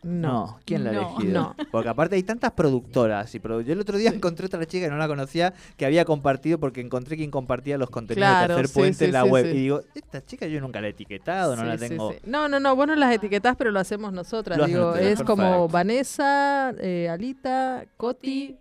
No. 0.02 0.60
¿quién 0.66 0.84
la 0.86 0.92
ha 0.92 0.94
No. 0.94 1.10
elegido? 1.18 1.34
No. 1.34 1.56
Porque 1.72 1.90
aparte 1.90 2.16
hay 2.16 2.24
tantas 2.24 2.52
productoras. 2.54 3.34
Y 3.36 3.40
produ- 3.40 3.64
Yo 3.66 3.74
el 3.74 3.80
otro 3.82 3.98
día 3.98 4.10
encontré 4.12 4.46
otra 4.46 4.66
chica 4.66 4.86
que 4.86 4.92
no 4.92 4.98
la 4.98 5.08
conocía 5.08 5.54
que 5.76 5.86
había 5.86 6.06
compartido 6.06 6.58
porque 6.60 6.80
encontré 6.82 7.18
quien 7.18 7.32
compartía 7.32 7.78
los 7.78 7.90
contenidos 7.90 8.28
Claro, 8.30 8.56
de 8.56 8.62
Tercer 8.62 8.68
sí, 8.74 8.80
Puente 8.80 8.98
sí, 9.00 9.06
en 9.06 9.12
la 9.12 9.24
sí, 9.24 9.30
web. 9.30 9.46
Y 9.48 9.54
digo, 9.60 9.82
esta 9.94 10.26
chica 10.26 10.48
yo 10.48 10.62
nunca 10.62 10.80
la 10.80 10.88
he 10.88 10.92
etiquetado, 10.92 11.56
no 11.56 11.64
la 11.66 11.78
tengo. 11.78 12.14
No, 12.26 12.48
no, 12.48 12.60
no, 12.60 12.76
vos 12.76 12.88
no 12.88 12.96
las 12.96 13.14
etiquetás, 13.14 13.56
pero 13.58 13.72
lo 13.72 13.80
hacemos 13.80 14.14
nosotras. 14.14 14.58
Lo 14.58 14.68
Digo, 14.68 14.96
es 14.96 15.02
perfecto. 15.20 15.26
como 15.26 15.68
Vanessa, 15.68 16.74
eh, 16.80 17.10
Alita, 17.10 17.86
Coti, 17.98 18.56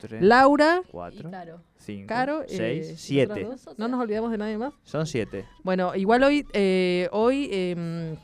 Tres, 0.00 0.20
Laura, 0.22 0.82
cuatro, 0.90 1.30
claro. 1.30 1.60
cinco, 1.78 2.06
Caro, 2.06 2.42
seis, 2.46 2.86
eh, 2.90 2.94
siete. 2.98 3.44
¿otras 3.46 3.64
dos? 3.64 3.78
No 3.78 3.88
nos 3.88 3.98
olvidamos 4.00 4.30
de 4.30 4.36
nadie 4.38 4.58
más. 4.58 4.74
Son 4.84 5.06
siete. 5.06 5.46
Bueno, 5.64 5.94
igual 5.94 6.22
hoy, 6.22 6.46
eh, 6.52 7.08
hoy 7.12 7.48
em, 7.50 8.16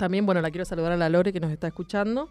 también, 0.00 0.26
bueno, 0.26 0.40
la 0.40 0.50
quiero 0.50 0.64
saludar 0.64 0.92
a 0.92 0.96
la 0.96 1.08
Lore 1.08 1.32
que 1.32 1.38
nos 1.40 1.52
está 1.52 1.68
escuchando. 1.68 2.30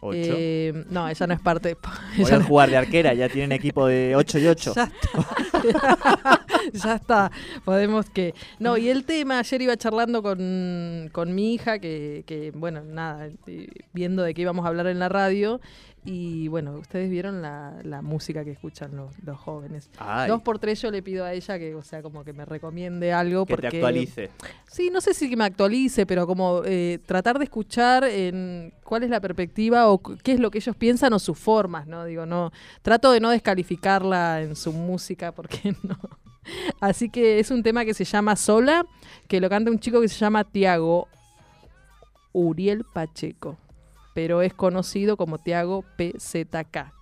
Ocho. 0.00 0.16
Eh, 0.18 0.84
no, 0.90 1.08
ella 1.08 1.26
no 1.26 1.32
es 1.34 1.40
parte. 1.40 1.76
A 1.82 2.38
no- 2.38 2.44
jugar 2.44 2.68
de 2.68 2.76
arquera, 2.76 3.14
ya 3.14 3.28
tienen 3.28 3.52
equipo 3.52 3.86
de 3.86 4.14
8 4.16 4.38
y 4.38 4.46
8. 4.48 4.74
Ya 5.64 6.40
ya 6.72 6.94
está, 6.96 7.30
podemos 7.64 8.10
que... 8.10 8.34
No, 8.58 8.76
y 8.76 8.88
el 8.90 9.04
tema, 9.04 9.38
ayer 9.38 9.62
iba 9.62 9.76
charlando 9.76 10.22
con, 10.22 11.08
con 11.12 11.34
mi 11.34 11.54
hija, 11.54 11.78
que, 11.78 12.24
que, 12.26 12.50
bueno, 12.54 12.82
nada, 12.82 13.28
eh, 13.46 13.68
viendo 13.92 14.22
de 14.22 14.34
qué 14.34 14.42
íbamos 14.42 14.64
a 14.66 14.68
hablar 14.68 14.86
en 14.88 14.98
la 14.98 15.08
radio, 15.08 15.60
y 16.04 16.48
bueno, 16.48 16.74
ustedes 16.74 17.08
vieron 17.08 17.40
la, 17.40 17.74
la 17.82 18.02
música 18.02 18.44
que 18.44 18.50
escuchan 18.50 18.94
los, 18.94 19.10
los 19.24 19.38
jóvenes. 19.38 19.88
Ay, 19.98 20.28
Dos 20.28 20.42
por 20.42 20.58
tres 20.58 20.80
yo 20.82 20.90
le 20.90 21.02
pido 21.02 21.24
a 21.24 21.32
ella 21.32 21.58
que, 21.58 21.74
o 21.74 21.82
sea, 21.82 22.02
como 22.02 22.24
que 22.24 22.32
me 22.32 22.44
recomiende 22.44 23.12
algo. 23.12 23.46
que 23.46 23.54
porque, 23.54 23.70
te 23.70 23.76
actualice. 23.78 24.30
Sí, 24.70 24.90
no 24.90 25.00
sé 25.00 25.14
si 25.14 25.30
que 25.30 25.36
me 25.36 25.44
actualice, 25.44 26.04
pero 26.04 26.26
como 26.26 26.62
eh, 26.66 26.98
tratar 27.06 27.38
de 27.38 27.44
escuchar 27.44 28.04
en 28.04 28.74
cuál 28.84 29.04
es 29.04 29.10
la 29.10 29.20
perspectiva 29.20 29.88
o 29.88 29.98
qué 29.98 30.32
es 30.32 30.40
lo 30.40 30.50
que 30.50 30.58
ellos 30.58 30.76
piensan 30.76 31.12
o 31.14 31.18
sus 31.18 31.38
formas, 31.38 31.86
¿no? 31.86 32.04
Digo, 32.04 32.26
no, 32.26 32.52
trato 32.82 33.10
de 33.10 33.20
no 33.20 33.30
descalificarla 33.30 34.42
en 34.42 34.56
su 34.56 34.72
música 34.72 35.32
porque 35.32 35.74
no. 35.82 35.98
Así 36.80 37.08
que 37.08 37.38
es 37.38 37.50
un 37.50 37.62
tema 37.62 37.86
que 37.86 37.94
se 37.94 38.04
llama 38.04 38.36
Sola, 38.36 38.86
que 39.26 39.40
lo 39.40 39.48
canta 39.48 39.70
un 39.70 39.78
chico 39.78 40.02
que 40.02 40.08
se 40.08 40.18
llama 40.18 40.44
Tiago 40.44 41.08
Uriel 42.34 42.84
Pacheco, 42.92 43.56
pero 44.14 44.40
es 44.42 44.54
conocido 44.54 45.16
como 45.16 45.38
Tiago 45.38 45.84
PZK. 45.96 46.92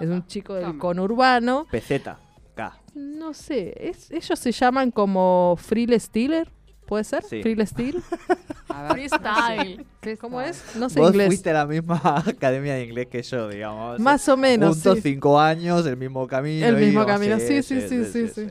Es 0.00 0.08
un 0.08 0.26
chico 0.26 0.54
del 0.54 0.76
conurbano. 0.76 1.66
Peseta. 1.70 2.18
K. 2.54 2.78
No 2.94 3.34
sé, 3.34 3.74
es, 3.78 4.10
ellos 4.10 4.38
se 4.38 4.52
llaman 4.52 4.90
como 4.90 5.56
Freele 5.58 6.00
Steeler, 6.00 6.50
¿puede 6.86 7.04
ser? 7.04 7.22
Sí. 7.22 7.42
Steel. 7.66 8.02
Freestyle. 8.90 9.86
¿Cómo 10.20 10.40
es? 10.40 10.62
No 10.76 10.88
sé 10.88 11.00
Vos 11.00 11.10
inglés. 11.10 11.28
fuiste 11.28 11.50
a 11.50 11.54
la 11.54 11.66
misma 11.66 12.00
academia 12.26 12.74
de 12.74 12.84
inglés 12.84 13.08
que 13.08 13.22
yo, 13.22 13.48
digamos. 13.48 13.98
Más 14.00 14.28
o 14.28 14.36
menos. 14.36 14.76
Juntos 14.76 14.96
sí. 14.96 15.12
cinco 15.12 15.38
años, 15.38 15.86
el 15.86 15.96
mismo 15.96 16.26
camino. 16.26 16.66
El 16.66 16.76
mismo 16.76 17.02
íbamos, 17.02 17.06
camino, 17.06 17.38
sí, 17.38 17.62
sí, 17.62 17.80
sí, 17.82 18.04
sí, 18.28 18.50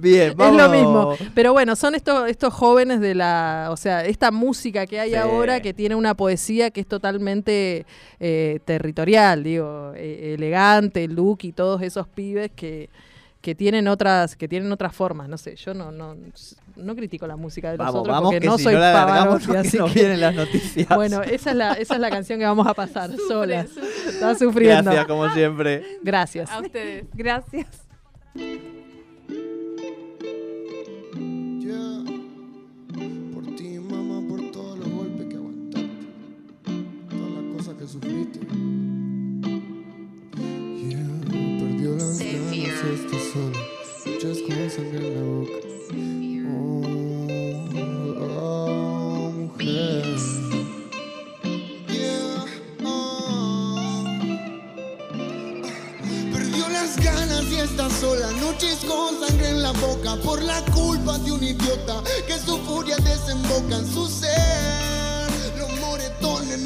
Bien, 0.00 0.30
Es 0.30 0.36
vamos. 0.36 0.56
lo 0.62 0.68
mismo. 0.68 1.14
Pero 1.34 1.52
bueno, 1.52 1.74
son 1.76 1.94
estos, 1.94 2.28
estos 2.28 2.54
jóvenes 2.54 3.00
de 3.00 3.14
la. 3.14 3.68
O 3.70 3.76
sea, 3.76 4.04
esta 4.04 4.30
música 4.30 4.86
que 4.86 5.00
hay 5.00 5.10
Sí. 5.10 5.16
ahora 5.16 5.60
que 5.60 5.74
tiene 5.74 5.94
una 5.96 6.14
poesía 6.14 6.70
que 6.70 6.80
es 6.80 6.86
totalmente 6.86 7.84
eh, 8.20 8.60
territorial, 8.64 9.42
digo, 9.42 9.92
eh, 9.96 10.34
elegante, 10.36 11.04
el 11.04 11.14
look 11.14 11.38
y 11.42 11.52
todos 11.52 11.82
esos 11.82 12.06
pibes 12.08 12.50
que 12.54 12.88
que 13.40 13.54
tienen 13.54 13.86
otras 13.86 14.34
que 14.34 14.48
tienen 14.48 14.72
otras 14.72 14.92
formas 14.94 15.28
no 15.28 15.38
sé 15.38 15.54
yo 15.54 15.72
no 15.72 15.92
no 15.92 16.16
no 16.74 16.96
critico 16.96 17.24
la 17.28 17.36
música 17.36 17.70
de 17.70 17.78
los 17.78 17.86
Vamos, 17.86 18.00
otros 18.00 18.12
vamos, 18.12 18.30
porque 18.32 18.40
que 18.40 18.46
no 18.48 18.58
si 18.58 18.64
soy 18.64 18.74
no 18.74 18.80
Pavarotti, 18.80 19.56
así 19.56 19.78
que 19.78 19.84
vienen 19.94 20.20
las 20.20 20.34
noticias. 20.34 20.88
bueno 20.88 21.22
esa 21.22 21.50
es 21.50 21.56
la 21.56 21.72
esa 21.74 21.94
es 21.94 22.00
la 22.00 22.10
canción 22.10 22.40
que 22.40 22.44
vamos 22.44 22.66
a 22.66 22.74
pasar 22.74 23.10
sola 23.28 23.60
está 24.08 24.34
sufriendo 24.34 24.82
Gracias, 24.90 25.06
como 25.06 25.30
siempre. 25.30 25.84
gracias 26.02 26.50
A 26.50 26.58
ustedes. 26.60 27.06
Gracias. 27.14 27.66
Sufriste. 38.08 38.40
Yeah. 40.88 41.20
Perdió 41.60 41.94
las 41.96 42.18
ganas 42.18 42.52
está 42.52 43.18
sola, 43.32 43.60
muchas 44.06 44.38
cosas 44.42 44.78
en 44.78 45.14
la 45.14 45.22
boca. 45.22 45.58
Oh, 47.80 48.24
oh, 48.40 49.30
mujer. 49.32 50.04
Yeah. 51.88 52.44
Oh. 52.84 54.04
Perdió 56.32 56.68
las 56.68 56.96
ganas 56.96 57.44
y 57.50 57.56
está 57.60 57.90
sola, 57.90 58.30
noches 58.40 58.78
con 58.86 59.20
sangre 59.20 59.50
en 59.50 59.62
la 59.62 59.72
boca 59.72 60.16
por 60.24 60.42
la 60.42 60.62
culpa 60.66 61.18
de 61.18 61.32
un 61.32 61.42
idiota 61.42 62.02
que 62.26 62.38
su 62.38 62.58
furia 62.58 62.96
desemboca 62.96 63.76
en 63.76 63.86
su 63.92 64.06
ser. 64.08 64.97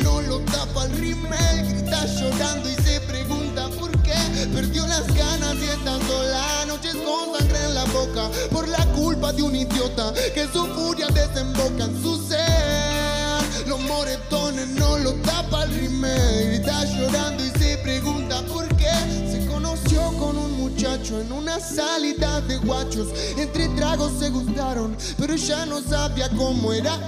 No 0.03 0.20
lo 0.22 0.38
tapa 0.40 0.84
el 0.86 0.93
rímel. 0.99 1.68
Grita 1.68 2.07
llorando 2.07 2.68
y 2.68 2.74
se 2.82 3.01
pregunta 3.01 3.68
por 3.78 3.90
qué. 4.03 4.14
Perdió 4.55 4.86
las 4.86 5.07
ganas 5.14 5.57
y 5.57 5.64
está 5.64 5.99
sola. 6.07 6.64
Noches 6.66 6.97
con 6.97 7.38
sangre 7.38 7.59
en 7.64 7.74
la 7.74 7.84
boca 7.86 8.30
por 8.51 8.68
la 8.68 8.84
culpa 8.93 9.32
de 9.32 9.43
un 9.43 9.55
idiota 9.57 10.12
que 10.34 10.47
su 10.53 10.66
furia 10.66 11.09
desemboca 11.09 11.84
en 11.84 12.03
su 12.03 12.16
ser. 12.28 13.66
Los 13.66 13.80
moretones 13.80 14.68
no 14.68 14.99
lo 14.99 15.12
tapa 15.22 15.64
el 15.64 15.74
rímel. 15.74 16.47
Grita 16.49 16.84
llorando 16.84 17.45
y 17.45 17.51
se 17.51 17.78
pregunta 17.78 18.43
por 18.43 18.68
qué. 18.76 18.81
En 20.84 21.30
una 21.30 21.60
salida 21.60 22.40
de 22.40 22.56
guachos. 22.56 23.06
Entre 23.36 23.68
tragos 23.76 24.10
se 24.18 24.30
gustaron, 24.30 24.96
pero 25.16 25.36
ya 25.36 25.64
no 25.64 25.80
sabía 25.80 26.28
cómo 26.30 26.72
era 26.72 26.98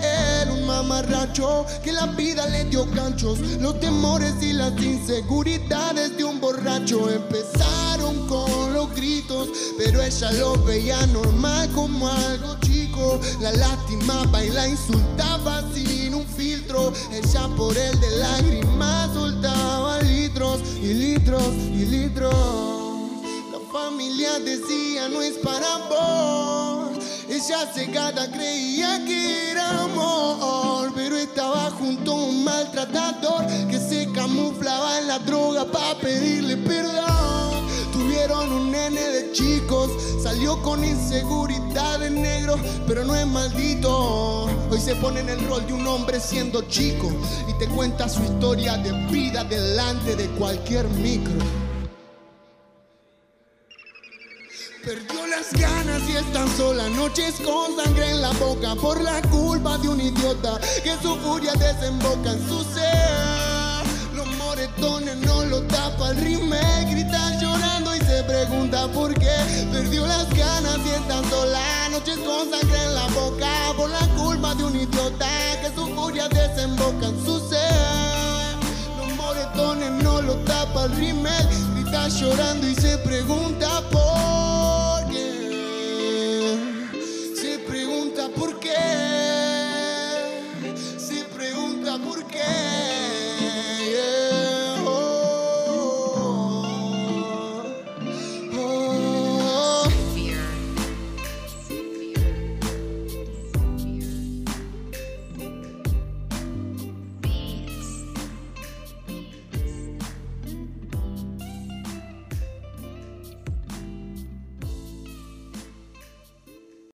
él. 0.43 0.51
Un 0.51 0.65
mamarracho 0.65 1.67
que 1.83 1.93
la 1.93 2.07
vida 2.07 2.47
le 2.47 2.67
dio 2.67 2.87
ganchos. 2.93 3.41
Los 3.61 3.81
temores 3.81 4.35
y 4.41 4.53
las 4.53 4.81
inseguridades 4.81 6.17
de 6.17 6.23
un 6.23 6.41
borracho 6.41 7.11
empezaron 7.11 8.29
con 8.29 8.73
los 8.75 8.95
gritos, 8.95 9.49
pero 9.77 10.01
ella 10.01 10.31
lo 10.33 10.55
veía 10.63 11.05
normal 11.09 11.69
como 11.75 12.09
algo 12.09 12.57
chico. 12.61 13.19
La 13.41 13.51
lastimaba 13.51 14.45
y 14.45 14.51
la 14.51 14.69
insultaba 14.69 15.65
sin 15.75 16.15
un 16.15 16.27
filtro. 16.27 16.93
Ella 17.11 17.49
por 17.57 17.77
él 17.77 17.99
de 17.99 18.11
lágrimas 18.19 19.13
soltaba 19.13 20.01
litros 20.03 20.61
y 20.81 20.95
litros 20.95 21.53
y 21.73 21.87
litros. 21.87 22.74
Familia 23.75 24.39
decía 24.39 25.09
no 25.09 25.21
es 25.21 25.37
para 25.39 25.79
vos. 25.89 26.91
Ella 27.29 27.67
cegada 27.75 28.31
creía 28.31 29.05
que 29.05 29.51
era 29.51 29.83
amor, 29.83 30.93
pero 30.95 31.17
estaba 31.17 31.73
junto 31.73 32.13
a 32.13 32.15
un 32.15 32.45
maltratador 32.45 33.45
que 33.69 33.81
se 33.81 34.13
camuflaba 34.13 35.01
en 35.01 35.09
la 35.09 35.19
droga 35.19 35.65
para 35.65 35.99
pedirle 35.99 36.57
perdón. 36.59 37.67
Tuvieron 37.93 38.53
un 38.53 38.71
nene 38.71 39.09
de 39.09 39.33
chicos, 39.33 39.91
salió 40.23 40.63
con 40.63 40.85
inseguridad 40.85 41.99
de 41.99 42.11
negro, 42.11 42.55
pero 42.87 43.05
no 43.05 43.17
es 43.17 43.27
maldito. 43.27 44.45
Hoy 44.71 44.79
se 44.79 44.95
pone 44.95 45.19
en 45.19 45.31
el 45.31 45.49
rol 45.49 45.67
de 45.67 45.73
un 45.73 45.85
hombre 45.89 46.21
siendo 46.21 46.63
chico 46.69 47.11
y 47.49 47.53
te 47.55 47.67
cuenta 47.67 48.09
su 48.09 48.23
historia 48.23 48.77
de 48.77 48.93
vida 49.11 49.43
delante 49.43 50.15
de 50.15 50.29
cualquier 50.39 50.89
micro. 50.91 51.64
Perdió 54.85 55.27
las 55.29 55.51
ganas 55.59 56.03
y 56.11 56.15
están 56.15 56.47
sola, 56.59 56.87
noches 56.91 57.37
con 57.43 57.75
sangre 57.75 58.11
en 58.11 58.21
la 58.21 58.33
boca 58.33 58.75
por 58.75 59.01
la 59.01 59.23
culpa 59.31 59.79
de 59.79 59.89
un 59.89 59.99
idiota 59.99 60.61
que 60.83 60.93
su 61.01 61.17
furia 61.17 61.53
desemboca 61.55 62.33
en 62.33 62.47
su 62.47 62.63
ser. 62.65 63.87
Los 64.15 64.27
moretones 64.37 65.17
no 65.17 65.43
lo 65.47 65.63
tapa 65.63 66.11
el 66.11 66.19
rímel, 66.19 66.91
grita 66.91 67.41
llorando 67.41 67.97
y 67.97 68.01
se 68.01 68.25
pregunta 68.25 68.87
por 68.89 69.15
qué. 69.15 69.35
Perdió 69.73 70.07
las 70.07 70.29
ganas 70.29 70.79
y 70.85 70.91
están 70.91 71.31
sola, 71.31 71.89
noches 71.91 72.19
con 72.19 72.51
sangre 72.51 72.85
en 72.85 72.95
la 72.95 73.07
boca 73.07 73.73
por 73.79 73.89
la 73.89 74.07
culpa 74.19 74.55
de 74.55 74.65
un 74.65 74.77
idiota 74.77 75.29
que 75.63 75.73
su 75.75 75.87
furia 75.95 76.29
desemboca 76.29 77.07
en 77.07 77.25
su 77.25 77.41
ser. 77.49 78.59
Los 78.99 79.17
moretones 79.17 79.93
no 80.05 80.21
lo 80.21 80.35
tapa 80.45 80.85
el 80.85 80.93
rímel, 80.97 81.49
grita 81.75 82.07
llorando 82.09 82.69
y 82.69 82.75
se 82.75 82.99